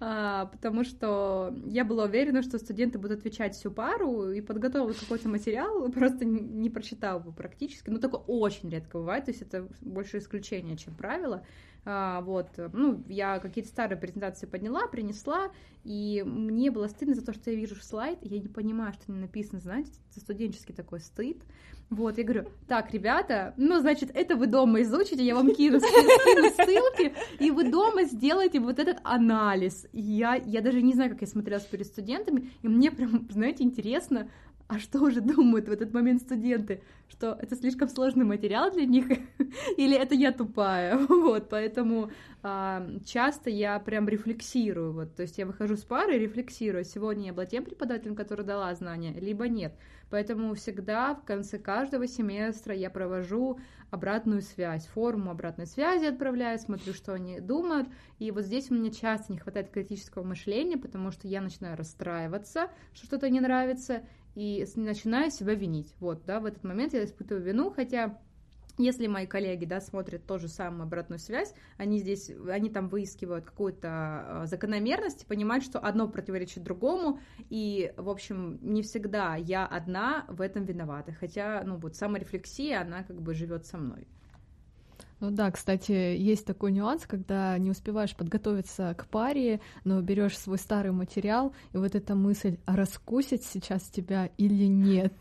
а, 0.01 0.47
потому 0.47 0.85
что 0.85 1.55
я 1.67 1.85
была 1.85 2.05
уверена, 2.05 2.43
что 2.43 2.59
студенты 2.59 2.99
будут 2.99 3.21
отвечать 3.21 3.55
всю 3.55 3.71
пару 3.71 4.31
и 4.31 4.41
подготовила 4.41 4.93
какой-то 4.93 5.29
материал, 5.29 5.91
просто 5.91 6.25
не 6.25 6.71
прочитала 6.71 7.21
его 7.21 7.33
практически. 7.33 7.91
Ну, 7.91 7.99
такое 7.99 8.21
очень 8.21 8.71
редко 8.71 8.99
бывает, 8.99 9.25
то 9.25 9.31
есть 9.31 9.43
это 9.43 9.69
больше 9.81 10.19
исключение, 10.19 10.77
чем 10.77 10.95
правило. 10.95 11.45
А, 11.85 12.21
вот, 12.21 12.49
ну, 12.73 13.03
я 13.09 13.41
какие-то 13.41 13.69
старые 13.69 13.99
презентации 13.99 14.47
подняла, 14.47 14.87
принесла, 14.87 15.51
и 15.83 16.23
мне 16.25 16.71
было 16.71 16.87
стыдно 16.87 17.15
за 17.15 17.25
то, 17.25 17.33
что 17.33 17.51
я 17.51 17.57
вижу 17.57 17.75
слайд, 17.83 18.19
я 18.23 18.39
не 18.39 18.49
понимаю, 18.49 18.93
что 18.93 19.11
не 19.11 19.19
написано, 19.19 19.59
знаете, 19.59 19.91
это 20.11 20.21
студенческий 20.21 20.75
такой 20.75 21.01
стыд. 21.01 21.43
Вот, 21.91 22.17
я 22.19 22.25
говорю, 22.25 22.49
так, 22.69 22.93
ребята, 22.95 23.53
ну, 23.57 23.81
значит, 23.81 24.11
это 24.15 24.37
вы 24.37 24.47
дома 24.47 24.81
изучите, 24.83 25.25
я 25.25 25.35
вам 25.35 25.53
кину, 25.55 25.79
скину 25.81 26.51
ссылки, 26.55 27.15
и 27.39 27.51
вы 27.51 27.71
дома 27.71 28.05
сделаете 28.05 28.61
вот 28.61 28.79
этот 28.79 28.99
анализ. 29.03 29.87
И 29.93 30.01
я, 30.01 30.37
я 30.37 30.63
даже 30.63 30.81
не 30.81 30.95
знаю, 30.95 31.11
как 31.11 31.21
я 31.21 31.27
смотрелась 31.27 31.65
перед 31.65 31.87
студентами, 31.87 32.51
и 32.63 32.69
мне 32.69 32.91
прям, 32.91 33.29
знаете, 33.31 33.65
интересно, 33.65 34.31
а 34.73 34.79
что 34.79 35.01
уже 35.01 35.21
думают 35.21 35.69
в 35.69 35.71
этот 35.71 35.93
момент 35.93 36.23
студенты? 36.23 36.81
Что 37.11 37.37
это 37.39 37.57
слишком 37.57 37.91
сложный 37.91 38.25
материал 38.25 38.71
для 38.71 38.87
них? 38.87 39.07
Или 39.77 39.95
это 39.99 40.15
я 40.15 40.33
тупая? 40.33 40.97
Вот, 41.09 41.51
поэтому 41.51 42.11
а, 42.43 42.89
часто 43.05 43.51
я 43.51 43.79
прям 43.81 44.09
рефлексирую. 44.09 44.95
Вот, 44.95 45.15
то 45.15 45.23
есть 45.23 45.37
я 45.37 45.45
выхожу 45.45 45.77
с 45.77 45.85
пары 45.85 46.17
и 46.17 46.21
рефлексирую. 46.21 46.85
Сегодня 46.85 47.27
я 47.27 47.33
была 47.35 47.45
тем 47.45 47.65
преподавателем, 47.65 48.17
который 48.17 48.47
дала 48.47 48.75
знания, 48.75 49.13
либо 49.13 49.47
нет. 49.47 49.75
Поэтому 50.09 50.55
всегда 50.55 51.15
в 51.15 51.23
конце 51.25 51.59
каждого 51.59 52.07
семестра 52.07 52.75
я 52.75 52.89
провожу 52.89 53.59
обратную 53.91 54.41
связь, 54.41 54.87
форму 54.87 55.31
обратной 55.31 55.67
связи 55.67 56.07
отправляю, 56.07 56.59
смотрю, 56.59 56.95
что 56.95 57.13
они 57.13 57.41
думают. 57.41 57.89
И 58.19 58.31
вот 58.31 58.45
здесь 58.45 58.71
у 58.71 58.75
меня 58.75 58.91
часто 58.91 59.33
не 59.33 59.39
хватает 59.39 59.71
критического 59.71 60.23
мышления, 60.23 60.79
потому 60.79 61.11
что 61.11 61.29
я 61.29 61.43
начинаю 61.43 61.77
расстраиваться, 61.77 62.71
что 62.95 63.07
что-то 63.07 63.29
не 63.29 63.41
нравится, 63.41 64.03
и 64.35 64.67
начинаю 64.77 65.31
себя 65.31 65.55
винить. 65.55 65.95
Вот, 66.01 66.25
да, 66.25 66.41
в 66.41 66.47
этот 66.47 66.65
момент 66.65 66.95
я 66.95 67.05
испытываю 67.05 67.45
вину, 67.45 67.71
хотя 67.71 68.19
если 68.79 69.07
мои 69.07 69.27
коллеги, 69.27 69.67
да, 69.67 69.81
смотрят 69.81 70.27
ту 70.27 70.39
же 70.39 70.49
самую 70.49 70.85
обратную 70.85 71.19
связь, 71.19 71.55
они 71.77 71.99
здесь, 71.99 72.31
они 72.49 72.71
там 72.71 72.89
выискивают 72.89 73.45
какую-то 73.45 74.43
э, 74.45 74.47
закономерность, 74.47 75.27
понимают, 75.27 75.65
что 75.65 75.79
одно 75.79 76.09
противоречит 76.09 76.63
другому, 76.63 77.21
и, 77.51 77.93
в 77.97 78.09
общем, 78.09 78.59
не 78.63 78.83
всегда 78.83 79.37
я 79.37 79.67
одна 79.67 80.25
в 80.29 80.41
этом 80.41 80.65
виновата, 80.65 81.13
хотя, 81.13 81.63
ну, 81.65 81.77
вот 81.77 81.97
саморефлексия, 81.97 82.81
она 82.81 83.03
как 83.03 83.21
бы 83.21 83.35
живет 83.35 83.67
со 83.67 83.77
мной. 83.77 84.09
Ну 85.23 85.31
да, 85.31 85.53
кстати, 85.53 85.93
есть 85.93 86.45
такой 86.45 86.73
нюанс, 86.73 87.07
когда 87.07 87.57
не 87.57 87.71
успеваешь 87.71 88.17
подготовиться 88.17 88.93
к 88.99 89.07
паре, 89.07 89.61
но 89.85 90.01
берешь 90.01 90.37
свой 90.37 90.59
старый 90.59 90.91
материал, 90.91 91.55
и 91.73 91.77
вот 91.77 91.95
эта 91.95 92.17
мысль, 92.17 92.57
а 92.67 92.75
раскусить 92.75 93.45
сейчас 93.45 93.83
тебя 93.85 94.31
или 94.37 94.65
нет? 94.65 95.15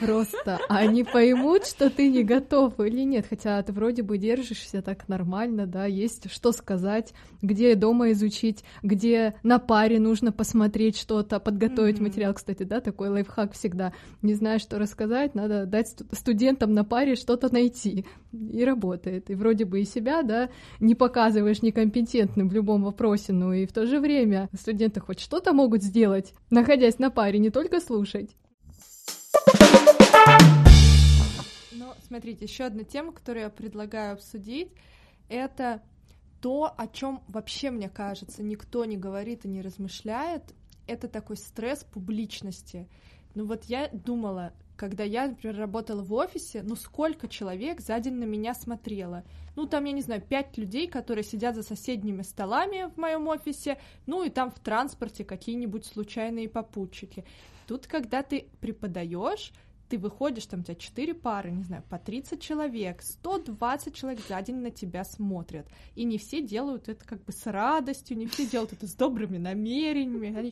Просто 0.00 0.58
они 0.68 1.04
поймут, 1.04 1.66
что 1.66 1.88
ты 1.88 2.10
не 2.10 2.24
готов 2.24 2.80
или 2.80 3.02
нет, 3.04 3.26
хотя 3.30 3.62
ты 3.62 3.72
вроде 3.72 4.02
бы 4.02 4.18
держишься 4.18 4.82
так 4.82 5.08
нормально, 5.08 5.68
да, 5.68 5.86
есть 5.86 6.32
что 6.32 6.50
сказать, 6.50 7.14
где 7.40 7.76
дома 7.76 8.10
изучить, 8.10 8.64
где 8.82 9.36
на 9.44 9.60
паре 9.60 10.00
нужно 10.00 10.32
посмотреть 10.32 10.98
что-то, 10.98 11.38
подготовить 11.38 12.00
Мгм. 12.00 12.08
материал, 12.08 12.34
кстати, 12.34 12.64
да, 12.64 12.80
такой 12.80 13.08
лайфхак 13.08 13.52
всегда. 13.52 13.92
Не 14.20 14.34
знаешь, 14.34 14.62
что 14.62 14.80
рассказать, 14.80 15.36
надо 15.36 15.64
дать 15.64 15.86
сту- 15.86 16.06
студентам 16.10 16.72
на 16.72 16.82
паре 16.82 17.14
что-то 17.14 17.52
найти. 17.52 18.04
И 18.32 18.64
работает. 18.64 19.30
И 19.30 19.34
вроде 19.44 19.66
бы 19.66 19.82
и 19.82 19.84
себя, 19.84 20.22
да, 20.22 20.48
не 20.80 20.94
показываешь 20.94 21.60
некомпетентным 21.60 22.48
в 22.48 22.54
любом 22.54 22.82
вопросе, 22.82 23.34
но 23.34 23.52
и 23.52 23.66
в 23.66 23.74
то 23.74 23.86
же 23.86 24.00
время 24.00 24.48
студенты 24.58 25.00
хоть 25.00 25.20
что-то 25.20 25.52
могут 25.52 25.82
сделать, 25.82 26.32
находясь 26.48 26.98
на 26.98 27.10
паре, 27.10 27.38
не 27.38 27.50
только 27.50 27.80
слушать. 27.80 28.34
Но 31.72 31.94
смотрите, 32.06 32.46
еще 32.46 32.64
одна 32.64 32.84
тема, 32.84 33.12
которую 33.12 33.42
я 33.42 33.50
предлагаю 33.50 34.14
обсудить, 34.14 34.68
это 35.28 35.82
то, 36.40 36.72
о 36.74 36.86
чем 36.86 37.20
вообще, 37.28 37.70
мне 37.70 37.90
кажется, 37.90 38.42
никто 38.42 38.86
не 38.86 38.96
говорит 38.96 39.44
и 39.44 39.48
не 39.48 39.60
размышляет, 39.60 40.54
это 40.86 41.06
такой 41.06 41.36
стресс 41.36 41.84
публичности. 41.84 42.88
Ну 43.34 43.44
вот 43.44 43.64
я 43.64 43.90
думала, 43.92 44.54
когда 44.76 45.04
я, 45.04 45.28
например, 45.28 45.56
работала 45.56 46.02
в 46.02 46.12
офисе, 46.12 46.62
ну 46.62 46.76
сколько 46.76 47.28
человек 47.28 47.80
за 47.80 47.98
день 48.00 48.14
на 48.14 48.24
меня 48.24 48.54
смотрело? 48.54 49.24
Ну 49.56 49.66
там, 49.66 49.84
я 49.84 49.92
не 49.92 50.02
знаю, 50.02 50.20
пять 50.20 50.56
людей, 50.58 50.88
которые 50.88 51.24
сидят 51.24 51.54
за 51.54 51.62
соседними 51.62 52.22
столами 52.22 52.90
в 52.94 52.98
моем 52.98 53.28
офисе, 53.28 53.78
ну 54.06 54.24
и 54.24 54.30
там 54.30 54.50
в 54.50 54.58
транспорте 54.58 55.24
какие-нибудь 55.24 55.86
случайные 55.86 56.48
попутчики. 56.48 57.24
Тут, 57.66 57.86
когда 57.86 58.22
ты 58.22 58.48
преподаешь, 58.60 59.52
ты 59.88 59.98
выходишь, 59.98 60.46
там 60.46 60.60
у 60.60 60.62
тебя 60.64 60.74
4 60.74 61.14
пары, 61.14 61.50
не 61.50 61.62
знаю, 61.62 61.82
по 61.88 61.98
30 61.98 62.40
человек, 62.40 63.02
120 63.02 63.94
человек 63.94 64.20
за 64.26 64.40
день 64.42 64.56
на 64.56 64.70
тебя 64.70 65.04
смотрят. 65.04 65.66
И 65.94 66.04
не 66.04 66.18
все 66.18 66.42
делают 66.42 66.88
это 66.88 67.04
как 67.04 67.22
бы 67.24 67.32
с 67.32 67.46
радостью, 67.46 68.16
не 68.16 68.26
все 68.26 68.46
делают 68.46 68.72
это 68.72 68.86
с 68.86 68.94
добрыми 68.94 69.38
намерениями. 69.38 70.50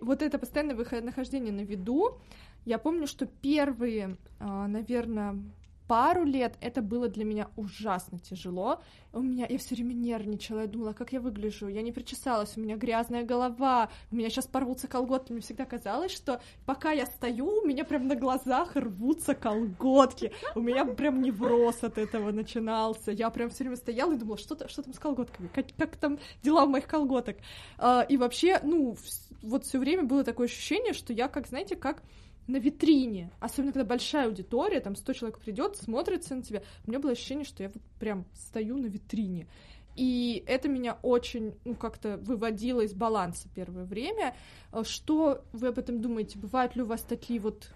Вот 0.00 0.22
это 0.22 0.38
постоянное 0.38 0.76
нахождение 1.00 1.52
на 1.52 1.62
виду. 1.62 2.18
Я 2.66 2.78
помню, 2.78 3.06
что 3.06 3.26
первые, 3.26 4.16
а, 4.40 4.66
наверное, 4.66 5.38
пару 5.86 6.24
лет 6.24 6.56
это 6.60 6.82
было 6.82 7.08
для 7.08 7.24
меня 7.24 7.48
ужасно 7.56 8.18
тяжело. 8.18 8.80
У 9.12 9.20
меня 9.20 9.46
я 9.48 9.56
все 9.56 9.76
время 9.76 9.92
нервничала, 9.92 10.62
я 10.62 10.66
думала, 10.66 10.92
как 10.92 11.12
я 11.12 11.20
выгляжу, 11.20 11.68
я 11.68 11.80
не 11.80 11.92
причесалась, 11.92 12.56
у 12.56 12.60
меня 12.60 12.76
грязная 12.76 13.22
голова, 13.22 13.88
у 14.10 14.16
меня 14.16 14.28
сейчас 14.30 14.48
порвутся 14.48 14.88
колготки. 14.88 15.30
Мне 15.30 15.42
всегда 15.42 15.64
казалось, 15.64 16.10
что 16.10 16.40
пока 16.66 16.90
я 16.90 17.06
стою, 17.06 17.46
у 17.46 17.64
меня 17.64 17.84
прям 17.84 18.08
на 18.08 18.16
глазах 18.16 18.74
рвутся 18.74 19.36
колготки. 19.36 20.32
У 20.56 20.60
меня 20.60 20.84
прям 20.84 21.22
невроз 21.22 21.84
от 21.84 21.98
этого 21.98 22.32
начинался. 22.32 23.12
Я 23.12 23.30
прям 23.30 23.50
все 23.50 23.62
время 23.62 23.76
стояла 23.76 24.12
и 24.12 24.16
думала, 24.16 24.38
что, 24.38 24.68
что 24.68 24.82
там 24.82 24.92
с 24.92 24.98
колготками, 24.98 25.48
как, 25.54 25.66
как 25.78 25.96
там 25.96 26.18
дела 26.42 26.64
у 26.64 26.68
моих 26.68 26.88
колготок. 26.88 27.36
А, 27.78 28.02
и 28.02 28.16
вообще, 28.16 28.58
ну, 28.64 28.96
вот 29.42 29.64
все 29.64 29.78
время 29.78 30.02
было 30.02 30.24
такое 30.24 30.48
ощущение, 30.48 30.94
что 30.94 31.12
я, 31.12 31.28
как, 31.28 31.46
знаете, 31.46 31.76
как 31.76 32.02
на 32.46 32.56
витрине, 32.56 33.30
особенно 33.40 33.72
когда 33.72 33.88
большая 33.88 34.26
аудитория, 34.26 34.80
там 34.80 34.96
100 34.96 35.12
человек 35.12 35.38
придет, 35.38 35.76
смотрится 35.76 36.34
на 36.34 36.42
тебя, 36.42 36.62
у 36.86 36.90
меня 36.90 37.00
было 37.00 37.12
ощущение, 37.12 37.44
что 37.44 37.62
я 37.62 37.70
вот 37.70 37.82
прям 37.98 38.24
стою 38.34 38.78
на 38.78 38.86
витрине. 38.86 39.48
И 39.96 40.44
это 40.46 40.68
меня 40.68 40.98
очень, 41.02 41.54
ну, 41.64 41.74
как-то 41.74 42.18
выводило 42.18 42.82
из 42.82 42.92
баланса 42.92 43.48
первое 43.54 43.84
время. 43.84 44.36
А 44.70 44.84
что 44.84 45.42
вы 45.52 45.68
об 45.68 45.78
этом 45.78 46.02
думаете? 46.02 46.38
Бывают 46.38 46.76
ли 46.76 46.82
у 46.82 46.86
вас 46.86 47.00
такие 47.02 47.40
вот 47.40 47.70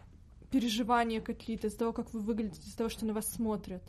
переживания 0.50 1.20
какие-то 1.20 1.68
из 1.68 1.74
того, 1.74 1.92
как 1.92 2.12
вы 2.12 2.20
выглядите, 2.20 2.68
из 2.68 2.74
того, 2.74 2.90
что 2.90 3.06
на 3.06 3.14
вас 3.14 3.26
смотрят? 3.32 3.82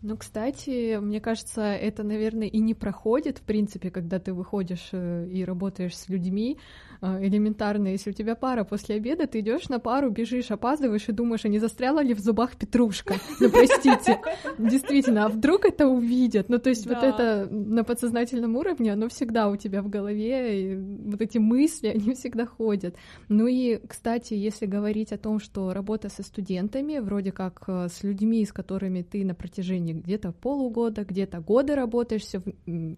Ну, 0.00 0.16
кстати, 0.16 0.98
мне 0.98 1.20
кажется, 1.20 1.62
это, 1.62 2.04
наверное, 2.04 2.46
и 2.46 2.58
не 2.60 2.74
проходит, 2.74 3.38
в 3.38 3.42
принципе, 3.42 3.90
когда 3.90 4.20
ты 4.20 4.32
выходишь 4.32 4.90
э, 4.92 5.28
и 5.28 5.44
работаешь 5.44 5.96
с 5.96 6.08
людьми. 6.08 6.56
Э, 7.00 7.18
элементарно, 7.20 7.88
если 7.88 8.10
у 8.10 8.12
тебя 8.12 8.36
пара 8.36 8.62
после 8.62 8.94
обеда, 8.94 9.26
ты 9.26 9.40
идешь 9.40 9.68
на 9.68 9.80
пару, 9.80 10.10
бежишь, 10.10 10.52
опаздываешь 10.52 11.08
и 11.08 11.12
думаешь, 11.12 11.44
а 11.44 11.48
не 11.48 11.58
застряла 11.58 12.00
ли 12.00 12.14
в 12.14 12.20
зубах 12.20 12.56
петрушка? 12.56 13.14
Ну, 13.40 13.50
простите. 13.50 14.20
Действительно, 14.58 15.26
а 15.26 15.28
вдруг 15.28 15.64
это 15.64 15.86
увидят? 15.86 16.48
Ну, 16.48 16.58
то 16.58 16.70
есть 16.70 16.86
вот 16.86 17.02
это 17.02 17.48
на 17.50 17.82
подсознательном 17.84 18.56
уровне, 18.56 18.92
оно 18.92 19.08
всегда 19.08 19.48
у 19.48 19.56
тебя 19.56 19.82
в 19.82 19.88
голове, 19.88 20.72
и 20.72 20.76
вот 20.76 21.20
эти 21.20 21.38
мысли, 21.38 21.88
они 21.88 22.14
всегда 22.14 22.46
ходят. 22.46 22.96
Ну 23.28 23.46
и, 23.46 23.80
кстати, 23.86 24.34
если 24.34 24.66
говорить 24.66 25.12
о 25.12 25.18
том, 25.18 25.40
что 25.40 25.72
работа 25.72 26.08
со 26.08 26.22
студентами, 26.22 26.98
вроде 26.98 27.32
как 27.32 27.64
э, 27.66 27.88
с 27.88 28.02
людьми, 28.02 28.44
с 28.44 28.52
которыми 28.52 29.02
ты 29.02 29.24
на 29.24 29.34
протяжении 29.34 29.87
течение 29.88 30.02
где-то 30.02 30.32
полугода, 30.32 31.04
где-то 31.04 31.40
годы 31.40 31.74
работаешь 31.74 32.22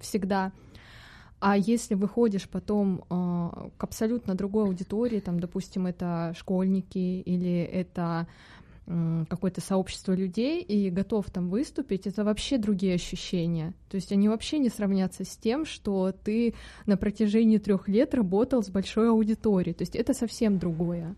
всегда. 0.01 0.53
А 1.41 1.57
если 1.57 1.95
выходишь 1.95 2.49
потом 2.49 3.05
э, 3.09 3.70
к 3.78 3.84
абсолютно 3.84 4.34
другой 4.34 4.64
аудитории, 4.64 5.20
там, 5.20 5.41
допустим, 5.41 5.86
это 5.86 6.34
школьники 6.36 7.22
или 7.24 7.62
это 7.62 8.26
э, 8.86 9.24
какое-то 9.26 9.62
сообщество 9.62 10.12
людей 10.12 10.62
и 10.62 10.91
готов 10.91 11.30
там 11.30 11.49
выступить, 11.49 12.07
это 12.07 12.24
вообще 12.24 12.59
другие 12.59 12.95
ощущения. 12.95 13.72
То 13.88 13.95
есть 13.95 14.12
они 14.12 14.28
вообще 14.28 14.59
не 14.59 14.68
сравнятся 14.68 15.24
с 15.24 15.34
тем, 15.38 15.64
что 15.64 16.12
ты 16.12 16.53
на 16.84 16.99
протяжении 16.99 17.57
трех 17.57 17.88
лет 17.88 18.14
работал 18.14 18.62
с 18.62 18.68
большой 18.68 19.09
аудиторией. 19.09 19.72
То 19.74 19.82
есть 19.82 19.97
это 19.97 20.12
совсем 20.12 20.59
другое. 20.59 21.16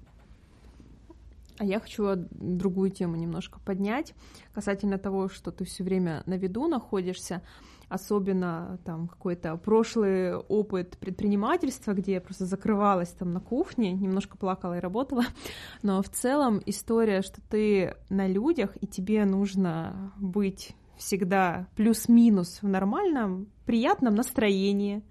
А 1.63 1.65
я 1.65 1.79
хочу 1.79 2.17
другую 2.17 2.91
тему 2.91 3.15
немножко 3.15 3.61
поднять 3.61 4.15
касательно 4.53 4.99
того, 4.99 5.29
что 5.29 5.53
ты 5.53 5.65
все 5.65 5.85
время 5.85 6.25
на 6.27 6.35
виду 6.35 6.67
находишься, 6.67 7.41
особенно 7.89 8.81
там 8.85 9.07
какой-то 9.07 9.57
прошлый 9.59 10.35
опыт 10.35 10.99
предпринимательства, 10.99 11.93
где 11.93 12.15
я 12.15 12.21
просто 12.21 12.47
закрывалась 12.47 13.11
там 13.11 13.31
на 13.31 13.39
кухне, 13.39 13.93
немножко 13.93 14.37
плакала 14.37 14.79
и 14.79 14.81
работала, 14.81 15.23
но 15.83 16.03
в 16.03 16.09
целом 16.09 16.61
история, 16.67 17.23
что 17.23 17.41
ты 17.49 17.95
на 18.09 18.27
людях, 18.27 18.77
и 18.81 18.89
тебе 18.89 19.25
нужно 19.25 20.13
быть 20.17 20.75
всегда 20.97 21.69
плюс-минус 21.77 22.59
в 22.61 22.67
нормальном, 22.67 23.47
приятном 23.67 24.17
настроении, 24.17 25.05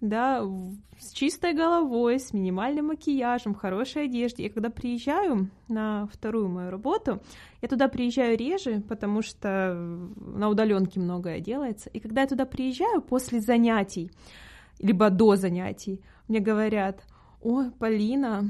да, 0.00 0.42
с 0.98 1.12
чистой 1.12 1.54
головой, 1.54 2.18
с 2.20 2.32
минимальным 2.32 2.86
макияжем, 2.88 3.54
хорошей 3.54 4.04
одежде. 4.04 4.44
И 4.44 4.48
когда 4.48 4.70
приезжаю 4.70 5.50
на 5.68 6.06
вторую 6.12 6.48
мою 6.48 6.70
работу, 6.70 7.20
я 7.62 7.68
туда 7.68 7.88
приезжаю 7.88 8.36
реже, 8.36 8.82
потому 8.88 9.22
что 9.22 9.74
на 9.74 10.48
удаленке 10.48 11.00
многое 11.00 11.40
делается. 11.40 11.88
И 11.90 12.00
когда 12.00 12.22
я 12.22 12.26
туда 12.26 12.44
приезжаю 12.44 13.00
после 13.00 13.40
занятий, 13.40 14.10
либо 14.78 15.10
до 15.10 15.36
занятий, 15.36 16.02
мне 16.28 16.40
говорят, 16.40 17.02
ой, 17.42 17.70
Полина, 17.70 18.44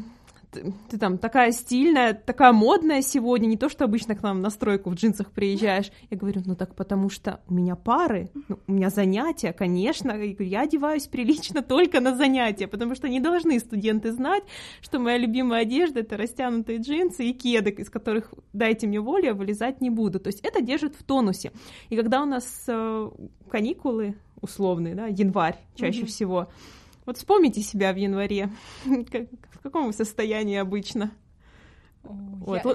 ты, 0.88 0.98
там 0.98 1.18
такая 1.18 1.52
стильная, 1.52 2.14
такая 2.14 2.52
модная 2.52 3.02
сегодня, 3.02 3.46
не 3.46 3.56
то, 3.56 3.68
что 3.68 3.84
обычно 3.84 4.14
к 4.14 4.22
нам 4.22 4.40
на 4.42 4.50
стройку 4.50 4.90
в 4.90 4.94
джинсах 4.94 5.30
приезжаешь. 5.30 5.90
Я 6.10 6.16
говорю, 6.16 6.42
ну 6.44 6.56
так 6.56 6.74
потому 6.74 7.10
что 7.10 7.40
у 7.48 7.54
меня 7.54 7.76
пары, 7.76 8.30
ну, 8.48 8.58
у 8.66 8.72
меня 8.72 8.90
занятия, 8.90 9.52
конечно. 9.52 10.10
Я, 10.12 10.34
говорю, 10.34 10.50
я 10.50 10.62
одеваюсь 10.62 11.06
прилично 11.06 11.62
только 11.62 12.00
на 12.00 12.14
занятия, 12.16 12.66
потому 12.66 12.94
что 12.94 13.08
не 13.08 13.20
должны 13.20 13.58
студенты 13.58 14.12
знать, 14.12 14.42
что 14.80 14.98
моя 14.98 15.18
любимая 15.18 15.62
одежда— 15.62 16.00
это 16.00 16.16
растянутые 16.16 16.78
джинсы 16.78 17.24
и 17.24 17.32
кеды, 17.32 17.70
из 17.70 17.90
которых, 17.90 18.32
дайте 18.52 18.86
мне 18.86 19.00
волю, 19.00 19.24
я 19.24 19.34
вылезать 19.34 19.80
не 19.80 19.90
буду. 19.90 20.20
То 20.20 20.28
есть 20.28 20.40
это 20.40 20.60
держит 20.60 20.94
в 20.94 21.02
тонусе. 21.04 21.52
И 21.88 21.96
когда 21.96 22.22
у 22.22 22.26
нас 22.26 22.64
э, 22.68 23.10
каникулы 23.50 24.16
условные, 24.40 24.94
да, 24.94 25.06
январь 25.06 25.56
чаще 25.74 26.02
mm-hmm. 26.02 26.06
всего, 26.06 26.48
вот 27.06 27.16
вспомните 27.16 27.62
себя 27.62 27.92
в 27.92 27.96
январе. 27.96 28.50
В 28.84 29.62
каком 29.62 29.86
вы 29.86 29.92
состоянии 29.92 30.56
обычно? 30.56 31.12
Вот, 32.46 32.60
я... 32.64 32.70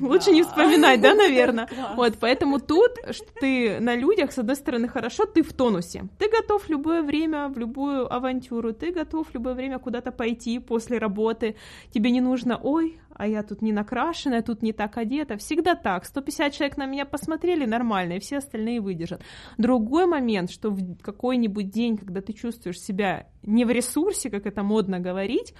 Лучше 0.06 0.26
да. 0.26 0.32
не 0.32 0.42
вспоминать, 0.42 1.00
да, 1.00 1.14
наверное. 1.14 1.68
Вот, 1.96 2.14
поэтому 2.20 2.60
тут 2.60 2.92
что 3.10 3.26
ты 3.40 3.80
на 3.80 3.96
людях, 3.96 4.32
с 4.32 4.38
одной 4.38 4.56
стороны, 4.56 4.88
хорошо, 4.88 5.24
ты 5.24 5.42
в 5.42 5.52
тонусе. 5.52 6.04
Ты 6.18 6.28
готов 6.28 6.64
в 6.64 6.68
любое 6.68 7.02
время, 7.02 7.48
в 7.48 7.58
любую 7.58 8.12
авантюру, 8.12 8.72
ты 8.72 8.92
готов 8.92 9.28
в 9.28 9.34
любое 9.34 9.54
время 9.54 9.78
куда-то 9.78 10.12
пойти 10.12 10.58
после 10.58 10.98
работы. 10.98 11.56
Тебе 11.90 12.10
не 12.10 12.20
нужно, 12.20 12.58
ой, 12.62 12.98
а 13.14 13.26
я 13.26 13.42
тут 13.42 13.62
не 13.62 13.72
накрашенная, 13.72 14.42
тут 14.42 14.62
не 14.62 14.72
так 14.72 14.98
одета. 14.98 15.36
Всегда 15.36 15.74
так. 15.74 16.04
150 16.04 16.52
человек 16.52 16.76
на 16.76 16.86
меня 16.86 17.06
посмотрели 17.06 17.64
нормально, 17.64 18.14
и 18.14 18.20
все 18.20 18.38
остальные 18.38 18.80
выдержат. 18.80 19.22
Другой 19.56 20.06
момент, 20.06 20.50
что 20.50 20.70
в 20.70 20.98
какой-нибудь 20.98 21.70
день, 21.70 21.96
когда 21.96 22.20
ты 22.20 22.32
чувствуешь 22.32 22.80
себя 22.80 23.28
не 23.42 23.64
в 23.64 23.70
ресурсе, 23.70 24.30
как 24.30 24.46
это 24.46 24.62
модно 24.62 25.00
говорить, 25.00 25.54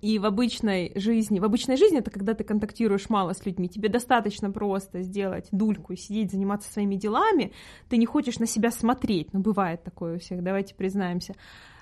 и 0.00 0.18
в 0.18 0.24
обычной 0.24 0.92
жизни, 0.94 1.40
в 1.40 1.44
обычной 1.44 1.76
жизни 1.76 1.98
это 1.98 2.10
когда 2.10 2.34
ты 2.34 2.44
контактируешь 2.44 3.08
мало 3.08 3.32
с 3.32 3.44
людьми, 3.44 3.68
тебе 3.68 3.88
достаточно 3.88 4.50
просто 4.50 5.02
сделать 5.02 5.48
дульку 5.52 5.92
и 5.92 5.96
сидеть, 5.96 6.30
заниматься 6.30 6.72
своими 6.72 6.96
делами, 6.96 7.52
ты 7.88 7.96
не 7.96 8.06
хочешь 8.06 8.38
на 8.38 8.46
себя 8.46 8.70
смотреть, 8.70 9.32
ну 9.32 9.40
бывает 9.40 9.82
такое 9.82 10.16
у 10.16 10.18
всех, 10.18 10.42
давайте 10.42 10.74
признаемся. 10.74 11.34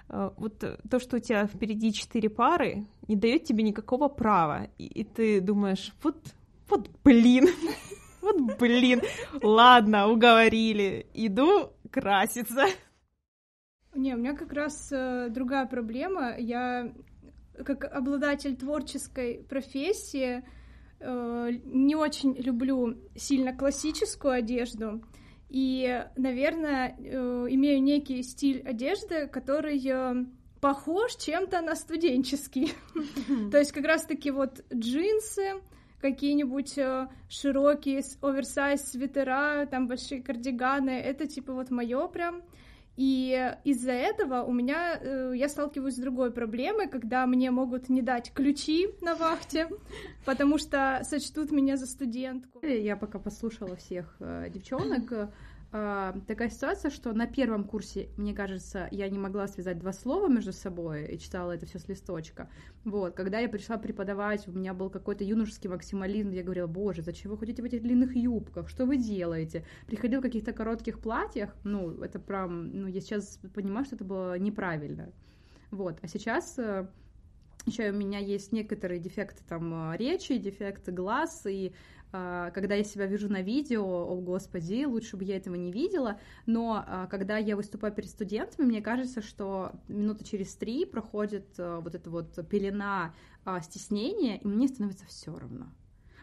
Э, 0.09 0.31
вот 0.37 0.59
то, 0.59 0.99
что 0.99 1.17
у 1.17 1.21
тебя 1.21 1.47
впереди 1.47 1.93
четыре 1.93 2.29
пары, 2.29 2.87
не 3.09 3.17
дает 3.17 3.45
тебе 3.45 3.63
никакого 3.63 4.09
права, 4.09 4.69
и, 4.79 4.87
и 4.87 5.05
ты 5.05 5.41
думаешь, 5.41 5.93
вот, 6.03 6.17
вот 6.69 6.91
блин, 7.05 7.49
вот 8.23 8.59
блин, 8.59 9.03
ладно, 9.43 10.09
уговорили, 10.09 11.07
иду 11.15 11.73
краситься. 11.91 12.67
Не, 13.95 14.15
у 14.15 14.19
меня 14.19 14.35
как 14.35 14.53
раз 14.53 14.91
э, 14.91 15.29
другая 15.29 15.67
проблема. 15.67 16.35
Я 16.39 16.93
как 17.65 17.85
обладатель 17.85 18.57
творческой 18.57 19.45
профессии 19.49 20.45
э, 21.01 21.51
не 21.65 21.95
очень 21.95 22.35
люблю 22.35 22.97
сильно 23.17 23.55
классическую 23.55 24.35
одежду. 24.35 25.03
И, 25.49 26.07
наверное, 26.17 26.97
э, 26.99 27.47
имею 27.51 27.83
некий 27.83 28.23
стиль 28.23 28.63
одежды, 28.63 29.27
который 29.27 29.81
э, 29.87 30.25
похож 30.61 31.17
чем-то 31.17 31.61
на 31.61 31.77
студенческий. 31.77 32.73
То 33.51 33.59
есть 33.59 33.73
как 33.73 33.85
раз-таки 33.85 34.31
вот 34.31 34.65
джинсы, 34.73 35.61
какие-нибудь 36.01 36.79
широкие 37.29 38.03
оверсайз 38.23 38.91
свитера, 38.91 39.67
там 39.67 39.87
большие 39.87 40.23
кардиганы, 40.23 40.91
это 40.91 41.29
типа 41.29 41.53
вот 41.53 41.71
мое 41.71 42.09
прям. 42.09 42.43
И 42.97 43.55
из-за 43.65 43.93
этого 43.93 44.43
у 44.43 44.53
меня 44.53 44.99
э, 45.01 45.33
я 45.35 45.49
сталкиваюсь 45.49 45.95
с 45.95 45.99
другой 45.99 46.31
проблемой, 46.31 46.89
когда 46.89 47.27
мне 47.27 47.51
могут 47.51 47.89
не 47.89 48.03
дать 48.03 48.33
ключи 48.33 48.89
на 49.01 49.15
вахте, 49.15 49.69
потому 50.27 50.59
что 50.59 51.01
сочтут 51.05 51.53
меня 51.53 51.77
за 51.77 51.87
студентку. 51.87 52.65
Я 52.67 52.97
пока 52.97 53.19
послушала 53.19 53.77
всех 53.77 54.15
э, 54.21 54.51
девчонок, 54.53 55.31
э, 55.73 56.13
такая 56.27 56.51
ситуация, 56.51 56.91
что 56.91 57.13
на 57.13 57.27
первом 57.27 57.65
курсе, 57.65 58.09
мне 58.17 58.35
кажется, 58.35 58.89
я 58.91 59.09
не 59.09 59.19
могла 59.19 59.49
связать 59.49 59.79
два 59.79 59.93
слова 59.93 60.29
между 60.29 60.53
собой 60.53 61.07
и 61.07 61.19
читала 61.19 61.53
это 61.53 61.67
все 61.67 61.79
с 61.79 61.89
листочка. 61.89 62.49
Вот, 62.85 63.15
когда 63.15 63.39
я 63.39 63.49
пришла 63.49 63.79
преподавать, 63.79 64.47
у 64.49 64.53
меня 64.53 64.75
был 64.75 64.91
какой-то 64.91 65.25
юношеский 65.25 65.69
максимализм, 65.69 66.31
я 66.31 66.43
говорила, 66.43 66.67
боже, 66.67 67.03
зачем 67.03 67.31
вы 67.31 67.39
ходите 67.39 67.63
в 67.63 67.65
этих 67.65 67.83
длинных 67.83 68.15
юбках, 68.15 68.69
что 68.69 68.87
вы 68.87 68.97
делаете? 68.97 69.65
Приходил 69.87 70.21
в 70.21 70.23
каких-то 70.23 70.53
коротких 70.53 71.01
платьях, 71.01 71.57
ну, 71.65 72.03
это 72.03 72.19
прям, 72.19 72.71
ну, 72.71 72.87
я 72.87 73.01
сейчас 73.01 73.41
понимаю, 73.55 73.85
что 73.85 73.97
это 73.97 74.05
было 74.05 74.39
неправильно. 74.39 75.13
Вот, 75.71 75.99
а 76.03 76.09
сейчас 76.09 76.59
э, 76.59 76.87
еще 77.65 77.91
у 77.91 77.95
меня 77.95 78.19
есть 78.19 78.53
некоторые 78.53 79.01
дефекты 79.01 79.43
там 79.49 79.93
э, 79.93 79.97
речи, 79.97 80.37
дефекты 80.37 80.91
глаз, 80.91 81.47
и 81.47 81.69
а, 81.69 82.02
когда 82.13 82.75
я 82.75 82.85
себя 82.85 83.07
вижу 83.07 83.29
на 83.31 83.43
видео, 83.43 83.85
о 83.85 84.17
господи, 84.21 84.85
лучше 84.85 85.17
бы 85.17 85.25
я 85.25 85.37
этого 85.37 85.55
не 85.55 85.73
видела, 85.73 86.21
но 86.47 86.85
а, 86.87 87.07
когда 87.07 87.39
я 87.39 87.57
выступаю 87.57 87.93
перед 87.93 88.11
студентами, 88.11 88.67
мне 88.67 88.83
кажется, 88.83 89.23
что 89.23 89.73
минуты 89.89 90.25
через 90.25 90.55
три 90.55 90.85
проходит 90.85 91.47
а, 91.59 91.81
вот 91.81 91.95
эта 91.95 92.11
вот 92.11 92.39
пелена 92.49 93.15
стеснения, 93.63 94.39
и 94.39 94.47
мне 94.47 94.69
становится 94.69 95.07
все 95.07 95.37
равно 95.37 95.67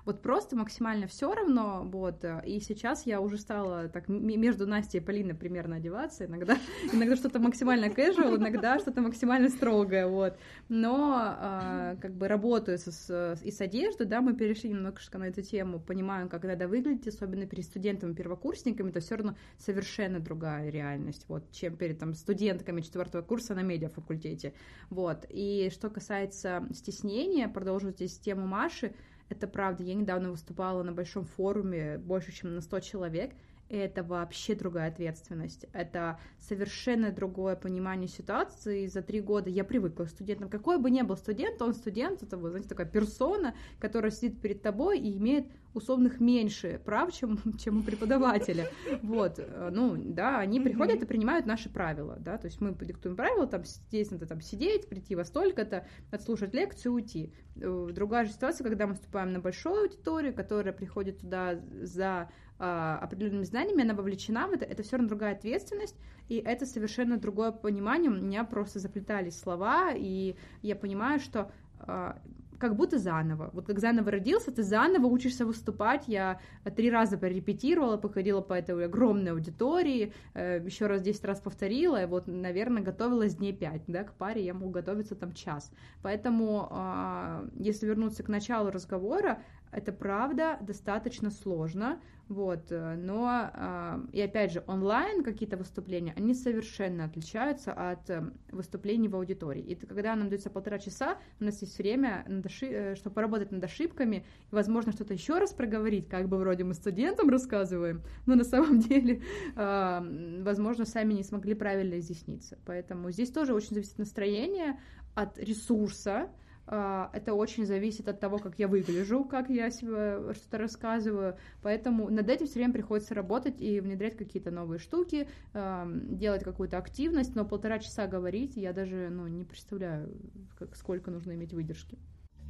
вот 0.09 0.23
просто 0.23 0.55
максимально 0.55 1.05
все 1.05 1.31
равно, 1.31 1.83
вот, 1.85 2.25
и 2.43 2.59
сейчас 2.61 3.05
я 3.05 3.21
уже 3.21 3.37
стала 3.37 3.89
так 3.89 4.09
между 4.09 4.65
Настей 4.65 4.99
и 4.99 5.03
Полиной 5.03 5.35
примерно 5.35 5.75
одеваться, 5.75 6.25
иногда, 6.25 6.57
иногда 6.91 7.15
что-то 7.15 7.37
максимально 7.37 7.85
casual, 7.85 8.37
иногда 8.37 8.79
что-то 8.79 9.01
максимально 9.01 9.49
строгое, 9.49 10.07
вот, 10.07 10.39
но 10.67 11.15
а, 11.15 11.95
как 12.01 12.15
бы 12.15 12.27
работаю 12.27 12.79
с, 12.79 13.37
и 13.43 13.51
с 13.51 13.61
одеждой, 13.61 14.07
да, 14.07 14.21
мы 14.21 14.33
перешли 14.33 14.71
немножко 14.71 15.19
на 15.19 15.25
эту 15.25 15.43
тему, 15.43 15.79
понимаем, 15.79 16.27
как 16.27 16.43
надо 16.43 16.67
выглядеть, 16.67 17.07
особенно 17.07 17.45
перед 17.45 17.65
студентами, 17.65 18.15
первокурсниками, 18.15 18.89
это 18.89 19.01
все 19.01 19.15
равно 19.15 19.35
совершенно 19.59 20.19
другая 20.19 20.71
реальность, 20.71 21.25
вот, 21.27 21.51
чем 21.51 21.77
перед 21.77 21.99
там 21.99 22.15
студентками 22.15 22.81
четвертого 22.81 23.21
курса 23.21 23.53
на 23.53 23.61
медиафакультете, 23.61 24.55
вот, 24.89 25.27
и 25.29 25.69
что 25.71 25.91
касается 25.91 26.67
стеснения, 26.73 27.47
продолжу 27.47 27.91
здесь 27.91 28.17
тему 28.17 28.47
Маши, 28.47 28.95
это 29.29 29.47
правда. 29.47 29.83
Я 29.83 29.93
недавно 29.93 30.31
выступала 30.31 30.83
на 30.83 30.91
большом 30.91 31.25
форуме, 31.25 31.97
больше, 31.97 32.31
чем 32.31 32.55
на 32.55 32.61
100 32.61 32.79
человек, 32.81 33.31
это 33.69 34.03
вообще 34.03 34.55
другая 34.55 34.89
ответственность. 34.89 35.65
Это 35.73 36.19
совершенно 36.39 37.11
другое 37.11 37.55
понимание 37.55 38.07
ситуации. 38.07 38.87
За 38.87 39.01
три 39.01 39.21
года 39.21 39.49
я 39.49 39.63
привыкла 39.63 40.05
к 40.05 40.09
студентам. 40.09 40.49
Какой 40.49 40.79
бы 40.79 40.89
ни 40.89 41.01
был 41.01 41.15
студент, 41.15 41.61
он 41.61 41.73
студент, 41.73 42.23
это, 42.23 42.37
вы 42.37 42.49
знаете, 42.49 42.69
такая 42.69 42.87
персона, 42.87 43.53
которая 43.79 44.11
сидит 44.11 44.41
перед 44.41 44.61
тобой 44.61 44.99
и 44.99 45.17
имеет 45.17 45.45
условных 45.73 46.19
меньше 46.19 46.81
прав, 46.83 47.13
чем, 47.13 47.39
чем 47.59 47.79
у 47.79 47.83
преподавателя. 47.83 48.69
Вот, 49.03 49.39
ну, 49.71 49.95
да, 49.97 50.39
они 50.39 50.59
приходят 50.59 51.01
и 51.03 51.05
принимают 51.05 51.45
наши 51.45 51.69
правила, 51.69 52.17
да, 52.19 52.37
то 52.37 52.47
есть 52.47 52.59
мы 52.59 52.73
диктуем 52.73 53.15
правила, 53.15 53.45
там, 53.45 53.63
здесь 53.65 54.09
надо 54.09 54.25
там 54.25 54.41
сидеть, 54.41 54.89
прийти 54.89 55.15
во 55.15 55.23
столько-то, 55.23 55.85
отслушать 56.11 56.53
лекцию, 56.53 56.93
уйти. 56.93 57.33
Э, 57.61 57.89
другая 57.91 58.25
же 58.25 58.31
ситуация, 58.31 58.63
когда 58.63 58.87
мы 58.87 58.95
вступаем 58.95 59.31
на 59.31 59.39
большую 59.39 59.81
аудиторию, 59.81 60.33
которая 60.33 60.73
приходит 60.73 61.19
туда 61.19 61.59
за 61.81 62.29
определенными 62.59 63.43
знаниями, 63.43 63.83
она 63.83 63.93
вовлечена 63.93 64.47
в 64.47 64.51
это, 64.51 64.65
это 64.65 64.83
все 64.83 64.97
равно 64.97 65.07
другая 65.07 65.33
ответственность, 65.33 65.95
и 66.27 66.35
это 66.35 66.65
совершенно 66.65 67.17
другое 67.17 67.51
понимание. 67.51 68.11
У 68.11 68.15
меня 68.15 68.43
просто 68.43 68.79
заплетались 68.79 69.39
слова, 69.39 69.91
и 69.95 70.35
я 70.61 70.75
понимаю, 70.75 71.19
что 71.19 71.51
а, 71.79 72.19
как 72.59 72.75
будто 72.75 72.99
заново. 72.99 73.49
Вот 73.53 73.65
как 73.65 73.79
заново 73.79 74.11
родился, 74.11 74.51
ты 74.51 74.63
заново 74.63 75.07
учишься 75.07 75.45
выступать. 75.45 76.07
Я 76.07 76.39
три 76.75 76.91
раза 76.91 77.17
порепетировала, 77.17 77.97
походила 77.97 78.41
по 78.41 78.53
этой 78.53 78.85
огромной 78.85 79.31
аудитории, 79.31 80.13
э, 80.33 80.61
еще 80.63 80.87
раз 80.87 81.01
10 81.01 81.25
раз 81.25 81.39
повторила, 81.39 82.03
и 82.03 82.05
вот, 82.05 82.27
наверное, 82.27 82.83
готовилась 82.83 83.35
дней 83.35 83.53
5, 83.53 83.83
да, 83.87 84.03
к 84.03 84.13
паре 84.13 84.43
я 84.43 84.53
могу 84.53 84.69
готовиться 84.69 85.15
там 85.15 85.33
час. 85.33 85.71
Поэтому, 86.03 86.67
а, 86.69 87.45
если 87.55 87.87
вернуться 87.87 88.23
к 88.23 88.27
началу 88.27 88.69
разговора, 88.69 89.39
это 89.71 89.91
правда 89.91 90.57
достаточно 90.61 91.29
сложно, 91.29 92.01
вот, 92.29 92.71
э, 92.71 92.95
но, 92.95 93.25
а, 93.27 93.99
и 94.11 94.21
опять 94.21 94.51
же, 94.51 94.63
онлайн 94.67 95.23
какие-то 95.23 95.57
выступления, 95.57 96.13
они 96.15 96.35
совершенно 96.35 97.05
отличаются 97.05 97.73
от 97.73 98.07
э, 98.09 98.31
выступлений 98.51 99.07
в 99.07 99.15
аудитории. 99.15 99.63
И 99.63 99.75
когда 99.75 100.15
нам 100.15 100.29
дается 100.29 100.51
полтора 100.51 100.77
часа, 100.77 101.17
у 101.39 101.43
нас 101.43 101.59
есть 101.61 101.77
время, 101.79 102.23
э, 102.27 102.95
чтобы 102.95 103.15
поработать 103.15 103.51
над 103.51 103.63
ошибками, 103.63 104.17
и, 104.51 104.55
возможно, 104.55 104.91
что-то 104.91 105.15
еще 105.15 105.39
раз 105.39 105.53
проговорить, 105.53 106.07
как 106.07 106.29
бы 106.29 106.37
вроде 106.37 106.63
мы 106.63 106.75
студентам 106.75 107.29
рассказываем, 107.29 108.03
но 108.27 108.35
на 108.35 108.43
самом 108.43 108.79
деле, 108.79 109.23
а, 109.55 110.05
возможно, 110.41 110.85
сами 110.85 111.13
не 111.13 111.23
смогли 111.23 111.55
правильно 111.55 111.97
изъясниться. 111.97 112.59
Поэтому 112.63 113.09
здесь 113.09 113.31
тоже 113.31 113.55
очень 113.55 113.73
зависит 113.73 113.97
настроение 113.97 114.79
от 115.15 115.39
ресурса, 115.39 116.29
это 116.69 117.33
очень 117.33 117.65
зависит 117.65 118.07
от 118.07 118.19
того, 118.19 118.37
как 118.37 118.59
я 118.59 118.67
выгляжу, 118.67 119.23
как 119.23 119.49
я 119.49 119.71
себе 119.71 120.33
что-то 120.35 120.59
рассказываю. 120.59 121.35
Поэтому 121.63 122.09
над 122.09 122.29
этим 122.29 122.45
все 122.45 122.59
время 122.59 122.73
приходится 122.73 123.15
работать 123.15 123.59
и 123.59 123.79
внедрять 123.79 124.15
какие-то 124.15 124.51
новые 124.51 124.77
штуки, 124.77 125.27
делать 125.53 126.43
какую-то 126.43 126.77
активность, 126.77 127.35
но 127.35 127.43
полтора 127.43 127.79
часа 127.79 128.05
говорить 128.05 128.55
я 128.55 128.71
даже 128.71 129.09
ну, 129.11 129.27
не 129.27 129.45
представляю, 129.45 130.15
как, 130.59 130.75
сколько 130.75 131.09
нужно 131.09 131.31
иметь 131.31 131.53
выдержки. 131.53 131.97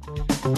Ну 0.06 0.56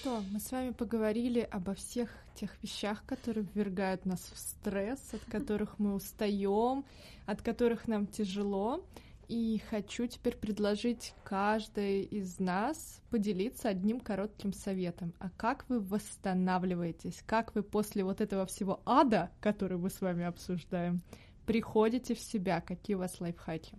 что, 0.00 0.22
мы 0.32 0.40
с 0.40 0.50
вами 0.50 0.70
поговорили 0.70 1.46
обо 1.50 1.74
всех 1.74 2.10
тех 2.34 2.50
вещах, 2.62 3.04
которые 3.06 3.46
ввергают 3.54 4.06
нас 4.06 4.20
в 4.32 4.38
стресс, 4.38 5.00
от 5.12 5.20
которых 5.30 5.78
мы 5.78 5.94
устаем, 5.94 6.84
от 7.26 7.42
которых 7.42 7.86
нам 7.86 8.06
тяжело. 8.06 8.84
И 9.32 9.62
хочу 9.70 10.06
теперь 10.06 10.36
предложить 10.36 11.14
каждой 11.24 12.02
из 12.02 12.38
нас 12.38 13.00
поделиться 13.08 13.70
одним 13.70 13.98
коротким 13.98 14.52
советом. 14.52 15.14
А 15.20 15.30
как 15.30 15.64
вы 15.70 15.80
восстанавливаетесь? 15.80 17.22
Как 17.24 17.54
вы 17.54 17.62
после 17.62 18.04
вот 18.04 18.20
этого 18.20 18.44
всего 18.44 18.82
ада, 18.84 19.30
который 19.40 19.78
мы 19.78 19.88
с 19.88 20.02
вами 20.02 20.26
обсуждаем, 20.26 21.00
приходите 21.46 22.14
в 22.14 22.20
себя? 22.20 22.60
Какие 22.60 22.96
у 22.96 22.98
вас 22.98 23.22
лайфхаки? 23.22 23.78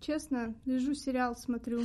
Честно, 0.00 0.52
лежу 0.64 0.94
сериал, 0.94 1.36
смотрю. 1.36 1.84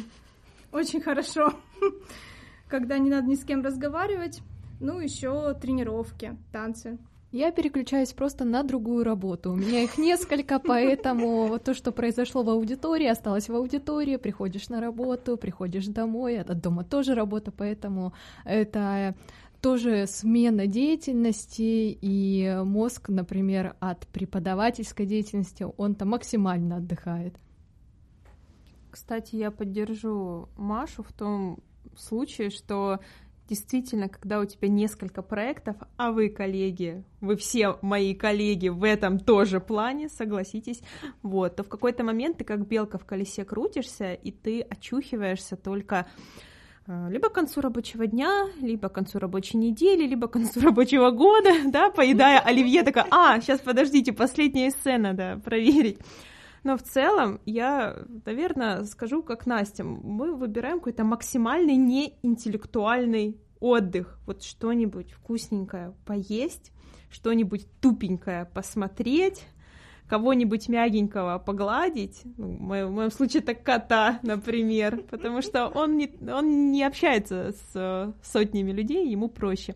Очень 0.71 1.01
хорошо. 1.01 1.53
Когда 2.67 2.97
не 2.97 3.11
надо 3.11 3.27
ни 3.27 3.35
с 3.35 3.45
кем 3.45 3.61
разговаривать. 3.61 4.41
Ну, 4.79 4.99
еще 4.99 5.53
тренировки, 5.53 6.35
танцы. 6.51 6.97
Я 7.35 7.51
переключаюсь 7.51 8.13
просто 8.13 8.45
на 8.45 8.63
другую 8.63 9.03
работу. 9.03 9.51
У 9.51 9.57
меня 9.57 9.83
их 9.83 9.97
несколько, 9.97 10.57
поэтому 10.57 11.59
то, 11.59 11.73
что 11.73 11.91
произошло 11.91 12.43
в 12.43 12.49
аудитории, 12.49 13.07
осталось 13.07 13.49
в 13.49 13.55
аудитории. 13.55 14.15
Приходишь 14.15 14.69
на 14.69 14.79
работу, 14.79 15.35
приходишь 15.35 15.87
домой, 15.87 16.39
от 16.39 16.61
дома 16.61 16.85
тоже 16.85 17.13
работа, 17.13 17.51
поэтому 17.51 18.13
это 18.45 19.15
тоже 19.59 20.05
смена 20.07 20.65
деятельности, 20.65 21.97
и 22.01 22.57
мозг, 22.63 23.09
например, 23.09 23.75
от 23.81 24.07
преподавательской 24.07 25.05
деятельности, 25.05 25.67
он-то 25.75 26.05
максимально 26.05 26.77
отдыхает. 26.77 27.35
Кстати, 28.89 29.35
я 29.35 29.51
поддержу 29.51 30.47
Машу 30.55 31.03
в 31.03 31.11
том 31.11 31.59
случае, 31.97 32.49
что 32.49 32.99
действительно, 33.47 34.09
когда 34.09 34.39
у 34.39 34.45
тебя 34.45 34.67
несколько 34.67 35.21
проектов, 35.21 35.75
а 35.97 36.11
вы, 36.11 36.29
коллеги, 36.29 37.03
вы 37.21 37.35
все 37.35 37.77
мои 37.81 38.13
коллеги 38.13 38.69
в 38.69 38.83
этом 38.83 39.19
тоже 39.19 39.59
плане, 39.59 40.09
согласитесь, 40.09 40.81
вот, 41.21 41.55
то 41.55 41.63
в 41.63 41.69
какой-то 41.69 42.03
момент 42.03 42.37
ты 42.37 42.43
как 42.43 42.67
белка 42.67 42.97
в 42.97 43.05
колесе 43.05 43.45
крутишься, 43.45 44.13
и 44.13 44.31
ты 44.31 44.61
очухиваешься 44.61 45.55
только 45.55 46.07
э, 46.87 47.07
либо 47.09 47.29
к 47.29 47.33
концу 47.33 47.61
рабочего 47.61 48.07
дня, 48.07 48.47
либо 48.59 48.89
к 48.89 48.93
концу 48.93 49.19
рабочей 49.19 49.57
недели, 49.57 50.07
либо 50.07 50.27
к 50.27 50.33
концу 50.33 50.59
рабочего 50.61 51.11
года, 51.11 51.51
да, 51.65 51.89
поедая 51.91 52.39
оливье, 52.39 52.83
такая, 52.83 53.05
а, 53.11 53.39
сейчас 53.41 53.59
подождите, 53.59 54.11
последняя 54.11 54.71
сцена, 54.71 55.13
да, 55.13 55.39
проверить. 55.43 55.99
Но 56.65 56.77
в 56.77 56.81
целом 56.81 57.39
я, 57.45 57.95
наверное, 58.25 58.85
скажу 58.85 59.21
как 59.21 59.45
Настя, 59.45 59.83
мы 59.83 60.33
выбираем 60.33 60.79
какой-то 60.79 61.03
максимальный 61.03 61.75
неинтеллектуальный 61.75 63.37
отдых, 63.59 64.19
вот 64.25 64.41
что-нибудь 64.41 65.11
вкусненькое 65.11 65.93
поесть, 66.07 66.71
что-нибудь 67.11 67.67
тупенькое 67.81 68.45
посмотреть, 68.45 69.43
кого-нибудь 70.09 70.67
мягенького 70.67 71.37
погладить, 71.37 72.23
ну, 72.35 72.55
в, 72.55 72.61
моем, 72.61 72.87
в 72.87 72.91
моем 72.93 73.11
случае 73.11 73.43
это 73.43 73.53
кота, 73.53 74.19
например, 74.23 75.03
потому 75.03 75.43
что 75.43 75.67
он 75.67 75.97
не, 75.97 76.11
он 76.27 76.71
не 76.71 76.83
общается 76.83 77.53
с 77.53 78.15
сотнями 78.23 78.71
людей, 78.71 79.07
ему 79.07 79.29
проще. 79.29 79.75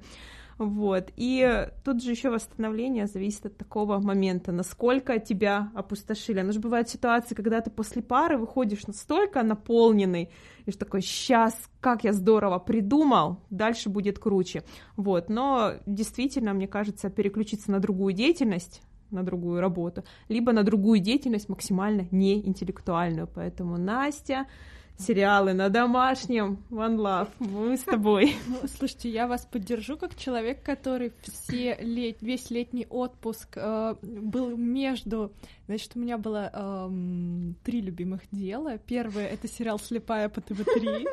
Вот. 0.60 1.14
И 1.16 1.68
тут 1.86 2.03
же 2.03 2.12
еще 2.12 2.30
восстановление 2.30 3.07
зависит 3.07 3.45
от 3.45 3.57
такого 3.57 3.97
момента, 3.99 4.51
насколько 4.51 5.18
тебя 5.18 5.72
опустошили. 5.74 6.39
Оно 6.39 6.51
же 6.51 6.60
бывают 6.60 6.89
ситуации, 6.89 7.34
когда 7.34 7.62
ты 7.62 7.72
после 7.72 8.01
пары 8.01 8.38
выходишь 8.38 8.86
настолько 8.86 9.41
наполненный, 9.41 10.30
и 10.66 10.72
что 10.72 10.82
такой, 10.82 11.01
сейчас, 11.01 11.55
как 11.80 12.03
я 12.03 12.12
здорово 12.12 12.60
придумал, 12.60 13.39
дальше 13.49 13.88
будет 13.89 14.20
круче. 14.20 14.64
Вот. 14.97 15.30
Но 15.30 15.76
действительно, 15.86 16.53
мне 16.53 16.68
кажется, 16.68 17.10
переключиться 17.10 17.72
на 17.72 17.80
другую 17.80 18.14
деятельность, 18.14 18.82
на 19.12 19.24
другую 19.24 19.62
работу, 19.62 20.03
либо 20.28 20.51
на 20.51 20.64
другую 20.64 20.99
деятельность 20.99 21.47
максимально 21.47 22.10
неинтеллектуальную. 22.12 23.30
Поэтому 23.34 23.78
Настя, 23.78 24.45
сериалы 24.99 25.53
на 25.53 25.69
домашнем, 25.69 26.63
One 26.69 26.97
Love, 26.97 27.29
мы 27.39 27.77
с 27.77 27.83
тобой. 27.83 28.35
Ну, 28.47 28.67
слушайте, 28.67 29.09
я 29.09 29.27
вас 29.27 29.45
поддержу 29.45 29.97
как 29.97 30.15
человек, 30.15 30.63
который 30.63 31.13
все 31.21 31.75
лет, 31.79 32.17
весь 32.21 32.49
летний 32.49 32.85
отпуск 32.89 33.49
э, 33.55 33.95
был 34.01 34.57
между... 34.57 35.31
Значит, 35.67 35.91
у 35.95 35.99
меня 35.99 36.17
было 36.17 36.49
э, 36.51 37.53
три 37.63 37.81
любимых 37.81 38.21
дела. 38.31 38.77
Первое— 38.77 39.27
это 39.29 39.47
сериал 39.47 39.79
«Слепая» 39.79 40.29
по 40.29 40.41
ТВ-3. 40.41 41.05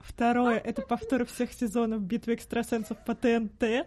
Второе— 0.00 0.58
это 0.64 0.82
повтор 0.82 1.24
всех 1.26 1.52
сезонов 1.52 2.02
«Битвы 2.02 2.34
экстрасенсов» 2.34 2.98
по 3.04 3.14
ТНТ. 3.14 3.86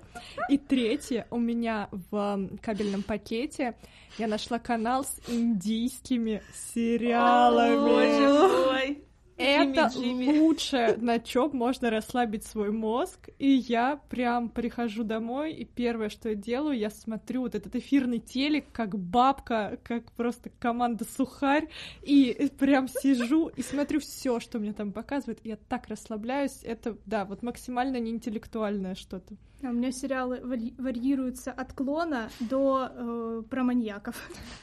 И 0.50 0.58
третье— 0.58 1.28
у 1.30 1.38
меня 1.38 1.90
в 1.92 2.50
кабельном 2.62 3.04
пакете 3.04 3.76
я 4.18 4.28
нашла 4.28 4.60
канал 4.60 5.04
с 5.04 5.20
индийскими 5.28 6.42
сериалами. 6.74 7.76
Боже 7.76 8.66
мой! 8.66 9.13
Это 9.38 9.90
Джимми, 9.94 10.26
Джимми. 10.26 10.40
лучшее, 10.40 10.98
на 11.02 11.20
чем 11.20 11.52
можно 11.54 11.90
расслабить 11.90 12.46
свой 12.46 12.72
мозг. 12.72 13.30
И 13.40 13.50
я 13.50 14.00
прям 14.10 14.50
прихожу 14.50 15.04
домой, 15.04 15.54
и 15.54 15.66
первое, 15.66 16.10
что 16.10 16.30
я 16.30 16.36
делаю, 16.36 16.78
я 16.78 16.90
смотрю 16.90 17.42
вот 17.42 17.56
этот 17.56 17.76
эфирный 17.76 18.20
телек, 18.20 18.66
как 18.72 18.98
бабка, 18.98 19.80
как 19.84 20.12
просто 20.12 20.50
команда 20.60 21.06
сухарь, 21.06 21.68
и 22.02 22.50
прям 22.60 22.88
сижу 22.88 23.48
и 23.48 23.62
смотрю 23.62 24.00
все, 24.00 24.40
что 24.40 24.60
мне 24.60 24.74
там 24.74 24.92
показывают. 24.92 25.40
и 25.44 25.50
Я 25.50 25.56
так 25.58 25.88
расслабляюсь. 25.88 26.60
Это, 26.64 26.98
да, 27.06 27.26
вот 27.26 27.42
максимально 27.44 27.98
неинтеллектуальное 28.00 28.96
что-то. 28.96 29.36
А 29.64 29.70
у 29.70 29.74
меня 29.74 29.92
сериалы 29.94 30.40
вари- 30.44 30.76
варьируются 30.78 31.52
от 31.52 31.72
клона 31.72 32.30
до 32.42 32.90
э, 32.94 33.44
про 33.50 33.64
маньяков. 33.64 34.16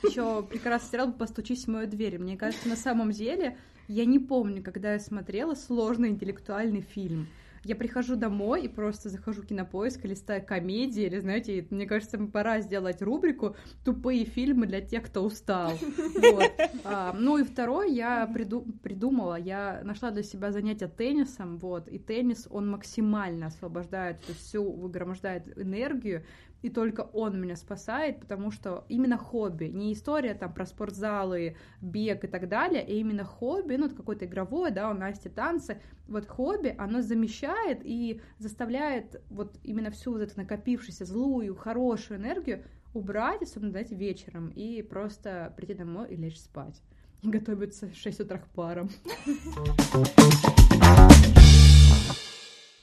Еще 0.03 0.43
прекрасный 0.43 0.91
сериал 0.91 1.12
«Постучись 1.12 1.64
в 1.64 1.68
мою 1.68 1.89
дверь». 1.89 2.18
Мне 2.18 2.37
кажется, 2.37 2.68
на 2.68 2.77
самом 2.77 3.11
деле, 3.11 3.57
я 3.91 4.05
не 4.05 4.18
помню, 4.18 4.62
когда 4.62 4.93
я 4.93 5.01
смотрела 5.01 5.55
сложный 5.55 6.11
интеллектуальный 6.11 6.80
фильм. 6.80 7.26
Я 7.62 7.76
прихожу 7.76 8.16
домой 8.16 8.64
и 8.64 8.68
просто 8.68 9.11
захожу 9.11 9.43
в 9.43 9.47
кинопоиск, 9.47 10.05
листаю 10.05 10.43
комедии, 10.43 11.03
или, 11.03 11.18
знаете, 11.18 11.66
мне 11.68 11.84
кажется, 11.84 12.16
пора 12.18 12.61
сделать 12.61 13.03
рубрику 13.03 13.55
«Тупые 13.84 14.24
фильмы 14.24 14.66
для 14.66 14.80
тех, 14.80 15.05
кто 15.05 15.22
устал». 15.22 15.72
Вот. 16.20 16.53
А, 16.84 17.12
ну 17.18 17.38
и 17.38 17.45
второй 17.45 17.93
я 17.93 18.30
приду- 18.32 18.70
придумала, 18.82 19.34
я 19.36 19.80
нашла 19.84 20.11
для 20.11 20.22
себя 20.22 20.53
занятие 20.53 20.88
теннисом, 20.88 21.59
вот, 21.59 21.88
и 21.88 21.99
теннис, 21.99 22.47
он 22.51 22.70
максимально 22.70 23.47
освобождает 23.47 24.20
всю, 24.38 24.70
выгромождает 24.70 25.59
энергию, 25.59 26.22
и 26.63 26.71
только 26.71 27.01
он 27.01 27.41
меня 27.41 27.57
спасает, 27.57 28.21
потому 28.21 28.51
что 28.51 28.85
именно 28.89 29.17
хобби, 29.17 29.67
не 29.67 29.93
история 29.93 30.35
там 30.35 30.53
про 30.53 30.67
спортзалы, 30.67 31.57
бег 31.81 32.25
и 32.25 32.29
так 32.29 32.49
далее, 32.49 32.83
а 32.83 32.91
именно 32.91 33.25
хобби, 33.25 33.77
ну, 33.77 33.89
какое-то 33.89 34.27
игровое, 34.27 34.71
да, 34.71 34.91
у 34.91 34.95
Насти 34.95 35.29
танцы, 35.29 35.81
вот 36.07 36.27
хобби, 36.29 36.75
оно 36.79 37.03
замещает 37.03 37.81
и 37.83 38.21
заставляет 38.39 39.23
вот 39.31 39.57
именно 39.63 39.91
всю 39.91 40.13
вот 40.13 40.23
эту 40.23 40.33
накопившуюся 40.37 41.05
злую, 41.05 41.55
хорошую 41.55 42.19
энергию 42.19 42.65
убрать, 42.93 43.43
особенно, 43.43 43.71
знаете, 43.71 43.95
вечером, 43.95 44.49
и 44.49 44.83
просто 44.83 45.53
прийти 45.57 45.75
домой 45.75 46.09
и 46.11 46.17
лечь 46.17 46.41
спать. 46.41 46.83
И 47.23 47.29
готовиться 47.29 47.89
в 47.89 47.95
6 47.95 48.21
утра 48.21 48.39
к 48.39 48.49
парам. 48.49 48.91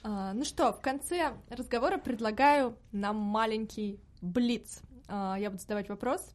А, 0.09 0.33
ну 0.33 0.45
что, 0.45 0.71
в 0.71 0.79
конце 0.79 1.33
разговора 1.49 1.97
предлагаю 1.97 2.77
нам 2.93 3.17
маленький 3.17 3.99
блиц. 4.21 4.81
А, 5.09 5.35
я 5.37 5.49
буду 5.49 5.61
задавать 5.61 5.89
вопрос 5.89 6.33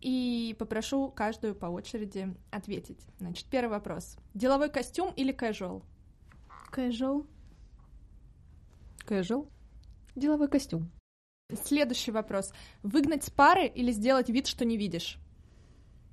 и 0.00 0.56
попрошу 0.58 1.10
каждую 1.10 1.54
по 1.54 1.66
очереди 1.66 2.34
ответить. 2.50 3.06
Значит, 3.18 3.48
первый 3.50 3.72
вопрос. 3.72 4.16
Деловой 4.32 4.70
костюм 4.70 5.12
или 5.14 5.34
casual? 5.34 5.82
Casual. 6.72 7.26
Casual. 9.06 9.46
Деловой 10.16 10.48
костюм. 10.48 10.90
Следующий 11.64 12.12
вопрос. 12.12 12.54
Выгнать 12.82 13.24
с 13.24 13.30
пары 13.30 13.66
или 13.66 13.92
сделать 13.92 14.30
вид, 14.30 14.46
что 14.46 14.64
не 14.64 14.78
видишь? 14.78 15.18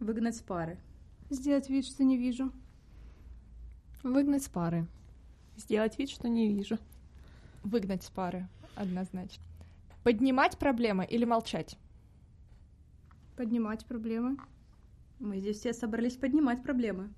Выгнать 0.02 0.36
с 0.36 0.42
пары. 0.42 0.78
Сделать 1.30 1.70
вид, 1.70 1.86
что 1.86 2.04
не 2.04 2.18
вижу. 2.18 2.52
Выгнать 4.04 4.44
с 4.44 4.50
пары. 4.50 4.86
Сделать 5.58 5.98
вид, 6.00 6.10
что 6.10 6.28
не 6.30 6.48
вижу. 6.48 6.78
Выгнать 7.64 8.04
с 8.04 8.10
пары, 8.10 8.48
однозначно. 8.76 9.44
Поднимать 10.04 10.58
проблемы 10.58 11.06
или 11.06 11.26
молчать? 11.26 11.78
Поднимать 13.36 13.86
проблемы. 13.86 14.38
Мы 15.20 15.40
здесь 15.40 15.60
все 15.60 15.74
собрались 15.74 16.16
поднимать 16.16 16.64
проблемы. 16.64 17.10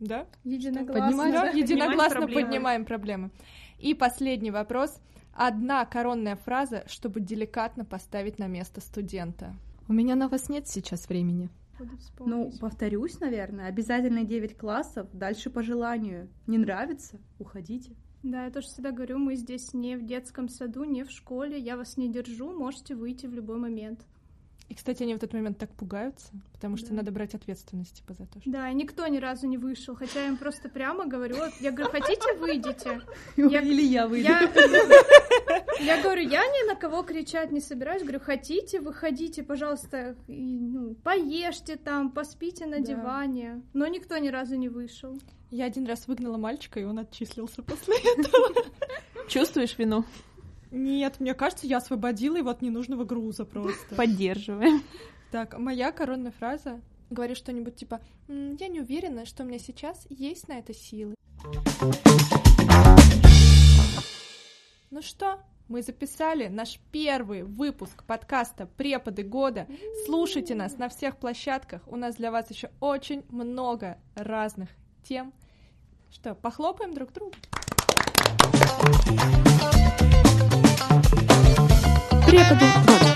Да? 0.00 0.26
Единогласно. 0.44 1.02
Поднимать, 1.06 1.32
Да, 1.32 1.42
да? 1.44 1.50
единогласно 1.50 2.20
проблемы. 2.22 2.42
поднимаем 2.42 2.84
проблемы. 2.84 3.30
И 3.78 3.94
последний 3.94 4.50
вопрос. 4.50 5.00
Одна 5.32 5.84
коронная 5.84 6.36
фраза, 6.36 6.84
чтобы 6.86 7.20
деликатно 7.20 7.84
поставить 7.84 8.38
на 8.38 8.46
место 8.46 8.80
студента. 8.80 9.54
У 9.88 9.92
меня 9.92 10.16
на 10.16 10.28
вас 10.28 10.48
нет 10.48 10.66
сейчас 10.68 11.08
времени. 11.08 11.48
Ну, 12.20 12.50
повторюсь, 12.60 13.20
наверное, 13.20 13.66
обязательно 13.68 14.24
9 14.24 14.56
классов, 14.56 15.08
дальше 15.12 15.50
по 15.50 15.62
желанию. 15.62 16.28
Не 16.46 16.58
нравится? 16.58 17.18
Уходите. 17.38 17.92
Да, 18.22 18.44
я 18.46 18.50
тоже 18.50 18.66
всегда 18.66 18.90
говорю, 18.90 19.18
мы 19.18 19.36
здесь 19.36 19.72
не 19.74 19.96
в 19.96 20.04
детском 20.04 20.48
саду, 20.48 20.84
не 20.84 21.04
в 21.04 21.10
школе, 21.10 21.58
я 21.58 21.76
вас 21.76 21.96
не 21.96 22.10
держу, 22.10 22.50
можете 22.52 22.94
выйти 22.94 23.26
в 23.26 23.34
любой 23.34 23.58
момент. 23.58 24.00
И, 24.68 24.74
кстати, 24.74 25.04
они 25.04 25.14
в 25.14 25.18
этот 25.18 25.32
момент 25.32 25.58
так 25.58 25.70
пугаются, 25.70 26.32
потому 26.52 26.76
что 26.76 26.88
Да. 26.88 26.96
надо 26.96 27.12
брать 27.12 27.36
ответственность 27.36 27.98
типа, 27.98 28.14
за 28.14 28.26
то, 28.26 28.40
что... 28.40 28.50
Да, 28.50 28.68
и 28.68 28.74
никто 28.74 29.06
ни 29.06 29.18
разу 29.18 29.46
не 29.46 29.58
вышел, 29.58 29.94
хотя 29.94 30.22
я 30.22 30.26
им 30.28 30.36
просто 30.36 30.68
прямо 30.68 31.06
говорю, 31.06 31.36
я 31.60 31.70
говорю, 31.70 31.92
хотите, 31.92 32.34
выйдите? 32.40 33.00
Я- 33.36 33.60
Или 33.60 33.82
я 33.82 34.08
выйду. 34.08 34.26
Я, 34.28 34.50
я 35.80 36.02
говорю, 36.02 36.22
я 36.22 36.44
ни 36.46 36.66
на 36.68 36.74
кого 36.74 37.02
кричать 37.02 37.52
не 37.52 37.60
собираюсь. 37.60 38.02
Говорю, 38.02 38.20
хотите, 38.20 38.80
выходите, 38.80 39.42
пожалуйста, 39.42 40.16
и, 40.28 40.58
ну, 40.58 40.94
поешьте 40.94 41.76
там, 41.76 42.10
поспите 42.10 42.66
на 42.66 42.78
Да. 42.80 42.82
диване. 42.84 43.62
Но 43.72 43.86
никто 43.86 44.16
ни 44.18 44.28
разу 44.28 44.56
не 44.56 44.68
вышел. 44.68 45.18
Я 45.50 45.66
один 45.66 45.86
раз 45.86 46.08
выгнала 46.08 46.36
мальчика, 46.38 46.80
и 46.80 46.84
он 46.84 46.98
отчислился 46.98 47.62
после. 47.62 47.94
Чувствуешь 49.28 49.76
вину? 49.78 50.04
Нет, 50.70 51.20
мне 51.20 51.34
кажется, 51.34 51.66
я 51.66 51.78
освободила 51.78 52.36
его 52.36 52.50
от 52.50 52.62
ненужного 52.62 53.04
груза 53.04 53.44
просто. 53.44 53.94
Поддерживаем. 53.94 54.82
Так, 55.30 55.58
моя 55.58 55.92
коронная 55.92 56.32
фраза. 56.32 56.80
Говорю 57.10 57.36
что-нибудь 57.36 57.76
типа 57.76 58.00
«М, 58.28 58.56
«Я 58.56 58.66
не 58.66 58.80
уверена, 58.80 59.26
что 59.26 59.44
у 59.44 59.46
меня 59.46 59.60
сейчас 59.60 60.06
есть 60.10 60.48
на 60.48 60.58
это 60.58 60.74
силы». 60.74 61.14
Ну 64.96 65.02
что, 65.02 65.40
мы 65.68 65.82
записали 65.82 66.48
наш 66.48 66.78
первый 66.90 67.42
выпуск 67.42 68.02
подкаста 68.04 68.64
«Преподы 68.64 69.24
года». 69.24 69.66
Слушайте 70.06 70.54
нас 70.54 70.78
на 70.78 70.88
всех 70.88 71.18
площадках. 71.18 71.82
У 71.86 71.96
нас 71.96 72.16
для 72.16 72.30
вас 72.30 72.50
еще 72.50 72.70
очень 72.80 73.22
много 73.28 73.98
разных 74.14 74.70
тем. 75.02 75.34
Что, 76.10 76.34
похлопаем 76.34 76.94
друг 76.94 77.12
другу? 77.12 77.34
Преподы 82.26 83.15